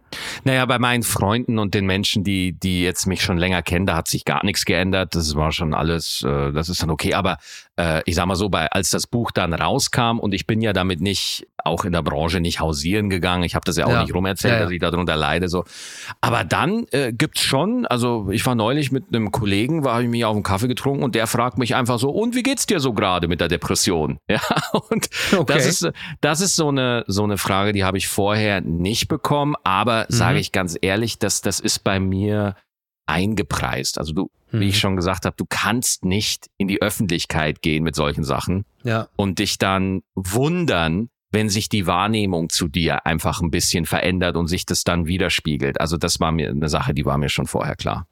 Naja, 0.45 0.65
bei 0.67 0.79
meinen 0.79 1.03
Freunden 1.03 1.59
und 1.59 1.75
den 1.75 1.87
Menschen, 1.87 2.25
die, 2.25 2.53
die 2.53 2.83
jetzt 2.83 3.07
mich 3.07 3.23
schon 3.23 3.39
länger 3.39 3.63
kennen, 3.63 3.87
da 3.87 3.97
hat 3.97 4.09
sich 4.09 4.25
gar 4.25 4.45
nichts 4.45 4.65
geändert. 4.65 5.15
Das 5.15 5.35
war 5.35 5.53
schon 5.53 5.75
alles, 5.75 6.23
äh, 6.27 6.53
das 6.53 6.69
ist 6.69 6.83
dann 6.83 6.91
okay. 6.91 7.15
Aber 7.15 7.39
äh, 7.77 8.03
ich 8.07 8.15
sag 8.15 8.27
mal 8.27 8.35
so, 8.37 8.49
bei, 8.49 8.67
als 8.71 8.91
das 8.91 9.07
Buch 9.07 9.31
dann 9.31 9.53
rauskam 9.55 10.19
und 10.19 10.35
ich 10.35 10.47
bin 10.47 10.61
ja 10.61 10.73
damit 10.73 11.01
nicht, 11.01 11.47
auch 11.65 11.85
in 11.85 11.93
der 11.93 12.03
Branche 12.03 12.41
nicht 12.41 12.59
hausieren 12.61 13.09
gegangen. 13.09 13.45
Ich 13.45 13.55
habe 13.55 13.65
das 13.65 13.77
ja 13.77 13.87
auch 13.87 13.91
Ja. 13.91 14.03
nicht 14.03 14.15
rumerzählt, 14.15 14.53
Ja, 14.53 14.59
ja. 14.59 14.65
dass 14.65 14.73
ich 14.73 14.81
darunter 14.81 15.15
leide. 15.17 15.49
So. 15.49 15.65
Aber 16.21 16.43
dann 16.45 16.87
äh, 16.91 17.13
gibt's 17.13 17.41
schon, 17.43 17.87
also 17.87 18.29
ich 18.31 18.45
war 18.47 18.55
neulich 18.57 18.91
mit 18.91 19.05
einem 19.13 19.31
Kollegen, 19.31 19.85
war 19.85 20.03
ich 20.03 20.09
mich 20.09 20.25
auf 20.25 20.35
einen 20.35 20.43
Kaffee 20.43 20.67
getrunken 20.69 21.05
und 21.05 21.15
der 21.15 21.27
fragt 21.29 21.59
mich 21.59 21.75
einfach 21.77 21.99
so, 22.01 22.11
und 22.11 22.35
wie 22.35 22.43
geht's 22.43 22.67
dir 22.67 22.81
so 22.81 22.93
gerade 22.93 23.29
mit 23.29 23.41
der 23.41 23.49
Depression? 23.49 24.19
Ja, 24.29 24.41
und 24.91 25.09
Okay. 25.33 25.45
das 25.55 25.67
ist, 25.67 25.91
das 26.21 26.41
ist 26.41 26.57
so 26.57 26.69
eine, 26.69 27.05
so 27.07 27.23
eine 27.25 27.37
Frage, 27.39 27.73
die 27.73 27.85
habe 27.85 27.97
ich 27.99 28.09
vorher 28.09 28.61
nicht 28.61 29.09
bekommen, 29.09 29.55
aber 29.63 30.02
sage 30.09 30.39
ich 30.39 30.53
ganz 30.53 30.77
ehrlich, 30.81 31.19
das, 31.19 31.41
das 31.41 31.61
ist 31.61 31.85
bei 31.85 31.99
mir 32.01 32.57
eingepreist. 33.07 33.99
Also 33.99 34.13
du, 34.13 34.31
wie 34.51 34.57
Mhm. 34.57 34.63
ich 34.63 34.79
schon 34.79 34.97
gesagt 34.97 35.25
habe, 35.27 35.35
du 35.37 35.45
kannst 35.49 36.05
nicht 36.05 36.49
in 36.59 36.69
die 36.69 36.81
Öffentlichkeit 36.83 37.63
gehen 37.63 37.83
mit 37.83 37.95
solchen 37.95 38.25
Sachen 38.25 38.65
Ja. 38.85 39.09
und 39.17 39.39
dich 39.39 39.59
dann 39.59 40.03
wundern, 40.15 41.09
wenn 41.31 41.49
sich 41.49 41.69
die 41.69 41.87
Wahrnehmung 41.87 42.51
zu 42.51 42.69
dir 42.69 43.07
einfach 43.07 43.41
ein 43.41 43.51
bisschen 43.51 43.87
verändert 43.87 44.37
und 44.37 44.49
sich 44.49 44.67
das 44.67 44.85
dann 44.85 45.07
widerspiegelt. 45.07 45.81
Also 45.81 45.97
das 45.97 46.21
war 46.21 46.31
mir 46.33 46.51
eine 46.51 46.69
Sache, 46.69 46.93
die 46.95 47.05
war 47.07 47.17
mir 47.19 47.31
schon 47.31 47.47
vorher 47.47 47.75
klar. 47.77 48.07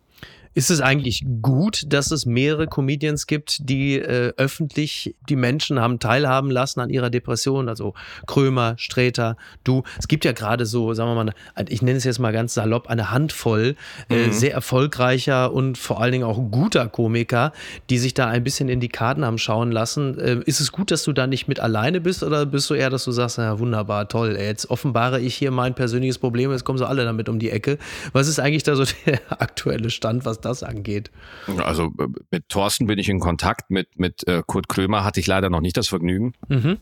Ist 0.55 0.71
es 0.71 0.81
eigentlich 0.81 1.25
gut, 1.43 1.85
dass 1.87 2.11
es 2.11 2.27
mehrere 2.27 2.67
Comedians 2.67 3.27
gibt, 3.27 3.69
die 3.69 3.99
äh, 3.99 4.33
öffentlich 4.37 5.15
die 5.29 5.37
Menschen 5.37 5.79
haben 5.81 5.99
teilhaben 6.01 6.51
lassen 6.51 6.81
an 6.81 6.91
ihrer 6.91 7.09
Depression? 7.11 7.69
Also 7.69 7.95
Krömer, 8.27 8.75
Sträter, 8.77 9.37
du. 9.63 9.85
Es 9.99 10.09
gibt 10.09 10.25
ja 10.25 10.33
gerade 10.33 10.67
so, 10.67 10.93
sagen 10.95 11.11
wir 11.11 11.25
mal, 11.25 11.33
ich 11.69 11.83
nenne 11.83 11.99
es 11.99 12.05
jetzt 12.05 12.19
mal 12.19 12.33
ganz 12.33 12.55
salopp, 12.55 12.89
eine 12.89 13.11
Handvoll 13.11 13.77
äh, 14.09 14.27
Mhm. 14.27 14.33
sehr 14.33 14.53
erfolgreicher 14.53 15.53
und 15.53 15.79
vor 15.79 16.01
allen 16.01 16.13
Dingen 16.13 16.25
auch 16.25 16.39
guter 16.51 16.89
Komiker, 16.89 17.53
die 17.89 17.99
sich 17.99 18.15
da 18.15 18.27
ein 18.27 18.43
bisschen 18.43 18.69
in 18.69 18.81
die 18.81 18.89
Karten 18.89 19.25
haben 19.25 19.39
schauen 19.39 19.71
lassen. 19.71 20.19
Äh, 20.19 20.41
ist 20.47 20.61
es 20.61 20.73
gut, 20.73 20.91
dass 20.91 21.05
du 21.05 21.13
da 21.13 21.27
nicht 21.27 21.47
mit 21.49 21.61
alleine 21.61 22.01
bist 22.01 22.23
oder 22.23 22.45
bist 22.47 22.69
du 22.71 22.75
eher, 22.75 22.91
dass 22.91 23.05
du 23.05 23.13
sagst, 23.13 23.39
na 23.39 23.59
wunderbar, 23.59 24.09
toll, 24.09 24.37
ey, 24.37 24.47
jetzt 24.47 24.69
offenbare 24.71 25.21
ich 25.21 25.35
hier 25.37 25.51
mein 25.51 25.75
persönliches 25.75 26.19
Problem, 26.19 26.51
jetzt 26.51 26.65
kommen 26.65 26.79
sie 26.79 26.87
alle 26.87 27.05
damit 27.05 27.29
um 27.29 27.39
die 27.39 27.51
Ecke. 27.51 27.79
Was 28.13 28.27
ist 28.29 28.41
eigentlich 28.41 28.65
da 28.65 28.75
so 28.75 28.85
der 29.07 29.21
aktuelle 29.29 29.91
Stand, 29.91 30.25
was 30.25 30.40
das 30.41 30.63
angeht? 30.63 31.11
Also 31.59 31.93
äh, 31.99 32.07
mit 32.31 32.49
Thorsten 32.49 32.87
bin 32.87 32.99
ich 32.99 33.09
in 33.09 33.21
Kontakt, 33.21 33.71
mit, 33.71 33.99
mit 33.99 34.27
äh, 34.27 34.43
Kurt 34.47 34.69
Krömer 34.69 35.05
hatte 35.05 35.21
ich 35.21 35.27
leider 35.27 35.51
noch 35.51 35.61
nicht 35.61 35.77
das 35.77 35.89
Vergnügen. 35.89 36.35
Mhm. 36.49 36.79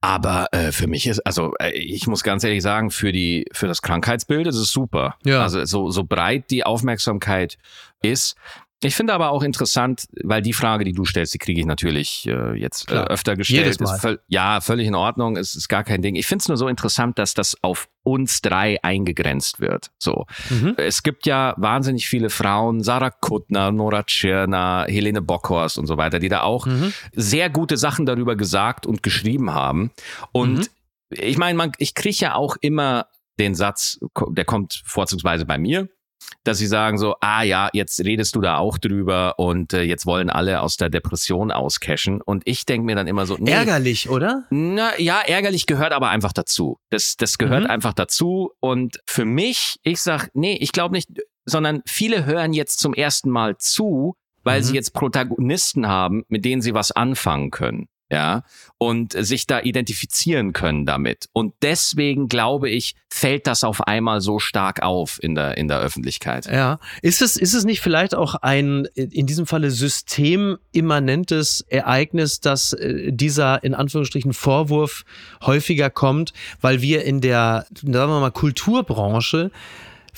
Aber 0.00 0.48
äh, 0.52 0.72
für 0.72 0.86
mich 0.86 1.06
ist, 1.06 1.20
also 1.20 1.54
äh, 1.58 1.70
ich 1.70 2.06
muss 2.06 2.22
ganz 2.22 2.44
ehrlich 2.44 2.62
sagen, 2.62 2.90
für 2.90 3.12
die, 3.12 3.46
für 3.52 3.66
das 3.66 3.82
Krankheitsbild 3.82 4.46
ist 4.46 4.56
es 4.56 4.70
super. 4.70 5.16
Ja. 5.24 5.42
Also 5.42 5.64
so, 5.64 5.90
so 5.90 6.04
breit 6.04 6.50
die 6.50 6.64
Aufmerksamkeit 6.64 7.58
ist. 8.02 8.36
Ich 8.80 8.94
finde 8.94 9.12
aber 9.12 9.30
auch 9.32 9.42
interessant, 9.42 10.06
weil 10.22 10.40
die 10.40 10.52
Frage, 10.52 10.84
die 10.84 10.92
du 10.92 11.04
stellst, 11.04 11.34
die 11.34 11.38
kriege 11.38 11.58
ich 11.60 11.66
natürlich 11.66 12.26
äh, 12.28 12.54
jetzt 12.54 12.84
äh, 12.84 12.92
Klar. 12.92 13.08
öfter 13.08 13.34
gestellt. 13.34 13.66
Ist 13.66 13.80
völ- 13.82 14.20
ja, 14.28 14.60
völlig 14.60 14.86
in 14.86 14.94
Ordnung, 14.94 15.36
es 15.36 15.56
ist 15.56 15.68
gar 15.68 15.82
kein 15.82 16.00
Ding. 16.00 16.14
Ich 16.14 16.28
finde 16.28 16.42
es 16.42 16.48
nur 16.48 16.56
so 16.56 16.68
interessant, 16.68 17.18
dass 17.18 17.34
das 17.34 17.56
auf 17.62 17.88
uns 18.04 18.40
drei 18.40 18.78
eingegrenzt 18.84 19.58
wird. 19.58 19.90
So. 19.98 20.26
Mhm. 20.48 20.74
Es 20.76 21.02
gibt 21.02 21.26
ja 21.26 21.54
wahnsinnig 21.56 22.08
viele 22.08 22.30
Frauen, 22.30 22.80
Sarah 22.84 23.10
Kuttner, 23.10 23.72
Nora 23.72 24.04
Tschirner, 24.04 24.86
Helene 24.88 25.22
Bockhorst 25.22 25.76
und 25.76 25.86
so 25.88 25.96
weiter, 25.96 26.20
die 26.20 26.28
da 26.28 26.42
auch 26.42 26.64
Mhm. 26.66 26.92
sehr 27.12 27.50
gute 27.50 27.76
Sachen 27.76 28.06
darüber 28.06 28.36
gesagt 28.36 28.86
und 28.86 29.02
geschrieben 29.02 29.52
haben. 29.52 29.90
Und 30.30 30.58
Mhm. 30.58 30.64
ich 31.10 31.36
meine, 31.36 31.72
ich 31.78 31.94
kriege 31.94 32.16
ja 32.20 32.34
auch 32.36 32.56
immer 32.60 33.06
den 33.40 33.54
Satz, 33.56 33.98
der 34.30 34.44
kommt 34.44 34.82
vorzugsweise 34.84 35.46
bei 35.46 35.58
mir, 35.58 35.88
dass 36.44 36.58
sie 36.58 36.66
sagen 36.66 36.98
so, 36.98 37.14
ah 37.20 37.42
ja, 37.42 37.68
jetzt 37.72 38.00
redest 38.04 38.34
du 38.34 38.40
da 38.40 38.56
auch 38.58 38.78
drüber 38.78 39.34
und 39.38 39.72
äh, 39.72 39.82
jetzt 39.82 40.06
wollen 40.06 40.30
alle 40.30 40.60
aus 40.62 40.76
der 40.76 40.90
Depression 40.90 41.50
auscashen. 41.52 42.20
Und 42.22 42.42
ich 42.46 42.64
denke 42.66 42.86
mir 42.86 42.96
dann 42.96 43.06
immer 43.06 43.26
so, 43.26 43.36
nee, 43.38 43.50
Ärgerlich, 43.50 44.08
oder? 44.08 44.44
na 44.50 44.98
ja, 44.98 45.20
ärgerlich 45.20 45.66
gehört 45.66 45.92
aber 45.92 46.08
einfach 46.10 46.32
dazu. 46.32 46.78
Das, 46.90 47.16
das 47.16 47.38
gehört 47.38 47.64
Mhm. 47.64 47.70
einfach 47.70 47.92
dazu. 47.94 48.50
Und 48.60 49.00
für 49.06 49.24
mich, 49.24 49.76
ich 49.82 50.00
sag, 50.00 50.28
nee, 50.34 50.56
ich 50.60 50.72
glaube 50.72 50.94
nicht, 50.94 51.08
sondern 51.44 51.82
viele 51.86 52.24
hören 52.26 52.52
jetzt 52.52 52.78
zum 52.80 52.94
ersten 52.94 53.30
Mal 53.30 53.56
zu, 53.58 54.14
weil 54.44 54.60
Mhm. 54.60 54.64
sie 54.64 54.74
jetzt 54.74 54.94
Protagonisten 54.94 55.88
haben, 55.88 56.24
mit 56.28 56.44
denen 56.44 56.62
sie 56.62 56.74
was 56.74 56.92
anfangen 56.92 57.50
können. 57.50 57.88
Ja, 58.10 58.42
und 58.78 59.12
sich 59.12 59.46
da 59.46 59.60
identifizieren 59.60 60.54
können 60.54 60.86
damit. 60.86 61.28
Und 61.34 61.52
deswegen 61.60 62.28
glaube 62.28 62.70
ich, 62.70 62.94
fällt 63.10 63.46
das 63.46 63.64
auf 63.64 63.86
einmal 63.86 64.22
so 64.22 64.38
stark 64.38 64.82
auf 64.82 65.18
in 65.22 65.34
der, 65.34 65.58
in 65.58 65.68
der 65.68 65.80
Öffentlichkeit. 65.80 66.46
Ja. 66.46 66.78
Ist 67.02 67.20
es, 67.20 67.36
ist 67.36 67.52
es 67.52 67.64
nicht 67.64 67.80
vielleicht 67.80 68.14
auch 68.14 68.36
ein, 68.36 68.86
in 68.94 69.26
diesem 69.26 69.46
Falle 69.46 69.70
systemimmanentes 69.70 71.66
Ereignis, 71.68 72.40
dass 72.40 72.72
äh, 72.72 73.12
dieser 73.12 73.62
in 73.62 73.74
Anführungsstrichen 73.74 74.32
Vorwurf 74.32 75.04
häufiger 75.44 75.90
kommt, 75.90 76.32
weil 76.60 76.80
wir 76.80 77.04
in 77.04 77.20
der, 77.20 77.66
sagen 77.74 77.92
wir 77.92 78.20
mal, 78.20 78.30
Kulturbranche 78.30 79.50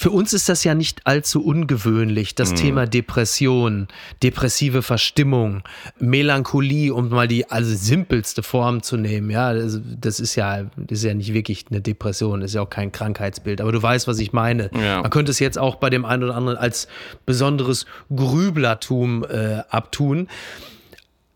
für 0.00 0.10
uns 0.12 0.32
ist 0.32 0.48
das 0.48 0.64
ja 0.64 0.74
nicht 0.74 1.06
allzu 1.06 1.44
ungewöhnlich, 1.44 2.34
das 2.34 2.52
Mhm. 2.52 2.56
Thema 2.56 2.86
Depression, 2.86 3.86
depressive 4.22 4.80
Verstimmung, 4.80 5.62
Melancholie, 5.98 6.94
um 6.94 7.10
mal 7.10 7.28
die 7.28 7.50
also 7.50 7.76
simpelste 7.76 8.42
Form 8.42 8.82
zu 8.82 8.96
nehmen. 8.96 9.28
Ja, 9.28 9.48
also 9.48 9.78
das 9.78 10.18
ist 10.18 10.36
ja, 10.36 10.62
das 10.78 11.00
ist 11.00 11.04
ja 11.04 11.12
nicht 11.12 11.34
wirklich 11.34 11.66
eine 11.68 11.82
Depression, 11.82 12.40
das 12.40 12.52
ist 12.52 12.54
ja 12.54 12.62
auch 12.62 12.70
kein 12.70 12.92
Krankheitsbild. 12.92 13.60
Aber 13.60 13.72
du 13.72 13.82
weißt, 13.82 14.08
was 14.08 14.18
ich 14.20 14.32
meine. 14.32 14.70
Ja. 14.72 15.02
Man 15.02 15.10
könnte 15.10 15.32
es 15.32 15.38
jetzt 15.38 15.58
auch 15.58 15.74
bei 15.74 15.90
dem 15.90 16.06
einen 16.06 16.24
oder 16.24 16.34
anderen 16.34 16.56
als 16.56 16.88
besonderes 17.26 17.84
Grüblertum 18.08 19.24
äh, 19.24 19.64
abtun. 19.68 20.28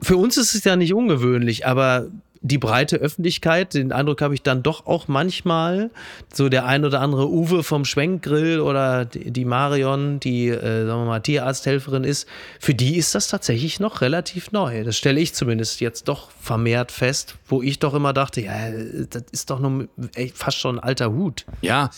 Für 0.01 0.17
uns 0.17 0.39
ist 0.39 0.55
es 0.55 0.65
ja 0.65 0.77
nicht 0.77 0.95
ungewöhnlich, 0.95 1.67
aber 1.67 2.07
die 2.45 2.59
breite 2.59 2.97
Öffentlichkeit, 2.97 3.73
den 3.73 3.91
Eindruck 3.91 4.21
habe 4.21 4.35
ich 4.35 4.43
dann 4.43 4.63
doch 4.63 4.85
auch 4.87 5.09
manchmal, 5.09 5.91
so 6.31 6.51
der 6.51 6.67
ein 6.67 6.85
oder 6.85 7.01
andere 7.01 7.31
Uwe 7.31 7.63
vom 7.63 7.87
Schwenkgrill 7.87 8.61
oder 8.61 9.07
die 9.07 9.47
Marion, 9.47 10.21
die, 10.21 10.49
äh, 10.49 10.87
sagen 10.87 11.01
wir 11.01 11.07
mal, 11.07 11.21
Tierarzthelferin 11.21 12.05
ist, 12.05 12.29
für 12.61 12.75
die 12.75 12.97
ist 12.97 13.15
das 13.15 13.29
tatsächlich 13.29 13.81
noch 13.81 14.03
relativ 14.03 14.53
neu. 14.53 14.85
Das 14.85 14.99
stelle 14.99 15.21
ich 15.21 15.33
zumindest 15.33 15.81
jetzt 15.81 16.07
doch 16.07 16.31
vermehrt 16.33 16.93
fest, 16.93 17.37
wo 17.47 17.63
ich 17.63 17.79
doch 17.79 17.95
immer 17.95 18.13
dachte, 18.13 18.43
ja, 18.43 18.71
das 19.09 19.25
ist 19.33 19.49
doch 19.49 19.59
nur 19.59 19.89
ey, 20.15 20.29
fast 20.29 20.59
schon 20.59 20.79
ein 20.79 20.85
alter 20.85 21.13
Hut. 21.13 21.47
Ja, 21.63 21.89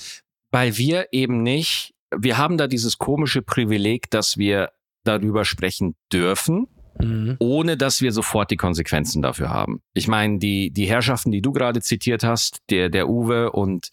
weil 0.53 0.79
wir 0.79 1.09
eben 1.11 1.43
nicht, 1.43 1.93
wir 2.17 2.39
haben 2.39 2.57
da 2.57 2.69
dieses 2.69 2.99
komische 2.99 3.43
Privileg, 3.43 4.11
dass 4.11 4.37
wir 4.37 4.71
darüber 5.03 5.45
sprechen 5.45 5.97
dürfen, 6.13 6.69
Mhm. 7.01 7.37
ohne 7.39 7.77
dass 7.77 8.01
wir 8.01 8.13
sofort 8.13 8.51
die 8.51 8.57
Konsequenzen 8.57 9.23
dafür 9.23 9.51
haben. 9.51 9.81
Ich 9.95 10.09
meine, 10.09 10.39
die, 10.39 10.71
die 10.71 10.87
Herrschaften, 10.87 11.31
die 11.33 11.43
du 11.43 11.53
gerade 11.53 11.81
zitiert 11.81 12.25
hast, 12.25 12.61
der, 12.71 12.89
der 12.89 13.09
Uwe 13.09 13.51
und 13.53 13.91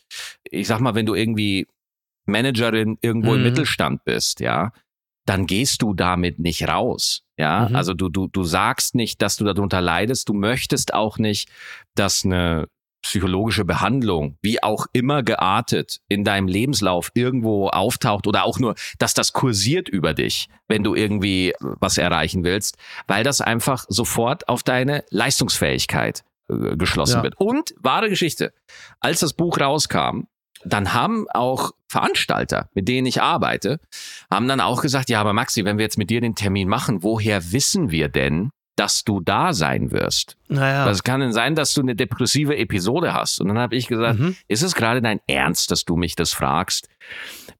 ich 0.50 0.68
sag 0.68 0.80
mal, 0.80 0.96
wenn 0.96 1.06
du 1.06 1.14
irgendwie 1.16 1.68
Managerin 2.26 2.98
irgendwo 3.02 3.34
im 3.34 3.40
Mhm. 3.42 3.44
Mittelstand 3.48 4.06
bist, 4.06 4.40
ja, 4.40 4.72
dann 5.26 5.46
gehst 5.48 5.82
du 5.82 5.94
damit 5.94 6.40
nicht 6.40 6.68
raus. 6.68 7.24
Ja, 7.38 7.68
Mhm. 7.70 7.76
also 7.76 7.94
du, 7.94 8.10
du, 8.10 8.28
du 8.28 8.44
sagst 8.44 8.96
nicht, 8.96 9.22
dass 9.22 9.38
du 9.38 9.46
darunter 9.46 9.82
leidest. 9.82 10.30
Du 10.30 10.34
möchtest 10.34 10.94
auch 10.94 11.18
nicht, 11.18 11.50
dass 11.96 12.24
eine 12.26 12.68
psychologische 13.04 13.66
Behandlung, 13.66 14.38
wie 14.42 14.64
auch 14.64 14.88
immer 14.94 15.22
geartet, 15.22 16.00
in 16.08 16.24
deinem 16.24 16.48
Lebenslauf 16.48 17.12
irgendwo 17.14 17.68
auftaucht 17.68 18.26
oder 18.26 18.46
auch 18.46 18.60
nur, 18.60 18.76
dass 18.98 19.14
das 19.14 19.34
kursiert 19.34 19.90
über 19.90 20.14
dich, 20.14 20.48
wenn 20.68 20.84
du 20.84 20.96
irgendwie 20.96 21.54
was 21.60 21.98
erreichen 21.98 22.44
willst, 22.44 22.78
weil 23.08 23.24
das 23.24 23.42
einfach 23.42 23.86
sofort 23.90 24.48
auf 24.50 24.64
deine 24.64 25.04
Leistungsfähigkeit 25.10 26.24
äh, 26.50 26.76
geschlossen 26.78 27.18
ja. 27.18 27.24
wird. 27.24 27.40
Und 27.40 27.76
wahre 27.78 28.10
Geschichte, 28.10 28.54
als 29.00 29.20
das 29.20 29.34
Buch 29.34 29.60
rauskam, 29.60 30.24
dann 30.66 30.94
haben 30.94 31.28
auch 31.30 31.72
Veranstalter, 31.88 32.70
mit 32.74 32.88
denen 32.88 33.06
ich 33.06 33.22
arbeite, 33.22 33.80
haben 34.32 34.48
dann 34.48 34.62
auch 34.62 34.82
gesagt, 34.82 35.10
ja, 35.10 35.20
aber 35.20 35.34
Maxi, 35.34 35.66
wenn 35.66 35.78
wir 35.78 35.84
jetzt 35.84 35.98
mit 35.98 36.10
dir 36.10 36.22
den 36.22 36.36
Termin 36.36 36.70
machen, 36.70 37.04
woher 37.04 37.52
wissen 37.52 37.92
wir 37.92 38.08
denn, 38.08 38.50
dass 38.76 39.04
du 39.04 39.20
da 39.20 39.54
sein 39.54 39.92
wirst. 39.92 40.36
Naja. 40.48 40.86
Das 40.86 41.04
kann 41.04 41.20
denn 41.20 41.34
sein, 41.34 41.56
dass 41.56 41.74
du 41.74 41.82
eine 41.82 41.96
depressive 41.96 42.58
Episode 42.58 43.14
hast. 43.14 43.40
Und 43.40 43.50
dann 43.50 43.60
habe 43.60 43.76
ich 43.76 43.88
gesagt, 43.88 44.20
mhm. 44.20 44.36
ist 44.48 44.64
es 44.64 44.74
gerade 44.74 45.02
dein 45.02 45.20
Ernst, 45.28 45.70
dass 45.72 45.86
du 45.86 45.96
mich 45.96 46.16
das 46.16 46.34
fragst? 46.34 46.90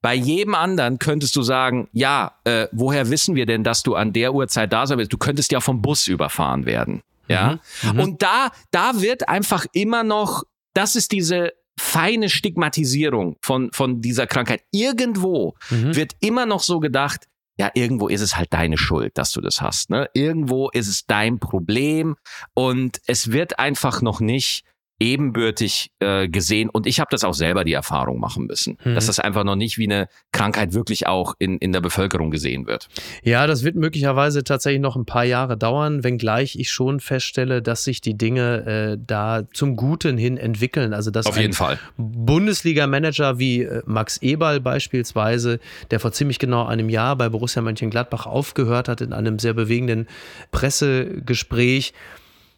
Bei 0.02 0.14
jedem 0.14 0.54
anderen 0.54 0.98
könntest 0.98 1.36
du 1.36 1.42
sagen, 1.42 1.88
ja, 1.92 2.32
äh, 2.44 2.66
woher 2.72 3.10
wissen 3.10 3.36
wir 3.36 3.46
denn, 3.46 3.64
dass 3.64 3.82
du 3.82 3.94
an 3.94 4.12
der 4.12 4.34
Uhrzeit 4.34 4.72
da 4.72 4.86
sein 4.86 4.98
wirst? 4.98 5.12
Du 5.12 5.18
könntest 5.18 5.52
ja 5.52 5.60
vom 5.60 5.82
Bus 5.82 6.08
überfahren 6.08 6.66
werden. 6.66 7.02
Ja. 7.28 7.58
Mhm. 7.82 7.92
Mhm. 7.92 8.00
Und 8.00 8.22
da, 8.22 8.50
da 8.70 9.00
wird 9.00 9.28
einfach 9.28 9.66
immer 9.72 10.02
noch, 10.02 10.42
das 10.74 10.96
ist 10.96 11.12
diese 11.12 11.52
feine 11.78 12.28
Stigmatisierung 12.28 13.36
von, 13.40 13.70
von 13.72 14.00
dieser 14.00 14.26
Krankheit. 14.26 14.62
Irgendwo 14.70 15.54
mhm. 15.70 15.94
wird 15.94 16.12
immer 16.20 16.46
noch 16.46 16.60
so 16.60 16.80
gedacht, 16.80 17.26
ja, 17.56 17.70
irgendwo 17.74 18.08
ist 18.08 18.20
es 18.20 18.36
halt 18.36 18.52
deine 18.52 18.78
Schuld, 18.78 19.16
dass 19.16 19.32
du 19.32 19.40
das 19.40 19.60
hast. 19.60 19.90
Ne? 19.90 20.08
Irgendwo 20.12 20.70
ist 20.70 20.88
es 20.88 21.06
dein 21.06 21.38
Problem 21.38 22.16
und 22.52 23.00
es 23.06 23.30
wird 23.30 23.58
einfach 23.58 24.02
noch 24.02 24.20
nicht 24.20 24.64
ebenbürtig 25.00 25.90
äh, 25.98 26.28
gesehen 26.28 26.70
und 26.70 26.86
ich 26.86 27.00
habe 27.00 27.08
das 27.10 27.24
auch 27.24 27.34
selber 27.34 27.64
die 27.64 27.72
Erfahrung 27.72 28.20
machen 28.20 28.46
müssen, 28.46 28.78
mhm. 28.84 28.94
dass 28.94 29.06
das 29.06 29.18
einfach 29.18 29.42
noch 29.42 29.56
nicht 29.56 29.76
wie 29.76 29.84
eine 29.84 30.08
Krankheit 30.32 30.72
wirklich 30.72 31.06
auch 31.06 31.34
in, 31.38 31.58
in 31.58 31.72
der 31.72 31.80
Bevölkerung 31.80 32.30
gesehen 32.30 32.66
wird. 32.66 32.88
Ja, 33.22 33.46
das 33.46 33.64
wird 33.64 33.74
möglicherweise 33.74 34.44
tatsächlich 34.44 34.80
noch 34.80 34.94
ein 34.94 35.04
paar 35.04 35.24
Jahre 35.24 35.56
dauern, 35.56 36.04
wenngleich 36.04 36.56
ich 36.56 36.70
schon 36.70 37.00
feststelle, 37.00 37.60
dass 37.60 37.84
sich 37.84 38.00
die 38.00 38.16
Dinge 38.16 38.94
äh, 38.94 38.98
da 39.04 39.42
zum 39.52 39.74
Guten 39.74 40.16
hin 40.16 40.36
entwickeln. 40.36 40.94
Also 40.94 41.10
dass 41.10 41.26
Auf 41.26 41.38
jeden 41.38 41.54
Fall. 41.54 41.78
Bundesliga-Manager 41.96 43.38
wie 43.38 43.62
äh, 43.62 43.82
Max 43.86 44.18
Eberl 44.18 44.60
beispielsweise, 44.60 45.58
der 45.90 45.98
vor 45.98 46.12
ziemlich 46.12 46.38
genau 46.38 46.66
einem 46.66 46.88
Jahr 46.88 47.16
bei 47.16 47.28
Borussia 47.28 47.62
Mönchengladbach 47.62 48.26
aufgehört 48.26 48.88
hat 48.88 49.00
in 49.00 49.12
einem 49.12 49.40
sehr 49.40 49.54
bewegenden 49.54 50.06
Pressegespräch, 50.52 51.92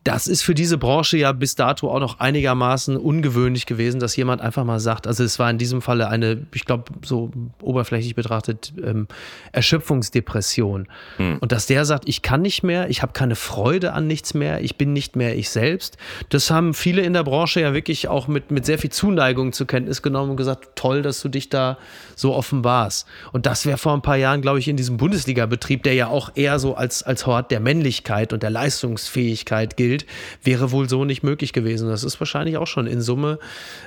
das 0.07 0.29
ist 0.29 0.43
für 0.43 0.55
diese 0.55 0.79
Branche 0.79 1.17
ja 1.17 1.33
bis 1.33 1.57
dato 1.57 1.91
auch 1.91 1.99
noch 1.99 2.21
einigermaßen 2.21 2.97
ungewöhnlich 2.97 3.67
gewesen, 3.67 3.99
dass 3.99 4.15
jemand 4.15 4.41
einfach 4.41 4.65
mal 4.65 4.79
sagt, 4.79 5.09
also 5.09 5.25
es 5.25 5.41
war 5.41 5.51
in 5.51 5.59
diesem 5.59 5.83
Falle 5.83 6.09
eine, 6.09 6.47
ich 6.55 6.65
glaube, 6.65 6.85
so 7.05 7.33
oberflächlich 7.61 8.15
betrachtet, 8.15 8.73
ähm, 8.85 9.09
Erschöpfungsdepression. 9.51 10.87
Hm. 11.17 11.39
Und 11.41 11.51
dass 11.51 11.67
der 11.67 11.85
sagt, 11.85 12.09
ich 12.09 12.23
kann 12.23 12.41
nicht 12.41 12.63
mehr, 12.63 12.89
ich 12.89 13.03
habe 13.03 13.15
keine 13.15 13.35
Freude 13.35 13.95
an 13.95 14.07
nichts 14.07 14.33
mehr, 14.33 14.61
ich 14.61 14.77
bin 14.77 14.93
nicht 14.93 15.17
mehr 15.17 15.37
ich 15.37 15.51
selbst. 15.51 15.97
Das 16.29 16.53
haben 16.53 16.73
viele 16.73 17.03
in 17.03 17.13
der 17.13 17.25
Branche 17.25 17.61
ja 17.61 17.75
wirklich 17.75 18.07
auch 18.07 18.29
mit, 18.29 18.53
mit 18.53 18.65
sehr 18.65 18.79
viel 18.79 18.91
Zuneigung 18.91 19.53
zur 19.53 19.67
Kenntnis 19.67 20.03
genommen 20.03 20.31
und 20.31 20.37
gesagt, 20.37 20.77
toll, 20.77 21.03
dass 21.03 21.21
du 21.21 21.29
dich 21.29 21.49
da 21.49 21.79
so 22.15 22.33
offenbarst. 22.33 23.09
Und 23.33 23.47
das 23.47 23.67
wäre 23.67 23.77
vor 23.77 23.93
ein 23.93 24.03
paar 24.03 24.17
Jahren, 24.17 24.41
glaube 24.41 24.61
ich, 24.61 24.69
in 24.69 24.77
diesem 24.77 24.99
Bundesliga-Betrieb, 24.99 25.83
der 25.83 25.95
ja 25.95 26.07
auch 26.07 26.31
eher 26.37 26.61
so 26.61 26.77
als, 26.77 27.03
als 27.03 27.27
Hort 27.27 27.51
der 27.51 27.59
Männlichkeit 27.59 28.33
und 28.33 28.45
der 28.45 28.51
Leistungsfähigkeit 28.51 29.77
gilt, 29.77 29.96
Bild, 29.97 30.07
wäre 30.43 30.71
wohl 30.73 30.89
so 30.89 31.05
nicht 31.05 31.23
möglich 31.23 31.53
gewesen. 31.53 31.89
Das 31.89 32.05
ist 32.05 32.21
wahrscheinlich 32.21 32.57
auch 32.57 32.67
schon 32.67 32.87
in 32.87 33.01
Summe 33.01 33.39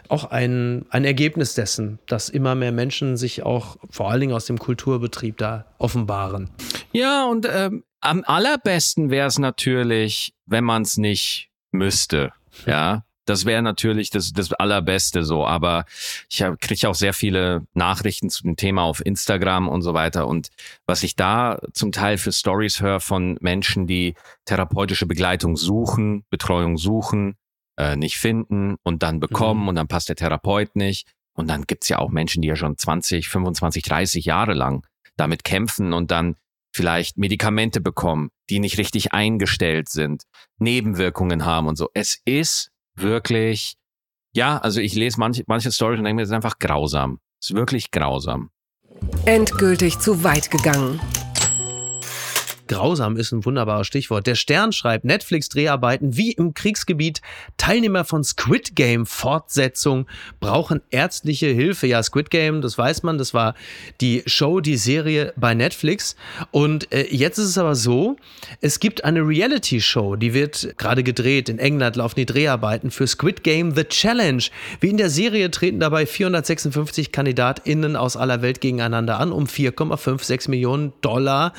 auch 0.07 0.26
ein, 0.26 0.86
ein 0.89 1.05
Ergebnis 1.05 1.53
dessen, 1.53 1.99
dass 2.07 2.30
immer 2.30 2.55
mehr 2.55 2.72
Menschen 2.72 3.18
sich 3.18 3.43
auch 3.43 3.78
vor 3.89 4.10
allen 4.10 4.22
Dingen 4.22 4.34
aus 4.34 4.45
dem 4.45 4.57
Kulturbetrieb 4.57 5.38
da 5.38 5.66
offenbaren. 5.78 6.49
Ja, 6.91 7.26
und 7.26 7.47
ähm, 7.51 7.84
am 8.01 8.24
allerbesten 8.26 9.10
wäre 9.10 9.28
es 9.28 9.38
natürlich, 9.38 10.34
wenn 10.45 10.64
man 10.64 10.84
es 10.84 10.97
nicht 10.97 11.49
müsste. 11.72 12.32
Ja, 12.66 13.03
das 13.30 13.45
wäre 13.45 13.61
natürlich 13.61 14.09
das, 14.09 14.34
das 14.34 14.51
Allerbeste 14.53 15.23
so. 15.23 15.45
Aber 15.45 15.86
ich 16.30 16.43
kriege 16.59 16.89
auch 16.89 16.95
sehr 16.95 17.13
viele 17.13 17.67
Nachrichten 17.73 18.30
zu 18.30 18.43
dem 18.43 18.55
Thema 18.55 18.84
auf 18.84 19.05
Instagram 19.05 19.69
und 19.69 19.82
so 19.82 19.93
weiter. 19.93 20.27
Und 20.27 20.49
was 20.88 21.03
ich 21.03 21.15
da 21.15 21.59
zum 21.73 21.91
Teil 21.91 22.17
für 22.17 22.32
Stories 22.32 22.82
höre 22.82 22.99
von 22.99 23.38
Menschen, 23.41 23.86
die 23.86 24.15
therapeutische 24.45 25.05
Begleitung 25.05 25.57
suchen, 25.57 26.25
Betreuung 26.30 26.77
suchen, 26.77 27.36
äh, 27.77 27.95
nicht 27.95 28.17
finden 28.17 28.77
und 28.84 29.03
dann 29.03 29.19
bekommen 29.19 29.61
mhm. 29.61 29.67
und 29.69 29.75
dann 29.75 29.88
passt 29.88 30.09
der 30.09 30.15
Therapeut 30.15 30.75
nicht. 30.75 31.07
Und 31.34 31.47
dann 31.47 31.63
gibt's 31.63 31.88
ja 31.88 31.99
auch 31.99 32.09
Menschen, 32.09 32.41
die 32.41 32.49
ja 32.49 32.55
schon 32.55 32.77
20, 32.77 33.30
25, 33.30 33.84
30 33.84 34.25
Jahre 34.25 34.53
lang 34.53 34.86
damit 35.15 35.43
kämpfen 35.43 35.93
und 35.93 36.11
dann 36.11 36.36
vielleicht 36.73 37.17
Medikamente 37.17 37.80
bekommen, 37.80 38.30
die 38.49 38.59
nicht 38.59 38.77
richtig 38.77 39.13
eingestellt 39.13 39.89
sind, 39.89 40.23
Nebenwirkungen 40.57 41.45
haben 41.45 41.67
und 41.67 41.77
so. 41.77 41.89
Es 41.93 42.21
ist 42.25 42.71
wirklich, 43.02 43.76
ja, 44.34 44.58
also 44.58 44.82
ich 44.82 44.95
lese 44.95 45.20
manche, 45.20 45.43
manche 45.47 45.72
Storys 45.72 46.00
und 46.00 46.06
denke 46.06 46.18
mir, 46.18 46.22
es 46.24 46.30
ist 46.30 46.36
einfach 46.36 46.60
grausam. 46.60 47.20
Es 47.41 47.50
ist 47.50 47.56
wirklich 47.56 47.91
grausam. 47.91 48.52
Endgültig 49.26 50.00
zu 50.00 50.24
weit 50.24 50.52
gegangen. 50.52 51.00
Grausam 52.70 53.17
ist 53.17 53.32
ein 53.32 53.43
wunderbares 53.43 53.88
Stichwort. 53.88 54.28
Der 54.28 54.36
Stern 54.36 54.72
schreibt 54.72 55.03
Netflix-Dreharbeiten 55.03 56.15
wie 56.15 56.32
im 56.34 56.53
Kriegsgebiet. 56.53 57.22
Teilnehmer 57.57 58.05
von 58.05 58.24
Squid 58.24 58.76
Game 58.76 59.07
Fortsetzung 59.07 60.05
brauchen 60.39 60.82
ärztliche 60.91 61.47
Hilfe. 61.47 61.88
Ja, 61.88 62.03
Squid 62.03 62.30
Game, 62.30 62.61
das 62.61 62.78
weiß 62.78 63.01
man, 63.01 63.17
das 63.17 63.34
war 63.34 63.55
die 64.01 64.22
Show, 64.28 64.59
die 64.59 64.78
Serie 64.78 65.34
bei 65.36 65.55
Netflix. 65.55 66.15
Und 66.51 66.93
äh, 66.93 67.07
jetzt 67.09 67.39
ist 67.39 67.47
es 67.47 67.57
aber 67.57 67.74
so, 67.74 68.17
es 68.61 68.80
gibt 68.80 69.03
eine 69.03 69.22
Reality-Show, 69.22 70.15
die 70.15 70.36
wird 70.36 70.78
gerade 70.78 71.01
gedreht. 71.01 71.49
In 71.49 71.57
England 71.57 71.95
laufen 71.95 72.17
die 72.17 72.28
Dreharbeiten 72.28 72.91
für 72.91 73.07
Squid 73.07 73.43
Game 73.43 73.74
The 73.76 73.86
Challenge. 73.86 74.43
Wie 74.80 74.89
in 74.89 74.97
der 74.97 75.09
Serie 75.09 75.49
treten 75.49 75.80
dabei 75.80 76.05
456 76.05 77.11
KandidatInnen 77.11 77.95
aus 77.95 78.15
aller 78.15 78.43
Welt 78.43 78.61
gegeneinander 78.61 79.20
an 79.20 79.32
um 79.32 79.45
4,56 79.45 80.51
Millionen 80.51 80.93
Dollar 81.01 81.53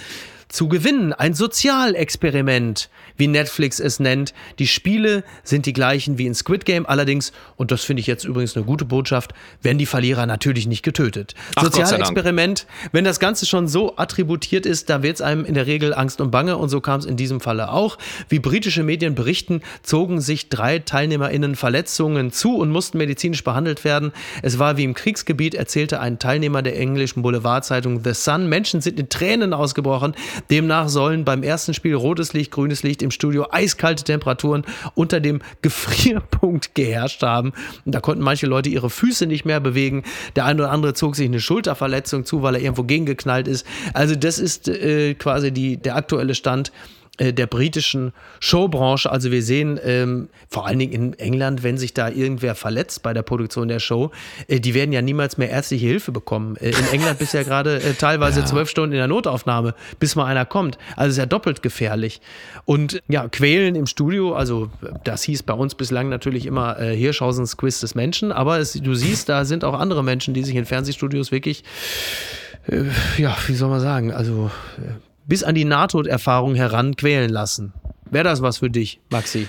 zu 0.51 0.69
gewinnen. 0.69 1.13
Ein 1.13 1.35
Sozialexperiment, 1.35 2.91
wie 3.17 3.29
Netflix 3.29 3.81
es 3.81 4.01
nennt. 4.01 4.35
Die 4.59 4.67
Spiele 4.67 5.25
sind 5.45 5.67
die 5.67 5.73
gleichen 5.73 6.19
wie 6.19 6.27
in 6.27 6.35
Squid 6.35 6.65
Game, 6.65 6.87
allerdings, 6.87 7.33
und 7.57 7.71
das 7.71 7.85
finde 7.85 8.01
ich 8.01 8.07
jetzt 8.07 8.25
übrigens 8.25 8.57
eine 8.57 8.67
gute 8.67 8.85
Botschaft, 8.85 9.33
werden 9.63 9.79
die 9.79 9.87
Verlierer 9.87 10.27
natürlich 10.27 10.67
nicht 10.67 10.83
getötet. 10.83 11.35
Ach, 11.57 11.65
Sozialexperiment, 11.65 12.67
wenn 12.93 13.05
das 13.05 13.21
Ganze 13.21 13.47
schon 13.47 13.69
so 13.69 13.97
attributiert 13.97 14.67
ist, 14.67 14.91
da 14.91 15.03
wird 15.03 15.17
es 15.17 15.23
einem 15.23 15.45
in 15.45 15.55
der 15.55 15.67
Regel 15.67 15.95
Angst 15.95 16.21
und 16.21 16.31
Bange 16.31 16.57
und 16.57 16.69
so 16.69 16.81
kam 16.81 17.01
es 17.01 17.07
in 17.07 17.17
diesem 17.17 17.41
Falle 17.41 17.73
auch. 17.73 17.99
Wie 18.29 18.39
britische 18.39 18.83
Medien 18.83 19.15
berichten, 19.15 19.63
zogen 19.83 20.21
sich 20.21 20.49
drei 20.49 20.79
TeilnehmerInnen 20.79 21.57
Verletzungen 21.57 22.33
zu 22.33 22.57
und 22.57 22.71
mussten 22.71 22.99
medizinisch 22.99 23.45
behandelt 23.45 23.85
werden. 23.85 24.13
Es 24.43 24.59
war 24.59 24.77
wie 24.77 24.85
im 24.85 24.95
Kriegsgebiet, 24.95 25.55
erzählte 25.55 26.01
ein 26.01 26.19
Teilnehmer 26.19 26.63
der 26.63 26.79
englischen 26.79 27.23
Boulevardzeitung 27.23 28.03
The 28.03 28.15
Sun. 28.15 28.49
Menschen 28.49 28.81
sind 28.81 28.99
in 28.99 29.09
Tränen 29.09 29.53
ausgebrochen. 29.53 30.15
Demnach 30.51 30.89
sollen 30.89 31.25
beim 31.25 31.43
ersten 31.43 31.75
Spiel 31.75 31.95
rotes 31.95 32.33
Licht, 32.33 32.51
grünes 32.51 32.83
Licht 32.83 33.03
im 33.03 33.11
Studio 33.11 33.47
eiskalte 33.51 34.05
Temperaturen 34.05 34.65
unter 34.95 35.21
dem 35.21 35.41
Gefrierpunkt 35.63 36.75
geherrscht 36.75 37.23
haben. 37.23 37.53
Und 37.85 37.95
da 37.95 38.01
konnten 38.01 38.23
manche 38.23 38.47
Leute 38.47 38.69
ihre 38.69 38.91
Füße 38.91 39.27
nicht 39.27 39.45
mehr 39.45 39.61
bewegen. 39.61 40.05
Der 40.37 40.45
eine 40.45 40.63
oder 40.63 40.71
andere 40.71 40.95
zog 40.95 41.17
sich 41.17 41.27
eine 41.27 41.41
Schulterverletzung 41.41 42.25
zu, 42.25 42.43
weil 42.43 42.55
er 42.55 42.63
irgendwo 42.63 42.85
gegengeknallt 42.85 43.49
ist. 43.49 43.67
Also 43.95 44.15
das 44.15 44.39
ist 44.39 44.69
äh, 44.69 45.15
quasi 45.15 45.53
die, 45.53 45.77
der 45.77 45.97
aktuelle 45.97 46.35
Stand 46.35 46.73
der 47.21 47.47
britischen 47.47 48.13
Showbranche. 48.41 49.11
Also 49.11 49.31
wir 49.31 49.43
sehen 49.43 49.79
ähm, 49.85 50.29
vor 50.49 50.67
allen 50.67 50.79
Dingen 50.79 50.93
in 50.93 51.19
England, 51.19 51.63
wenn 51.63 51.77
sich 51.77 51.93
da 51.93 52.09
irgendwer 52.09 52.55
verletzt 52.55 53.03
bei 53.03 53.13
der 53.13 53.23
Produktion 53.23 53.69
der 53.69 53.79
Show, 53.79 54.11
äh, 54.49 54.61
die 54.61 54.75
werden 54.75 54.93
ja 54.93 55.03
niemals 55.03 55.37
mehr 55.39 55.51
ärztliche 55.51 55.87
Hilfe 55.87 56.13
bekommen. 56.13 56.57
Äh, 56.57 56.71
in 56.71 56.87
England 56.93 57.19
bist 57.19 57.35
ja 57.35 57.43
gerade 57.43 57.77
äh, 57.83 57.95
teilweise 57.95 58.45
zwölf 58.47 58.69
ja. 58.69 58.71
Stunden 58.71 58.93
in 58.93 58.99
der 58.99 59.07
Notaufnahme, 59.09 59.75
bis 59.99 60.17
mal 60.17 60.25
einer 60.25 60.47
kommt. 60.47 60.79
Also 60.97 61.11
ist 61.11 61.19
ja 61.19 61.27
doppelt 61.27 61.63
gefährlich. 61.63 62.21
Und 62.65 63.03
ja, 63.09 63.29
Quälen 63.29 63.75
im 63.75 63.87
Studio, 63.87 64.35
also 64.35 64.71
das 65.05 65.23
hieß 65.25 65.43
bei 65.43 65.55
uns 65.55 65.75
bislang 65.75 66.09
natürlich 66.09 66.47
immer 66.47 66.81
äh, 66.81 66.97
Hirschhausens 66.97 67.57
Quiz 67.57 67.81
des 67.81 67.95
Menschen, 67.95 68.33
aber 68.33 68.59
es, 68.59 68.73
du 68.73 68.95
siehst, 68.95 69.29
da 69.29 69.45
sind 69.45 69.65
auch 69.65 69.79
andere 69.79 70.03
Menschen, 70.03 70.35
die 70.35 70.43
sich 70.43 70.57
in 70.57 70.65
Fernsehstudios 70.65 71.33
wirklich 71.33 71.65
äh, 72.67 72.85
ja, 73.17 73.37
wie 73.47 73.55
soll 73.55 73.71
man 73.71 73.81
sagen, 73.81 74.13
also 74.13 74.51
bis 75.31 75.45
an 75.45 75.55
die 75.55 75.65
Nahtoderfahrung 75.65 76.57
heranquälen 76.57 77.31
lassen. 77.31 77.73
Wäre 78.11 78.25
das 78.25 78.43
was 78.43 78.59
für 78.59 78.69
dich, 78.69 79.01
Maxi? 79.11 79.49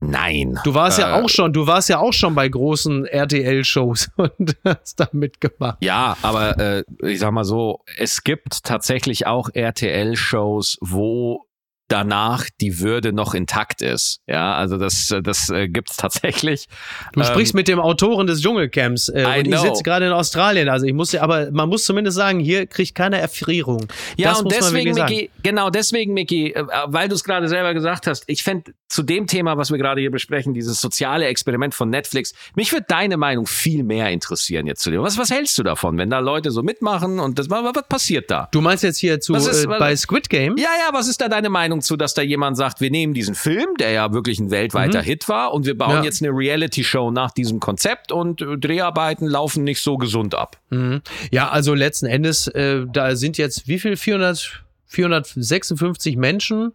Nein. 0.00 0.58
Du 0.64 0.74
warst 0.74 0.98
äh, 0.98 1.02
ja 1.02 1.14
auch 1.14 1.30
schon, 1.30 1.54
du 1.54 1.66
warst 1.66 1.88
ja 1.88 1.98
auch 1.98 2.12
schon 2.12 2.34
bei 2.34 2.46
großen 2.46 3.06
RTL-Shows 3.06 4.10
und 4.16 4.54
hast 4.64 5.00
da 5.00 5.08
mitgemacht. 5.12 5.78
Ja, 5.80 6.16
aber 6.20 6.58
äh, 6.58 6.84
ich 7.02 7.20
sag 7.20 7.32
mal 7.32 7.44
so, 7.44 7.80
es 7.96 8.22
gibt 8.22 8.64
tatsächlich 8.64 9.26
auch 9.26 9.48
RTL-Shows, 9.54 10.76
wo 10.82 11.46
danach 11.94 12.46
die 12.60 12.80
Würde 12.80 13.12
noch 13.12 13.34
intakt 13.34 13.80
ist. 13.80 14.18
Ja, 14.26 14.56
also 14.56 14.78
das, 14.78 15.14
das 15.22 15.48
äh, 15.50 15.68
gibt's 15.68 15.96
tatsächlich. 15.96 16.66
Du 17.12 17.20
ähm, 17.20 17.26
sprichst 17.26 17.54
mit 17.54 17.68
dem 17.68 17.78
Autoren 17.78 18.26
des 18.26 18.40
Dschungelcamps 18.42 19.10
äh, 19.10 19.42
ich 19.42 19.60
sitze 19.60 19.84
gerade 19.84 20.06
in 20.06 20.12
Australien. 20.12 20.68
Also 20.68 20.86
ich 20.86 20.92
muss, 20.92 21.14
aber 21.14 21.52
man 21.52 21.68
muss 21.68 21.84
zumindest 21.84 22.16
sagen, 22.16 22.40
hier 22.40 22.66
kriegt 22.66 22.96
keiner 22.96 23.18
Erfrierung. 23.18 23.86
Ja, 24.16 24.30
das 24.30 24.40
und 24.40 24.50
deswegen, 24.50 24.94
Micky, 24.94 25.30
genau 25.44 25.70
deswegen, 25.70 26.14
Micky, 26.14 26.52
äh, 26.52 26.64
weil 26.86 27.08
du 27.08 27.14
es 27.14 27.22
gerade 27.22 27.48
selber 27.48 27.74
gesagt 27.74 28.08
hast, 28.08 28.24
ich 28.26 28.42
fände 28.42 28.72
zu 28.88 29.04
dem 29.04 29.28
Thema, 29.28 29.56
was 29.56 29.70
wir 29.70 29.78
gerade 29.78 30.00
hier 30.00 30.10
besprechen, 30.10 30.52
dieses 30.52 30.80
soziale 30.80 31.26
Experiment 31.26 31.74
von 31.74 31.90
Netflix, 31.90 32.34
mich 32.56 32.72
würde 32.72 32.86
deine 32.88 33.16
Meinung 33.16 33.46
viel 33.46 33.84
mehr 33.84 34.10
interessieren 34.10 34.66
jetzt 34.66 34.82
zu 34.82 34.90
dem. 34.90 35.00
Was, 35.02 35.16
was 35.16 35.30
hältst 35.30 35.56
du 35.58 35.62
davon, 35.62 35.96
wenn 35.96 36.10
da 36.10 36.18
Leute 36.18 36.50
so 36.50 36.62
mitmachen 36.62 37.20
und 37.20 37.38
das, 37.38 37.50
was, 37.50 37.74
was 37.74 37.88
passiert 37.88 38.30
da? 38.30 38.48
Du 38.50 38.60
meinst 38.60 38.82
jetzt 38.82 38.98
hier 38.98 39.20
zu 39.20 39.34
ist, 39.34 39.64
äh, 39.64 39.66
bei 39.66 39.94
Squid 39.94 40.28
Game? 40.28 40.56
Ja, 40.56 40.70
ja, 40.78 40.92
was 40.92 41.06
ist 41.06 41.20
da 41.20 41.28
deine 41.28 41.50
Meinung 41.50 41.82
zu, 41.84 41.96
dass 41.96 42.14
da 42.14 42.22
jemand 42.22 42.56
sagt, 42.56 42.80
wir 42.80 42.90
nehmen 42.90 43.14
diesen 43.14 43.34
Film, 43.34 43.76
der 43.78 43.90
ja 43.90 44.12
wirklich 44.12 44.40
ein 44.40 44.50
weltweiter 44.50 45.00
mhm. 45.02 45.06
Hit 45.06 45.28
war, 45.28 45.52
und 45.52 45.66
wir 45.66 45.76
bauen 45.76 45.96
ja. 45.96 46.04
jetzt 46.04 46.22
eine 46.22 46.30
Reality-Show 46.30 47.10
nach 47.10 47.30
diesem 47.30 47.60
Konzept 47.60 48.12
und 48.12 48.40
äh, 48.40 48.58
Dreharbeiten 48.58 49.26
laufen 49.26 49.64
nicht 49.64 49.80
so 49.80 49.96
gesund 49.96 50.34
ab. 50.34 50.58
Mhm. 50.70 51.02
Ja, 51.30 51.48
also 51.50 51.74
letzten 51.74 52.06
Endes, 52.06 52.48
äh, 52.48 52.84
da 52.92 53.16
sind 53.16 53.38
jetzt 53.38 53.68
wie 53.68 53.78
viel? 53.78 53.96
400, 53.96 54.64
456 54.86 56.16
Menschen 56.16 56.72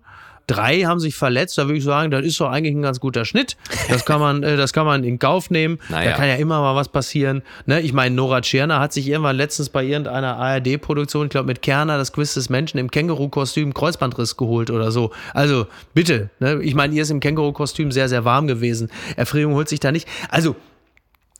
Drei 0.49 0.81
haben 0.81 0.99
sich 0.99 1.15
verletzt, 1.15 1.59
da 1.59 1.67
würde 1.67 1.77
ich 1.77 1.83
sagen, 1.83 2.09
das 2.09 2.25
ist 2.25 2.39
doch 2.39 2.49
eigentlich 2.49 2.75
ein 2.75 2.81
ganz 2.81 2.99
guter 2.99 3.23
Schnitt. 3.23 3.55
Das 3.87 4.03
kann 4.03 4.19
man, 4.19 4.41
äh, 4.41 4.57
das 4.57 4.73
kann 4.73 4.83
man 4.87 5.03
in 5.03 5.19
Kauf 5.19 5.51
nehmen. 5.51 5.77
Naja. 5.89 6.11
Da 6.11 6.17
kann 6.17 6.27
ja 6.27 6.35
immer 6.35 6.61
mal 6.61 6.75
was 6.75 6.89
passieren. 6.89 7.41
Ne? 7.65 7.81
Ich 7.81 7.93
meine, 7.93 8.15
Nora 8.15 8.41
Tschirner 8.41 8.79
hat 8.79 8.93
sich 8.93 9.07
irgendwann 9.07 9.35
letztens 9.35 9.69
bei 9.69 9.83
irgendeiner 9.83 10.37
ARD-Produktion, 10.37 11.25
ich 11.25 11.31
glaube 11.31 11.47
mit 11.47 11.61
Kerner, 11.61 11.97
das 11.97 12.13
Quiz 12.13 12.35
des 12.35 12.49
Menschen 12.49 12.77
im 12.77 12.89
Känguru-Kostüm 12.89 13.73
Kreuzbandriss 13.73 14.37
geholt 14.37 14.69
oder 14.69 14.91
so. 14.91 15.11
Also 15.33 15.67
bitte, 15.93 16.29
ne? 16.39 16.61
ich 16.61 16.75
meine, 16.75 16.93
ihr 16.93 17.01
ist 17.01 17.09
im 17.09 17.19
Känguru-Kostüm 17.19 17.91
sehr, 17.91 18.07
sehr 18.07 18.23
warm 18.23 18.47
gewesen. 18.47 18.89
Erfrierung 19.15 19.55
holt 19.55 19.67
sich 19.67 19.79
da 19.79 19.91
nicht. 19.91 20.07
Also 20.29 20.55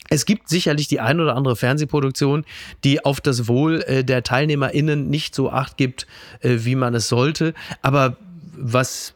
es 0.10 0.26
gibt 0.26 0.50
sicherlich 0.50 0.88
die 0.88 1.00
ein 1.00 1.20
oder 1.20 1.36
andere 1.36 1.56
Fernsehproduktion, 1.56 2.46
die 2.84 3.06
auf 3.06 3.22
das 3.22 3.48
Wohl 3.48 3.84
äh, 3.84 4.04
der 4.04 4.24
TeilnehmerInnen 4.24 5.10
nicht 5.10 5.36
so 5.36 5.52
acht 5.52 5.78
gibt, 5.78 6.08
äh, 6.42 6.58
wie 6.60 6.76
man 6.76 6.96
es 6.96 7.08
sollte. 7.08 7.54
Aber 7.82 8.18
was 8.60 9.16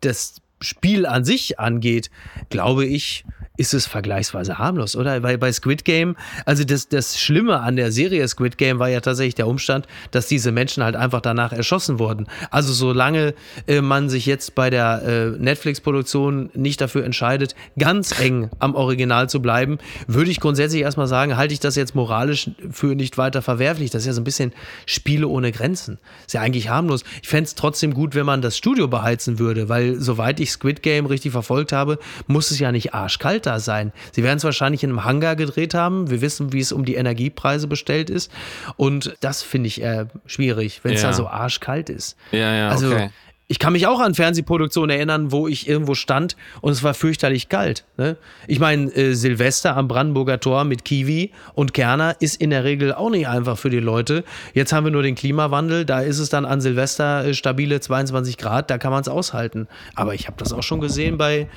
das 0.00 0.40
Spiel 0.60 1.06
an 1.06 1.24
sich 1.24 1.58
angeht, 1.58 2.10
glaube 2.50 2.84
ich, 2.84 3.24
ist 3.58 3.74
es 3.74 3.86
vergleichsweise 3.86 4.56
harmlos, 4.56 4.94
oder? 4.96 5.22
Weil 5.22 5.36
bei 5.36 5.52
Squid 5.52 5.84
Game, 5.84 6.16
also 6.46 6.62
das, 6.62 6.88
das 6.88 7.20
Schlimme 7.20 7.60
an 7.60 7.74
der 7.74 7.90
Serie 7.90 8.26
Squid 8.28 8.56
Game 8.56 8.78
war 8.78 8.88
ja 8.88 9.00
tatsächlich 9.00 9.34
der 9.34 9.48
Umstand, 9.48 9.86
dass 10.12 10.28
diese 10.28 10.52
Menschen 10.52 10.84
halt 10.84 10.94
einfach 10.94 11.20
danach 11.20 11.52
erschossen 11.52 11.98
wurden. 11.98 12.28
Also 12.50 12.72
solange 12.72 13.34
äh, 13.66 13.80
man 13.80 14.08
sich 14.08 14.26
jetzt 14.26 14.54
bei 14.54 14.70
der 14.70 15.02
äh, 15.02 15.42
Netflix-Produktion 15.42 16.50
nicht 16.54 16.80
dafür 16.80 17.04
entscheidet, 17.04 17.56
ganz 17.76 18.18
eng 18.20 18.48
am 18.60 18.76
Original 18.76 19.28
zu 19.28 19.42
bleiben, 19.42 19.78
würde 20.06 20.30
ich 20.30 20.38
grundsätzlich 20.38 20.82
erstmal 20.82 21.08
sagen, 21.08 21.36
halte 21.36 21.52
ich 21.52 21.60
das 21.60 21.74
jetzt 21.74 21.96
moralisch 21.96 22.50
für 22.70 22.94
nicht 22.94 23.18
weiter 23.18 23.42
verwerflich. 23.42 23.90
Das 23.90 24.02
ist 24.02 24.06
ja 24.06 24.12
so 24.12 24.20
ein 24.20 24.24
bisschen 24.24 24.52
Spiele 24.86 25.26
ohne 25.26 25.50
Grenzen. 25.50 25.98
Ist 26.26 26.34
ja 26.34 26.42
eigentlich 26.42 26.68
harmlos. 26.68 27.02
Ich 27.22 27.28
fände 27.28 27.48
es 27.48 27.56
trotzdem 27.56 27.92
gut, 27.92 28.14
wenn 28.14 28.26
man 28.26 28.40
das 28.40 28.56
Studio 28.56 28.86
beheizen 28.86 29.40
würde, 29.40 29.68
weil 29.68 30.00
soweit 30.00 30.38
ich 30.38 30.52
Squid 30.52 30.84
Game 30.84 31.06
richtig 31.06 31.32
verfolgt 31.32 31.72
habe, 31.72 31.98
muss 32.28 32.52
es 32.52 32.60
ja 32.60 32.70
nicht 32.70 32.94
arschkalt 32.94 33.47
da 33.48 33.58
sein. 33.58 33.92
Sie 34.12 34.22
werden 34.22 34.38
es 34.38 34.44
wahrscheinlich 34.44 34.84
in 34.84 34.90
einem 34.90 35.04
Hangar 35.04 35.34
gedreht 35.36 35.74
haben. 35.74 36.10
Wir 36.10 36.20
wissen, 36.20 36.52
wie 36.52 36.60
es 36.60 36.72
um 36.72 36.84
die 36.84 36.94
Energiepreise 36.94 37.66
bestellt 37.66 38.10
ist. 38.10 38.30
Und 38.76 39.16
das 39.20 39.42
finde 39.42 39.68
ich 39.68 39.80
eher 39.80 40.08
schwierig, 40.26 40.80
wenn 40.82 40.94
es 40.94 41.02
ja. 41.02 41.08
da 41.08 41.14
so 41.14 41.26
arschkalt 41.26 41.90
ist. 41.90 42.16
Ja, 42.32 42.54
ja, 42.54 42.68
also, 42.68 42.92
okay. 42.92 43.10
Ich 43.50 43.58
kann 43.58 43.72
mich 43.72 43.86
auch 43.86 44.00
an 44.00 44.14
Fernsehproduktionen 44.14 44.94
erinnern, 44.94 45.32
wo 45.32 45.48
ich 45.48 45.66
irgendwo 45.66 45.94
stand 45.94 46.36
und 46.60 46.72
es 46.72 46.82
war 46.82 46.92
fürchterlich 46.92 47.48
kalt. 47.48 47.86
Ne? 47.96 48.18
Ich 48.46 48.60
meine, 48.60 48.94
äh, 48.94 49.14
Silvester 49.14 49.74
am 49.74 49.88
Brandenburger 49.88 50.38
Tor 50.38 50.64
mit 50.64 50.84
Kiwi 50.84 51.32
und 51.54 51.72
Kerner 51.72 52.14
ist 52.20 52.42
in 52.42 52.50
der 52.50 52.64
Regel 52.64 52.92
auch 52.92 53.08
nicht 53.08 53.26
einfach 53.26 53.56
für 53.56 53.70
die 53.70 53.80
Leute. 53.80 54.22
Jetzt 54.52 54.74
haben 54.74 54.84
wir 54.84 54.90
nur 54.90 55.02
den 55.02 55.14
Klimawandel, 55.14 55.86
da 55.86 56.00
ist 56.00 56.18
es 56.18 56.28
dann 56.28 56.44
an 56.44 56.60
Silvester 56.60 57.24
äh, 57.24 57.32
stabile 57.32 57.80
22 57.80 58.36
Grad, 58.36 58.68
da 58.68 58.76
kann 58.76 58.90
man 58.90 59.00
es 59.00 59.08
aushalten. 59.08 59.66
Aber 59.94 60.12
ich 60.12 60.26
habe 60.26 60.36
das 60.36 60.52
auch 60.52 60.62
schon 60.62 60.82
gesehen 60.82 61.16
bei 61.16 61.48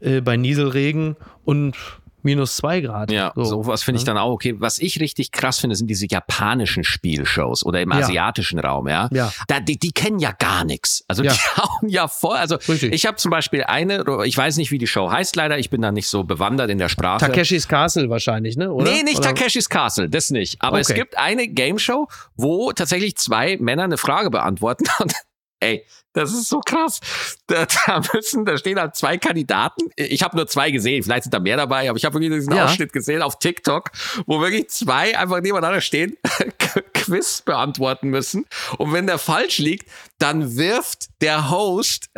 äh, 0.00 0.20
bei 0.20 0.36
Nieselregen 0.36 1.16
und 1.44 1.76
minus 2.26 2.56
zwei 2.56 2.80
Grad. 2.80 3.10
Ja, 3.10 3.32
so. 3.34 3.44
sowas 3.44 3.82
finde 3.82 4.00
ich 4.00 4.04
dann 4.04 4.18
auch 4.18 4.32
okay. 4.32 4.56
Was 4.58 4.78
ich 4.78 5.00
richtig 5.00 5.32
krass 5.32 5.58
finde, 5.58 5.76
sind 5.76 5.86
diese 5.86 6.06
japanischen 6.06 6.84
Spielshows 6.84 7.64
oder 7.64 7.80
im 7.80 7.90
ja. 7.90 7.98
asiatischen 7.98 8.58
Raum, 8.58 8.88
ja. 8.88 9.08
ja. 9.12 9.32
Da, 9.48 9.60
die, 9.60 9.78
die 9.78 9.92
kennen 9.92 10.18
ja 10.18 10.32
gar 10.32 10.64
nichts. 10.64 11.04
Also 11.08 11.22
ja. 11.22 11.32
die 11.32 11.38
hauen 11.56 11.88
ja 11.88 12.08
voll. 12.08 12.36
Also 12.36 12.56
richtig. 12.56 12.92
ich 12.92 13.06
habe 13.06 13.16
zum 13.16 13.30
Beispiel 13.30 13.64
eine, 13.64 14.04
ich 14.24 14.36
weiß 14.36 14.58
nicht, 14.58 14.70
wie 14.70 14.78
die 14.78 14.86
Show 14.86 15.10
heißt 15.10 15.36
leider, 15.36 15.58
ich 15.58 15.70
bin 15.70 15.80
da 15.80 15.92
nicht 15.92 16.08
so 16.08 16.24
bewandert 16.24 16.68
in 16.68 16.78
der 16.78 16.90
Sprache. 16.90 17.24
Takeshis 17.24 17.68
Castle 17.68 18.10
wahrscheinlich, 18.10 18.56
ne? 18.56 18.70
Oder? 18.72 18.90
Nee, 18.90 19.02
nicht 19.04 19.18
oder? 19.18 19.28
Takeshis 19.28 19.70
Castle, 19.70 20.10
das 20.10 20.30
nicht. 20.30 20.60
Aber 20.60 20.78
okay. 20.78 20.86
es 20.88 20.94
gibt 20.94 21.16
eine 21.16 21.48
Game 21.48 21.78
Show, 21.78 22.08
wo 22.36 22.72
tatsächlich 22.72 23.16
zwei 23.16 23.56
Männer 23.58 23.84
eine 23.84 23.96
Frage 23.96 24.30
beantworten 24.30 24.84
und 24.98 25.14
Ey, 25.60 25.86
das 26.12 26.32
ist 26.32 26.48
so 26.48 26.60
krass. 26.60 27.00
Da, 27.46 27.66
da 27.66 28.02
müssen, 28.12 28.44
da 28.44 28.56
stehen 28.58 28.78
halt 28.78 28.94
zwei 28.96 29.18
Kandidaten. 29.18 29.90
Ich 29.96 30.22
habe 30.22 30.36
nur 30.36 30.46
zwei 30.46 30.70
gesehen, 30.70 31.02
vielleicht 31.02 31.24
sind 31.24 31.34
da 31.34 31.40
mehr 31.40 31.56
dabei, 31.56 31.88
aber 31.88 31.96
ich 31.96 32.04
habe 32.04 32.14
wirklich 32.14 32.32
diesen 32.32 32.54
ja. 32.54 32.64
Ausschnitt 32.64 32.92
gesehen 32.92 33.22
auf 33.22 33.38
TikTok, 33.38 33.90
wo 34.26 34.40
wirklich 34.40 34.68
zwei 34.68 35.16
einfach 35.16 35.40
nebeneinander 35.40 35.80
stehen, 35.80 36.16
Quiz 36.94 37.42
beantworten 37.42 38.08
müssen. 38.08 38.46
Und 38.78 38.92
wenn 38.92 39.06
der 39.06 39.18
falsch 39.18 39.58
liegt, 39.58 39.90
dann 40.18 40.56
wirft 40.56 41.08
der 41.20 41.50
Host 41.50 42.10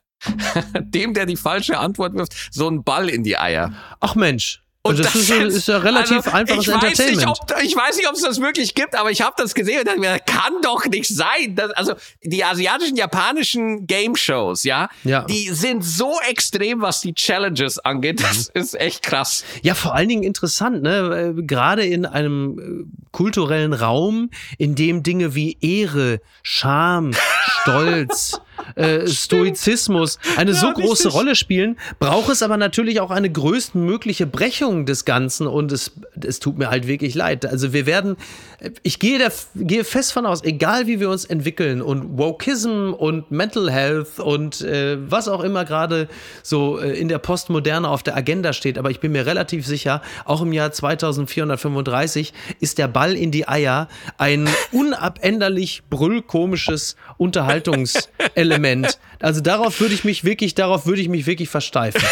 dem, 0.80 1.14
der 1.14 1.26
die 1.26 1.36
falsche 1.36 1.78
Antwort 1.78 2.14
wirft, 2.14 2.34
so 2.50 2.68
einen 2.68 2.84
Ball 2.84 3.08
in 3.08 3.24
die 3.24 3.38
Eier. 3.38 3.72
Ach 4.00 4.14
Mensch. 4.14 4.62
Und 4.84 4.98
also 4.98 5.02
das, 5.04 5.12
das 5.12 5.22
ist, 5.22 5.30
ist, 5.30 5.56
ist 5.58 5.68
ja 5.68 5.78
relativ 5.78 6.16
also, 6.16 6.30
einfaches 6.32 6.66
ich 6.66 6.74
Entertainment. 6.74 7.16
Nicht, 7.16 7.28
ob, 7.28 7.62
ich 7.62 7.76
weiß 7.76 7.96
nicht, 7.96 8.08
ob 8.08 8.16
es 8.16 8.22
das 8.22 8.40
wirklich 8.40 8.74
gibt, 8.74 8.96
aber 8.96 9.12
ich 9.12 9.22
habe 9.22 9.34
das 9.36 9.54
gesehen 9.54 9.78
und 9.78 9.86
dachte 9.86 10.00
mir, 10.00 10.18
das 10.18 10.34
kann 10.34 10.54
doch 10.60 10.84
nicht 10.86 11.06
sein. 11.06 11.54
Das, 11.54 11.70
also 11.72 11.94
die 12.24 12.42
asiatischen, 12.42 12.96
japanischen 12.96 13.86
Game 13.86 14.16
Shows, 14.16 14.64
ja, 14.64 14.88
ja, 15.04 15.24
die 15.24 15.50
sind 15.50 15.84
so 15.84 16.18
extrem, 16.28 16.80
was 16.80 17.00
die 17.00 17.14
Challenges 17.14 17.78
angeht. 17.78 18.24
Das 18.24 18.50
mhm. 18.52 18.60
ist 18.60 18.74
echt 18.74 19.02
krass. 19.04 19.44
Ja, 19.62 19.76
vor 19.76 19.94
allen 19.94 20.08
Dingen 20.08 20.24
interessant, 20.24 20.82
ne? 20.82 21.32
Gerade 21.46 21.86
in 21.86 22.04
einem 22.04 22.58
äh, 22.58 23.08
kulturellen 23.12 23.74
Raum, 23.74 24.30
in 24.58 24.74
dem 24.74 25.04
Dinge 25.04 25.36
wie 25.36 25.58
Ehre, 25.60 26.20
Scham, 26.42 27.12
Stolz, 27.60 28.40
äh, 28.74 29.06
Stoizismus 29.06 30.18
eine 30.36 30.52
ja, 30.52 30.56
so 30.56 30.72
große 30.72 31.04
richtig. 31.04 31.14
Rolle 31.14 31.34
spielen, 31.34 31.76
braucht 31.98 32.30
es 32.30 32.42
aber 32.42 32.56
natürlich 32.56 33.00
auch 33.00 33.10
eine 33.10 33.30
größtmögliche 33.30 34.26
Brechung 34.26 34.86
des 34.86 35.04
Ganzen 35.04 35.46
und 35.46 35.72
es, 35.72 35.92
es 36.20 36.40
tut 36.40 36.58
mir 36.58 36.70
halt 36.70 36.86
wirklich 36.86 37.14
leid. 37.14 37.46
Also 37.46 37.72
wir 37.72 37.86
werden, 37.86 38.16
ich 38.82 38.98
gehe, 38.98 39.18
da, 39.18 39.28
gehe 39.54 39.84
fest 39.84 40.12
von 40.12 40.26
aus, 40.26 40.42
egal 40.44 40.86
wie 40.86 41.00
wir 41.00 41.10
uns 41.10 41.24
entwickeln 41.24 41.82
und 41.82 42.18
Wokeism 42.18 42.92
und 42.92 43.30
Mental 43.30 43.70
Health 43.70 44.18
und 44.18 44.60
äh, 44.62 44.98
was 45.10 45.28
auch 45.28 45.42
immer 45.42 45.64
gerade 45.64 46.08
so 46.42 46.78
äh, 46.78 46.98
in 46.98 47.08
der 47.08 47.18
Postmoderne 47.18 47.88
auf 47.88 48.02
der 48.02 48.16
Agenda 48.16 48.52
steht, 48.52 48.78
aber 48.78 48.90
ich 48.90 49.00
bin 49.00 49.12
mir 49.12 49.26
relativ 49.26 49.66
sicher, 49.66 50.02
auch 50.24 50.42
im 50.42 50.52
Jahr 50.52 50.72
2435 50.72 52.32
ist 52.60 52.78
der 52.78 52.88
Ball 52.88 53.16
in 53.16 53.30
die 53.30 53.48
Eier 53.48 53.88
ein 54.18 54.48
unabänderlich 54.72 55.82
brüllkomisches 55.90 56.96
Unterhaltungselement. 57.18 58.12
Also 59.20 59.40
darauf 59.40 59.80
würde 59.80 59.94
ich 59.94 60.04
mich 60.04 60.24
wirklich, 60.24 60.54
darauf 60.54 60.86
würde 60.86 61.00
ich 61.00 61.08
mich 61.08 61.26
wirklich 61.26 61.48
versteifen. 61.48 62.02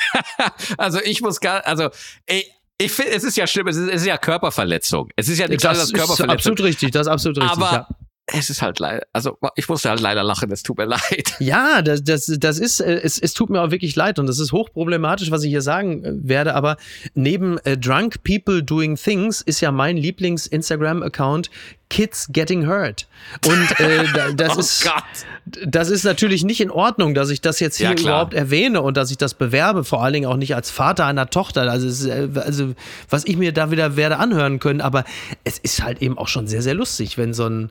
also 0.78 1.00
ich 1.02 1.20
muss 1.20 1.40
gar, 1.40 1.66
also 1.66 1.90
ey, 2.26 2.44
ich 2.78 2.92
finde, 2.92 3.12
es 3.12 3.24
ist 3.24 3.36
ja 3.36 3.46
schlimm, 3.46 3.68
es 3.68 3.76
ist, 3.76 3.88
es 3.88 4.00
ist 4.02 4.06
ja 4.06 4.16
Körperverletzung. 4.16 5.10
Es 5.16 5.28
ist 5.28 5.38
ja 5.38 5.48
nichts 5.48 5.62
das 5.62 5.78
als 5.78 5.92
Körperverletzung. 5.92 6.28
Ist 6.28 6.32
absolut 6.32 6.60
richtig, 6.62 6.90
das 6.92 7.02
ist 7.02 7.12
absolut 7.12 7.38
richtig. 7.38 7.52
Aber 7.52 7.72
ja 7.72 7.88
es 8.32 8.50
ist 8.50 8.62
halt 8.62 8.78
leider, 8.78 9.06
also 9.12 9.38
ich 9.56 9.68
musste 9.68 9.90
halt 9.90 10.00
leider 10.00 10.22
lachen, 10.22 10.50
es 10.50 10.62
tut 10.62 10.78
mir 10.78 10.84
leid. 10.86 11.34
Ja, 11.38 11.82
das, 11.82 12.04
das, 12.04 12.26
das 12.38 12.58
ist, 12.58 12.80
äh, 12.80 13.00
es, 13.02 13.18
es 13.18 13.34
tut 13.34 13.50
mir 13.50 13.62
auch 13.62 13.70
wirklich 13.70 13.96
leid 13.96 14.18
und 14.18 14.26
das 14.26 14.38
ist 14.38 14.52
hochproblematisch, 14.52 15.30
was 15.30 15.42
ich 15.42 15.50
hier 15.50 15.62
sagen 15.62 16.04
äh, 16.04 16.12
werde, 16.22 16.54
aber 16.54 16.76
neben 17.14 17.58
äh, 17.58 17.76
Drunk 17.76 18.22
People 18.22 18.62
Doing 18.62 18.96
Things 18.96 19.40
ist 19.40 19.60
ja 19.60 19.72
mein 19.72 19.96
Lieblings-Instagram-Account 19.96 21.50
Kids 21.90 22.28
Getting 22.32 22.66
Hurt. 22.66 23.06
Und 23.46 23.80
äh, 23.80 24.34
das, 24.34 24.56
oh 24.56 24.60
ist, 24.60 24.84
Gott. 24.84 25.64
das 25.66 25.90
ist 25.90 26.04
natürlich 26.04 26.44
nicht 26.44 26.60
in 26.60 26.70
Ordnung, 26.70 27.14
dass 27.14 27.28
ich 27.28 27.42
das 27.42 27.60
jetzt 27.60 27.76
hier 27.76 27.90
ja, 27.90 28.00
überhaupt 28.00 28.32
erwähne 28.32 28.80
und 28.80 28.96
dass 28.96 29.10
ich 29.10 29.18
das 29.18 29.34
bewerbe, 29.34 29.84
vor 29.84 30.02
allen 30.02 30.14
Dingen 30.14 30.26
auch 30.26 30.36
nicht 30.36 30.54
als 30.54 30.70
Vater 30.70 31.04
einer 31.04 31.28
Tochter. 31.28 31.62
Also, 31.70 31.86
ist, 31.86 32.06
äh, 32.06 32.28
also 32.36 32.74
was 33.10 33.26
ich 33.26 33.36
mir 33.36 33.52
da 33.52 33.70
wieder 33.70 33.96
werde 33.96 34.16
anhören 34.16 34.60
können, 34.60 34.80
aber 34.80 35.04
es 35.44 35.58
ist 35.58 35.82
halt 35.82 36.00
eben 36.00 36.16
auch 36.16 36.28
schon 36.28 36.46
sehr, 36.46 36.62
sehr 36.62 36.74
lustig, 36.74 37.18
wenn 37.18 37.34
so 37.34 37.46
ein, 37.46 37.70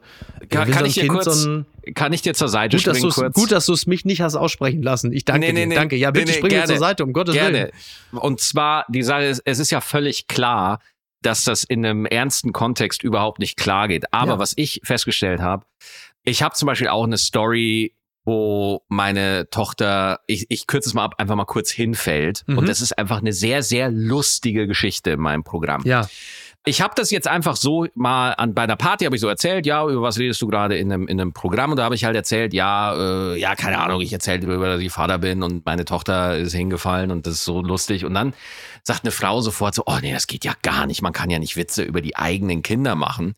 kann, 0.49 0.67
wenn 0.67 0.77
so 0.77 0.85
ein 0.85 0.91
Kind 0.91 1.09
kurz, 1.09 1.25
so 1.25 1.49
ein 1.49 1.65
kann 1.95 2.13
ich 2.13 2.21
dir 2.21 2.33
zur 2.33 2.49
Seite 2.49 2.77
gut, 2.77 2.81
springen 2.81 3.03
dass 3.03 3.15
kurz? 3.15 3.33
Gut, 3.33 3.51
dass 3.51 3.65
du 3.65 3.73
es 3.73 3.87
mich 3.87 4.05
nicht 4.05 4.21
hast 4.21 4.35
aussprechen 4.35 4.83
lassen. 4.83 5.11
Ich 5.13 5.25
danke 5.25 5.47
nee, 5.47 5.53
nee, 5.53 5.61
dir. 5.61 5.67
Nee, 5.67 5.75
danke. 5.75 5.95
Ja, 5.95 6.11
bitte 6.11 6.27
nee, 6.27 6.37
spring 6.37 6.49
gerne, 6.49 6.67
mir 6.67 6.73
zur 6.73 6.79
Seite, 6.79 7.03
um 7.03 7.13
Gottes 7.13 7.33
gerne. 7.33 7.71
Willen. 8.11 8.21
Und 8.21 8.41
zwar, 8.41 8.85
die 8.89 9.01
Sache 9.01 9.25
ist, 9.25 9.41
es 9.45 9.59
ist 9.59 9.71
ja 9.71 9.81
völlig 9.81 10.27
klar, 10.27 10.79
dass 11.21 11.43
das 11.43 11.63
in 11.63 11.85
einem 11.85 12.05
ernsten 12.05 12.53
Kontext 12.53 13.03
überhaupt 13.03 13.39
nicht 13.39 13.57
klar 13.57 13.87
geht. 13.87 14.13
Aber 14.13 14.33
ja. 14.33 14.39
was 14.39 14.53
ich 14.55 14.81
festgestellt 14.83 15.41
habe, 15.41 15.65
ich 16.23 16.43
habe 16.43 16.55
zum 16.55 16.67
Beispiel 16.67 16.87
auch 16.87 17.03
eine 17.03 17.17
Story 17.17 17.93
wo 18.29 18.83
meine 18.89 19.49
Tochter, 19.49 20.19
ich, 20.27 20.45
ich 20.49 20.67
kürze 20.67 20.89
es 20.89 20.93
mal 20.93 21.05
ab, 21.05 21.15
einfach 21.17 21.35
mal 21.35 21.45
kurz 21.45 21.71
hinfällt. 21.71 22.43
Mhm. 22.45 22.59
Und 22.59 22.69
das 22.69 22.79
ist 22.79 22.97
einfach 22.97 23.17
eine 23.17 23.33
sehr, 23.33 23.63
sehr 23.63 23.89
lustige 23.89 24.67
Geschichte 24.67 25.11
in 25.11 25.19
meinem 25.19 25.43
Programm. 25.43 25.81
Ja. 25.83 26.07
Ich 26.65 26.81
habe 26.81 26.93
das 26.95 27.09
jetzt 27.09 27.27
einfach 27.27 27.55
so 27.55 27.87
mal 27.95 28.33
an 28.33 28.53
bei 28.53 28.63
einer 28.63 28.75
Party 28.75 29.05
habe 29.05 29.15
ich 29.15 29.21
so 29.21 29.29
erzählt, 29.29 29.65
ja, 29.65 29.87
über 29.87 30.01
was 30.01 30.19
redest 30.19 30.41
du 30.41 30.47
gerade 30.47 30.77
in 30.77 30.91
einem, 30.91 31.07
in 31.07 31.19
einem 31.19 31.33
Programm? 31.33 31.71
Und 31.71 31.77
da 31.77 31.85
habe 31.85 31.95
ich 31.95 32.03
halt 32.03 32.15
erzählt, 32.15 32.53
ja, 32.53 32.93
äh, 33.31 33.39
ja, 33.39 33.55
keine 33.55 33.79
Ahnung, 33.79 34.01
ich 34.01 34.11
erzählte 34.11 34.45
darüber, 34.45 34.67
dass 34.67 34.81
ich 34.81 34.91
Vater 34.91 35.17
bin 35.17 35.41
und 35.41 35.65
meine 35.65 35.85
Tochter 35.85 36.37
ist 36.37 36.53
hingefallen 36.53 37.11
und 37.11 37.25
das 37.25 37.35
ist 37.35 37.45
so 37.45 37.61
lustig. 37.61 38.03
Und 38.03 38.13
dann 38.13 38.33
sagt 38.83 39.03
eine 39.03 39.11
Frau 39.11 39.41
sofort 39.41 39.75
so, 39.75 39.83
oh 39.85 39.97
nee, 40.01 40.13
das 40.13 40.27
geht 40.27 40.45
ja 40.45 40.53
gar 40.61 40.85
nicht. 40.85 41.01
Man 41.01 41.13
kann 41.13 41.29
ja 41.29 41.39
nicht 41.39 41.57
Witze 41.57 41.83
über 41.83 42.01
die 42.01 42.15
eigenen 42.15 42.61
Kinder 42.61 42.95
machen. 42.95 43.35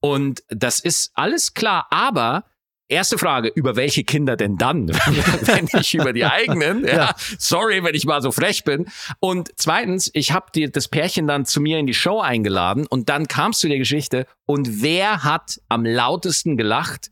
Und 0.00 0.42
das 0.48 0.80
ist 0.80 1.10
alles 1.14 1.54
klar, 1.54 1.86
aber 1.90 2.44
Erste 2.86 3.16
Frage, 3.16 3.48
über 3.48 3.76
welche 3.76 4.04
Kinder 4.04 4.36
denn 4.36 4.58
dann? 4.58 4.88
wenn 4.88 5.68
nicht 5.72 5.94
über 5.94 6.12
die 6.12 6.26
eigenen. 6.26 6.84
Ja. 6.84 6.94
Ja. 6.94 7.14
Sorry, 7.38 7.82
wenn 7.82 7.94
ich 7.94 8.04
mal 8.04 8.20
so 8.20 8.30
frech 8.30 8.62
bin. 8.64 8.86
Und 9.20 9.50
zweitens, 9.56 10.10
ich 10.12 10.32
habe 10.32 10.68
das 10.68 10.88
Pärchen 10.88 11.26
dann 11.26 11.46
zu 11.46 11.62
mir 11.62 11.78
in 11.78 11.86
die 11.86 11.94
Show 11.94 12.20
eingeladen 12.20 12.86
und 12.86 13.08
dann 13.08 13.26
kamst 13.26 13.64
du 13.64 13.68
der 13.68 13.78
Geschichte 13.78 14.26
und 14.44 14.82
wer 14.82 15.24
hat 15.24 15.60
am 15.70 15.86
lautesten 15.86 16.58
gelacht? 16.58 17.10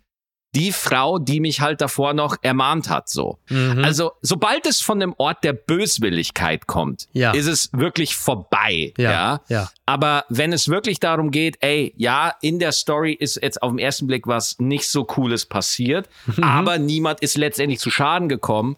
Die 0.54 0.70
Frau, 0.72 1.18
die 1.18 1.40
mich 1.40 1.60
halt 1.62 1.80
davor 1.80 2.12
noch 2.12 2.36
ermahnt 2.42 2.90
hat, 2.90 3.08
so. 3.08 3.38
Mhm. 3.48 3.82
Also, 3.84 4.12
sobald 4.20 4.66
es 4.66 4.82
von 4.82 5.00
dem 5.00 5.14
Ort 5.16 5.44
der 5.44 5.54
Böswilligkeit 5.54 6.66
kommt, 6.66 7.08
Ja. 7.12 7.32
ist 7.32 7.46
es 7.46 7.70
wirklich 7.72 8.16
vorbei. 8.16 8.92
Ja, 8.98 9.10
ja. 9.10 9.40
ja. 9.48 9.70
Aber 9.86 10.24
wenn 10.28 10.52
es 10.52 10.68
wirklich 10.68 11.00
darum 11.00 11.30
geht, 11.30 11.56
ey, 11.60 11.94
ja, 11.96 12.34
in 12.42 12.58
der 12.58 12.72
Story 12.72 13.12
ist 13.12 13.38
jetzt 13.42 13.62
auf 13.62 13.70
den 13.72 13.78
ersten 13.78 14.06
Blick 14.06 14.26
was 14.26 14.58
nicht 14.58 14.86
so 14.88 15.04
Cooles 15.04 15.46
passiert, 15.46 16.08
Mhm. 16.26 16.44
aber 16.44 16.78
niemand 16.78 17.20
ist 17.20 17.36
letztendlich 17.38 17.78
zu 17.80 17.90
Schaden 17.90 18.28
gekommen. 18.28 18.76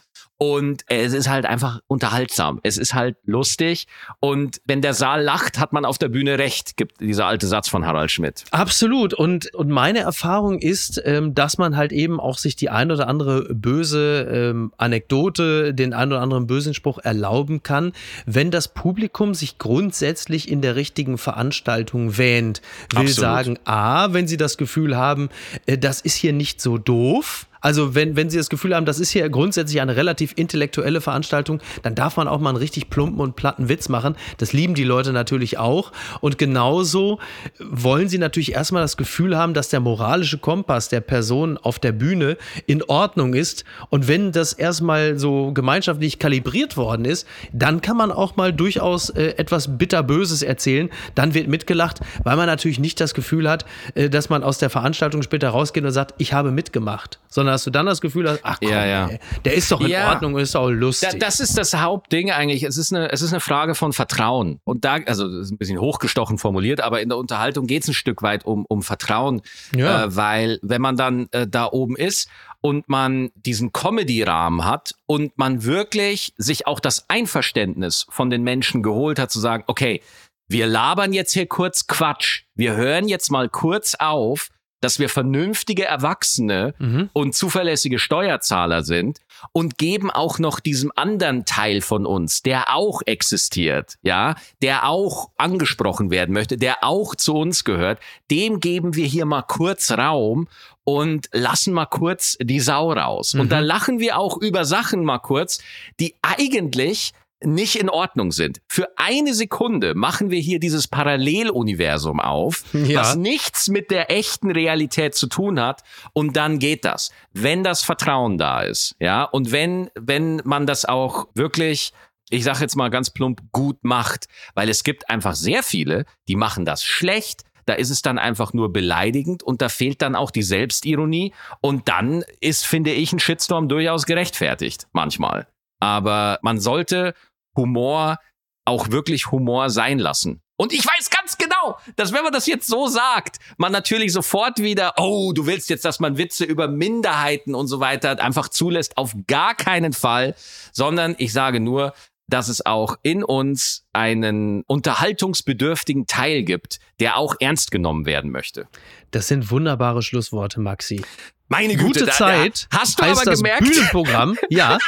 Und 0.52 0.84
es 0.88 1.14
ist 1.14 1.28
halt 1.28 1.46
einfach 1.46 1.80
unterhaltsam. 1.86 2.60
Es 2.62 2.76
ist 2.76 2.92
halt 2.92 3.16
lustig. 3.24 3.86
Und 4.20 4.60
wenn 4.66 4.82
der 4.82 4.92
Saal 4.92 5.22
lacht, 5.22 5.58
hat 5.58 5.72
man 5.72 5.86
auf 5.86 5.96
der 5.96 6.08
Bühne 6.08 6.38
recht, 6.38 6.76
gibt 6.76 7.00
dieser 7.00 7.26
alte 7.26 7.46
Satz 7.46 7.68
von 7.68 7.86
Harald 7.86 8.10
Schmidt. 8.10 8.44
Absolut. 8.50 9.14
Und, 9.14 9.54
und 9.54 9.70
meine 9.70 10.00
Erfahrung 10.00 10.58
ist, 10.58 11.00
ähm, 11.04 11.34
dass 11.34 11.56
man 11.56 11.76
halt 11.76 11.92
eben 11.92 12.20
auch 12.20 12.36
sich 12.36 12.56
die 12.56 12.68
ein 12.68 12.90
oder 12.90 13.08
andere 13.08 13.54
böse 13.54 14.28
ähm, 14.30 14.72
Anekdote, 14.76 15.72
den 15.72 15.94
ein 15.94 16.12
oder 16.12 16.20
anderen 16.20 16.46
bösen 16.46 16.74
Spruch 16.74 16.98
erlauben 16.98 17.62
kann, 17.62 17.92
wenn 18.26 18.50
das 18.50 18.68
Publikum 18.68 19.34
sich 19.34 19.58
grundsätzlich 19.58 20.50
in 20.50 20.60
der 20.60 20.76
richtigen 20.76 21.16
Veranstaltung 21.16 22.18
wähnt. 22.18 22.60
Will 22.90 23.00
Absolut. 23.00 23.14
sagen, 23.14 23.58
A, 23.64 24.12
wenn 24.12 24.28
sie 24.28 24.36
das 24.36 24.58
Gefühl 24.58 24.96
haben, 24.96 25.30
äh, 25.64 25.78
das 25.78 26.02
ist 26.02 26.16
hier 26.16 26.34
nicht 26.34 26.60
so 26.60 26.76
doof. 26.76 27.46
Also 27.64 27.94
wenn, 27.94 28.14
wenn 28.14 28.28
Sie 28.28 28.36
das 28.36 28.50
Gefühl 28.50 28.76
haben, 28.76 28.84
das 28.84 29.00
ist 29.00 29.08
hier 29.10 29.26
grundsätzlich 29.30 29.80
eine 29.80 29.96
relativ 29.96 30.34
intellektuelle 30.36 31.00
Veranstaltung, 31.00 31.60
dann 31.82 31.94
darf 31.94 32.18
man 32.18 32.28
auch 32.28 32.38
mal 32.38 32.50
einen 32.50 32.58
richtig 32.58 32.90
plumpen 32.90 33.20
und 33.20 33.36
platten 33.36 33.70
Witz 33.70 33.88
machen. 33.88 34.16
Das 34.36 34.52
lieben 34.52 34.74
die 34.74 34.84
Leute 34.84 35.14
natürlich 35.14 35.56
auch. 35.56 35.90
Und 36.20 36.36
genauso 36.36 37.20
wollen 37.58 38.08
Sie 38.08 38.18
natürlich 38.18 38.52
erstmal 38.52 38.82
das 38.82 38.98
Gefühl 38.98 39.38
haben, 39.38 39.54
dass 39.54 39.70
der 39.70 39.80
moralische 39.80 40.36
Kompass 40.36 40.90
der 40.90 41.00
Person 41.00 41.56
auf 41.56 41.78
der 41.78 41.92
Bühne 41.92 42.36
in 42.66 42.82
Ordnung 42.82 43.32
ist. 43.32 43.64
Und 43.88 44.08
wenn 44.08 44.30
das 44.30 44.52
erstmal 44.52 45.18
so 45.18 45.52
gemeinschaftlich 45.54 46.18
kalibriert 46.18 46.76
worden 46.76 47.06
ist, 47.06 47.26
dann 47.54 47.80
kann 47.80 47.96
man 47.96 48.12
auch 48.12 48.36
mal 48.36 48.52
durchaus 48.52 49.08
äh, 49.08 49.36
etwas 49.38 49.78
bitterböses 49.78 50.42
erzählen. 50.42 50.90
Dann 51.14 51.32
wird 51.32 51.48
mitgelacht, 51.48 52.00
weil 52.24 52.36
man 52.36 52.44
natürlich 52.44 52.78
nicht 52.78 53.00
das 53.00 53.14
Gefühl 53.14 53.48
hat, 53.48 53.64
äh, 53.94 54.10
dass 54.10 54.28
man 54.28 54.42
aus 54.42 54.58
der 54.58 54.68
Veranstaltung 54.68 55.22
später 55.22 55.48
rausgeht 55.48 55.82
und 55.82 55.92
sagt, 55.92 56.12
ich 56.18 56.34
habe 56.34 56.50
mitgemacht. 56.50 57.20
Sondern 57.30 57.53
dass 57.54 57.64
du 57.64 57.70
dann 57.70 57.86
das 57.86 58.00
Gefühl 58.00 58.28
hast, 58.28 58.40
ach 58.42 58.58
komm, 58.60 58.70
Ja, 58.70 58.84
ja. 58.84 59.06
Ey, 59.08 59.18
der 59.44 59.54
ist 59.54 59.70
doch 59.72 59.80
in 59.80 59.86
Ja. 59.88 60.10
Ordnung 60.10 60.36
ist 60.38 60.54
auch 60.56 60.68
Da, 60.68 60.72
lustig. 60.74 61.20
das 61.20 61.40
ist 61.40 61.56
das 61.56 61.74
Hauptding 61.74 62.30
eigentlich. 62.30 62.62
Es 62.64 62.76
ist, 62.76 62.92
eine, 62.92 63.10
es 63.12 63.22
ist 63.22 63.32
eine 63.32 63.40
Frage 63.40 63.74
von 63.74 63.92
Vertrauen. 63.92 64.60
Und 64.64 64.84
da, 64.84 64.96
also 65.06 65.26
das 65.28 65.46
ist 65.46 65.52
ein 65.52 65.58
bisschen 65.58 65.78
hochgestochen 65.80 66.38
formuliert, 66.38 66.80
aber 66.80 67.00
in 67.00 67.08
der 67.08 67.18
Unterhaltung 67.18 67.66
geht 67.66 67.82
es 67.84 67.88
ein 67.88 67.94
Stück 67.94 68.22
weit 68.22 68.44
um, 68.44 68.66
um 68.68 68.82
Vertrauen. 68.82 69.40
Ja. 69.74 70.04
Äh, 70.04 70.16
weil 70.16 70.58
wenn 70.62 70.82
man 70.82 70.96
dann 70.96 71.28
äh, 71.32 71.46
da 71.46 71.66
oben 71.70 71.96
ist 71.96 72.28
und 72.60 72.88
man 72.88 73.30
diesen 73.34 73.72
Comedy-Rahmen 73.72 74.64
hat 74.64 74.94
und 75.06 75.36
man 75.38 75.64
wirklich 75.64 76.32
sich 76.36 76.66
auch 76.66 76.80
das 76.80 77.08
Einverständnis 77.08 78.06
von 78.10 78.30
den 78.30 78.42
Menschen 78.42 78.82
geholt 78.82 79.18
hat, 79.18 79.30
zu 79.30 79.40
sagen, 79.40 79.64
okay, 79.66 80.00
wir 80.48 80.66
labern 80.66 81.12
jetzt 81.12 81.32
hier 81.32 81.46
kurz 81.46 81.86
Quatsch. 81.86 82.42
Wir 82.54 82.74
hören 82.76 83.08
jetzt 83.08 83.30
mal 83.30 83.48
kurz 83.48 83.94
auf, 83.94 84.48
dass 84.84 84.98
wir 84.98 85.08
vernünftige 85.08 85.84
Erwachsene 85.84 86.74
Mhm. 86.78 87.10
und 87.12 87.34
zuverlässige 87.34 87.98
Steuerzahler 87.98 88.82
sind 88.82 89.20
und 89.52 89.78
geben 89.78 90.10
auch 90.10 90.38
noch 90.38 90.60
diesem 90.60 90.92
anderen 90.94 91.44
Teil 91.44 91.80
von 91.80 92.06
uns, 92.06 92.42
der 92.42 92.74
auch 92.74 93.00
existiert, 93.06 93.96
ja, 94.02 94.34
der 94.62 94.86
auch 94.88 95.30
angesprochen 95.38 96.10
werden 96.10 96.32
möchte, 96.34 96.56
der 96.56 96.84
auch 96.84 97.14
zu 97.14 97.34
uns 97.34 97.64
gehört, 97.64 97.98
dem 98.30 98.60
geben 98.60 98.94
wir 98.94 99.06
hier 99.06 99.24
mal 99.24 99.42
kurz 99.42 99.90
Raum 99.90 100.48
und 100.84 101.28
lassen 101.32 101.72
mal 101.72 101.86
kurz 101.86 102.36
die 102.40 102.60
Sau 102.60 102.92
raus. 102.92 103.34
Und 103.34 103.50
da 103.50 103.60
lachen 103.60 103.98
wir 104.00 104.18
auch 104.18 104.36
über 104.36 104.66
Sachen 104.66 105.02
mal 105.04 105.18
kurz, 105.18 105.60
die 105.98 106.14
eigentlich 106.20 107.12
nicht 107.44 107.76
in 107.76 107.88
Ordnung 107.88 108.32
sind. 108.32 108.60
Für 108.68 108.88
eine 108.96 109.34
Sekunde 109.34 109.94
machen 109.94 110.30
wir 110.30 110.40
hier 110.40 110.58
dieses 110.60 110.88
Paralleluniversum 110.88 112.20
auf, 112.20 112.64
Ja. 112.72 113.00
was 113.00 113.16
nichts 113.16 113.68
mit 113.68 113.90
der 113.90 114.10
echten 114.10 114.50
Realität 114.50 115.14
zu 115.14 115.26
tun 115.26 115.60
hat 115.60 115.82
und 116.12 116.36
dann 116.36 116.58
geht 116.58 116.84
das. 116.84 117.10
Wenn 117.32 117.62
das 117.64 117.82
Vertrauen 117.82 118.38
da 118.38 118.62
ist, 118.62 118.96
ja, 119.00 119.24
und 119.24 119.52
wenn 119.52 119.90
wenn 119.94 120.40
man 120.44 120.66
das 120.66 120.84
auch 120.84 121.26
wirklich 121.34 121.92
ich 122.30 122.42
sage 122.42 122.60
jetzt 122.60 122.74
mal 122.74 122.88
ganz 122.88 123.10
plump 123.10 123.42
gut 123.52 123.76
macht, 123.82 124.26
weil 124.54 124.68
es 124.70 124.82
gibt 124.82 125.10
einfach 125.10 125.34
sehr 125.34 125.62
viele, 125.62 126.06
die 126.26 126.36
machen 126.36 126.64
das 126.64 126.82
schlecht, 126.82 127.42
da 127.66 127.74
ist 127.74 127.90
es 127.90 128.00
dann 128.02 128.18
einfach 128.18 128.54
nur 128.54 128.72
beleidigend 128.72 129.42
und 129.42 129.60
da 129.62 129.68
fehlt 129.68 130.00
dann 130.02 130.16
auch 130.16 130.30
die 130.30 130.42
Selbstironie 130.42 131.32
und 131.60 131.88
dann 131.88 132.24
ist 132.40 132.66
finde 132.66 132.92
ich 132.92 133.12
ein 133.12 133.18
Shitstorm 133.20 133.68
durchaus 133.68 134.06
gerechtfertigt 134.06 134.86
manchmal. 134.92 135.46
Aber 135.80 136.38
man 136.42 136.60
sollte 136.60 137.14
Humor 137.56 138.18
auch 138.64 138.90
wirklich 138.90 139.30
Humor 139.30 139.70
sein 139.70 139.98
lassen. 139.98 140.40
Und 140.56 140.72
ich 140.72 140.84
weiß 140.84 141.10
ganz 141.10 141.36
genau, 141.36 141.78
dass 141.96 142.12
wenn 142.12 142.22
man 142.22 142.32
das 142.32 142.46
jetzt 142.46 142.68
so 142.68 142.86
sagt, 142.86 143.38
man 143.56 143.72
natürlich 143.72 144.12
sofort 144.12 144.60
wieder, 144.60 144.94
oh, 144.98 145.32
du 145.32 145.46
willst 145.46 145.68
jetzt, 145.68 145.84
dass 145.84 145.98
man 145.98 146.16
Witze 146.16 146.44
über 146.44 146.68
Minderheiten 146.68 147.54
und 147.54 147.66
so 147.66 147.80
weiter 147.80 148.20
einfach 148.20 148.48
zulässt. 148.48 148.96
Auf 148.96 149.14
gar 149.26 149.54
keinen 149.54 149.92
Fall, 149.92 150.36
sondern 150.72 151.16
ich 151.18 151.32
sage 151.32 151.58
nur, 151.58 151.92
dass 152.28 152.48
es 152.48 152.64
auch 152.64 152.96
in 153.02 153.22
uns 153.22 153.84
einen 153.92 154.62
unterhaltungsbedürftigen 154.62 156.06
Teil 156.06 156.44
gibt, 156.44 156.78
der 157.00 157.16
auch 157.16 157.34
ernst 157.40 157.70
genommen 157.70 158.06
werden 158.06 158.30
möchte. 158.30 158.66
Das 159.10 159.28
sind 159.28 159.50
wunderbare 159.50 160.02
Schlussworte, 160.02 160.60
Maxi. 160.60 161.02
Meine 161.48 161.76
Gute 161.76 162.00
Güte, 162.00 162.06
da- 162.06 162.12
Zeit. 162.12 162.66
Da, 162.70 162.78
hast 162.78 162.98
du 162.98 163.04
heißt 163.04 163.20
aber 163.20 163.30
das 163.30 163.40
gemerkt, 163.40 163.64
Bühnenprogramm. 163.64 164.38
Ja. 164.48 164.78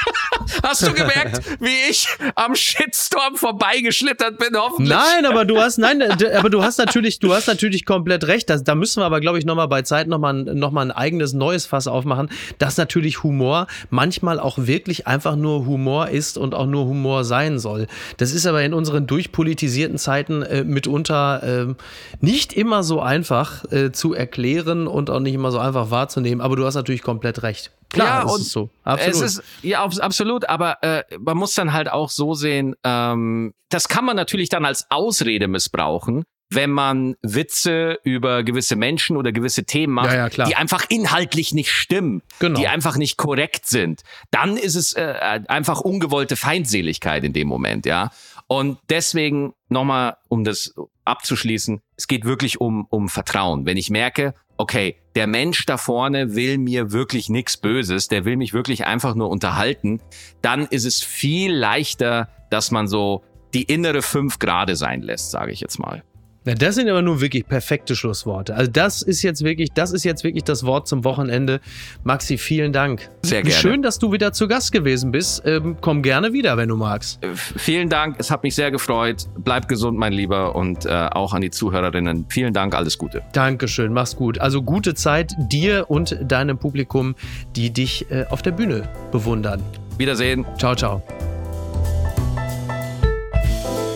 hast 0.62 0.86
du 0.86 0.92
gemerkt, 0.92 1.40
wie 1.60 1.90
ich 1.90 2.08
am 2.34 2.54
Shitstorm 2.54 3.36
vorbeigeschlittert 3.36 4.38
bin, 4.38 4.56
hoffentlich? 4.56 4.88
Nein, 4.96 5.26
aber 5.26 5.44
du 5.44 5.58
hast, 5.58 5.76
nein, 5.78 6.02
aber 6.02 6.48
du 6.48 6.62
hast 6.62 6.78
natürlich, 6.78 7.18
du 7.18 7.34
hast 7.34 7.46
natürlich 7.46 7.84
komplett 7.84 8.26
recht. 8.26 8.48
Das, 8.48 8.64
da 8.64 8.74
müssen 8.74 9.00
wir 9.02 9.06
aber, 9.06 9.20
glaube 9.20 9.38
ich, 9.38 9.44
nochmal 9.44 9.68
bei 9.68 9.82
Zeit 9.82 10.08
nochmal 10.08 10.32
noch 10.34 10.70
mal 10.70 10.82
ein 10.82 10.90
eigenes 10.92 11.34
neues 11.34 11.66
Fass 11.66 11.86
aufmachen, 11.88 12.30
dass 12.58 12.76
natürlich 12.78 13.22
Humor 13.22 13.66
manchmal 13.90 14.40
auch 14.40 14.56
wirklich 14.58 15.06
einfach 15.06 15.36
nur 15.36 15.66
Humor 15.66 16.08
ist 16.08 16.38
und 16.38 16.54
auch 16.54 16.66
nur 16.66 16.86
Humor 16.86 17.24
sein 17.24 17.58
soll. 17.58 17.86
Das 18.16 18.32
ist 18.32 18.46
aber 18.46 18.62
in 18.62 18.72
unseren 18.72 19.06
durchpolitisierten 19.06 19.98
Zeiten 19.98 20.42
äh, 20.42 20.64
mitunter 20.64 21.42
ähm, 21.44 21.76
nicht 22.20 22.54
immer 22.54 22.82
so 22.82 23.00
einfach 23.00 23.70
äh, 23.72 23.92
zu 23.92 24.14
erklären 24.14 24.86
und 24.86 25.10
auch 25.10 25.20
nicht 25.20 25.34
immer 25.34 25.50
so 25.52 25.58
einfach 25.58 25.90
wahrzunehmen. 25.90 26.40
Aber 26.46 26.54
du 26.54 26.64
hast 26.64 26.76
natürlich 26.76 27.02
komplett 27.02 27.42
recht. 27.42 27.72
Klar, 27.90 28.24
Ja, 28.24 28.32
und 28.32 28.40
ist 28.40 28.50
so. 28.50 28.70
Absolut. 28.84 29.14
Es 29.14 29.20
ist, 29.20 29.42
ja, 29.62 29.82
abs- 29.82 29.98
absolut, 29.98 30.48
aber 30.48 30.80
äh, 30.84 31.02
man 31.18 31.36
muss 31.36 31.54
dann 31.54 31.72
halt 31.72 31.90
auch 31.90 32.08
so 32.08 32.34
sehen, 32.34 32.76
ähm, 32.84 33.52
das 33.68 33.88
kann 33.88 34.04
man 34.04 34.14
natürlich 34.14 34.48
dann 34.48 34.64
als 34.64 34.86
Ausrede 34.90 35.48
missbrauchen, 35.48 36.22
wenn 36.50 36.70
man 36.70 37.16
Witze 37.22 37.98
über 38.04 38.44
gewisse 38.44 38.76
Menschen 38.76 39.16
oder 39.16 39.32
gewisse 39.32 39.64
Themen 39.64 39.94
macht, 39.94 40.12
Ja, 40.12 40.28
ja, 40.28 40.44
die 40.44 40.54
einfach 40.54 40.84
inhaltlich 40.88 41.52
nicht 41.52 41.72
stimmen, 41.72 42.22
Genau. 42.38 42.60
die 42.60 42.68
einfach 42.68 42.96
nicht 42.96 43.16
korrekt 43.16 43.66
sind. 43.66 44.02
Dann 44.30 44.56
ist 44.56 44.76
es 44.76 44.92
äh, 44.92 45.40
einfach 45.48 45.80
ungewollte 45.80 46.36
Feindseligkeit 46.36 47.24
in 47.24 47.32
dem 47.32 47.48
Moment, 47.48 47.86
ja. 47.86 48.10
Und 48.46 48.78
deswegen 48.88 49.54
nochmal, 49.68 50.18
um 50.28 50.44
das 50.44 50.72
abzuschließen, 51.04 51.80
es 51.96 52.06
geht 52.06 52.24
wirklich 52.24 52.60
um, 52.60 52.86
um 52.90 53.08
Vertrauen. 53.08 53.66
Wenn 53.66 53.76
ich 53.76 53.90
merke, 53.90 54.34
okay, 54.56 54.96
der 55.14 55.26
Mensch 55.26 55.66
da 55.66 55.76
vorne 55.76 56.34
will 56.34 56.58
mir 56.58 56.92
wirklich 56.92 57.28
nichts 57.28 57.56
Böses, 57.56 58.08
der 58.08 58.24
will 58.24 58.36
mich 58.36 58.52
wirklich 58.52 58.86
einfach 58.86 59.14
nur 59.14 59.30
unterhalten, 59.30 60.00
dann 60.42 60.66
ist 60.66 60.84
es 60.84 61.02
viel 61.02 61.52
leichter, 61.52 62.28
dass 62.50 62.70
man 62.70 62.86
so 62.86 63.22
die 63.54 63.62
innere 63.62 64.02
fünf 64.02 64.38
Grade 64.38 64.76
sein 64.76 65.02
lässt, 65.02 65.30
sage 65.30 65.52
ich 65.52 65.60
jetzt 65.60 65.78
mal. 65.78 66.02
Ja, 66.46 66.54
das 66.54 66.76
sind 66.76 66.88
aber 66.88 67.02
nur 67.02 67.20
wirklich 67.20 67.44
perfekte 67.46 67.96
Schlussworte. 67.96 68.54
Also 68.54 68.70
das 68.70 69.02
ist 69.02 69.22
jetzt 69.22 69.42
wirklich, 69.42 69.70
das 69.74 69.92
ist 69.92 70.04
jetzt 70.04 70.22
wirklich 70.22 70.44
das 70.44 70.64
Wort 70.64 70.86
zum 70.86 71.02
Wochenende. 71.02 71.60
Maxi, 72.04 72.38
vielen 72.38 72.72
Dank. 72.72 73.10
Sehr 73.22 73.42
gerne. 73.42 73.56
Schön, 73.56 73.82
dass 73.82 73.98
du 73.98 74.12
wieder 74.12 74.32
zu 74.32 74.46
Gast 74.46 74.70
gewesen 74.70 75.10
bist. 75.10 75.42
Ähm, 75.44 75.76
komm 75.80 76.02
gerne 76.02 76.32
wieder, 76.32 76.56
wenn 76.56 76.68
du 76.68 76.76
magst. 76.76 77.22
Äh, 77.24 77.30
vielen 77.34 77.88
Dank, 77.88 78.16
es 78.18 78.30
hat 78.30 78.44
mich 78.44 78.54
sehr 78.54 78.70
gefreut. 78.70 79.26
Bleib 79.36 79.66
gesund, 79.66 79.98
mein 79.98 80.12
Lieber, 80.12 80.54
und 80.54 80.86
äh, 80.86 80.90
auch 80.90 81.34
an 81.34 81.42
die 81.42 81.50
Zuhörerinnen. 81.50 82.26
Vielen 82.28 82.54
Dank, 82.54 82.76
alles 82.76 82.96
Gute. 82.96 83.22
Dankeschön, 83.32 83.92
mach's 83.92 84.14
gut. 84.14 84.38
Also 84.38 84.62
gute 84.62 84.94
Zeit 84.94 85.34
dir 85.50 85.90
und 85.90 86.16
deinem 86.22 86.58
Publikum, 86.58 87.16
die 87.56 87.70
dich 87.70 88.08
äh, 88.10 88.24
auf 88.30 88.42
der 88.42 88.52
Bühne 88.52 88.88
bewundern. 89.10 89.60
Wiedersehen. 89.98 90.46
Ciao, 90.58 90.76
ciao. 90.76 91.02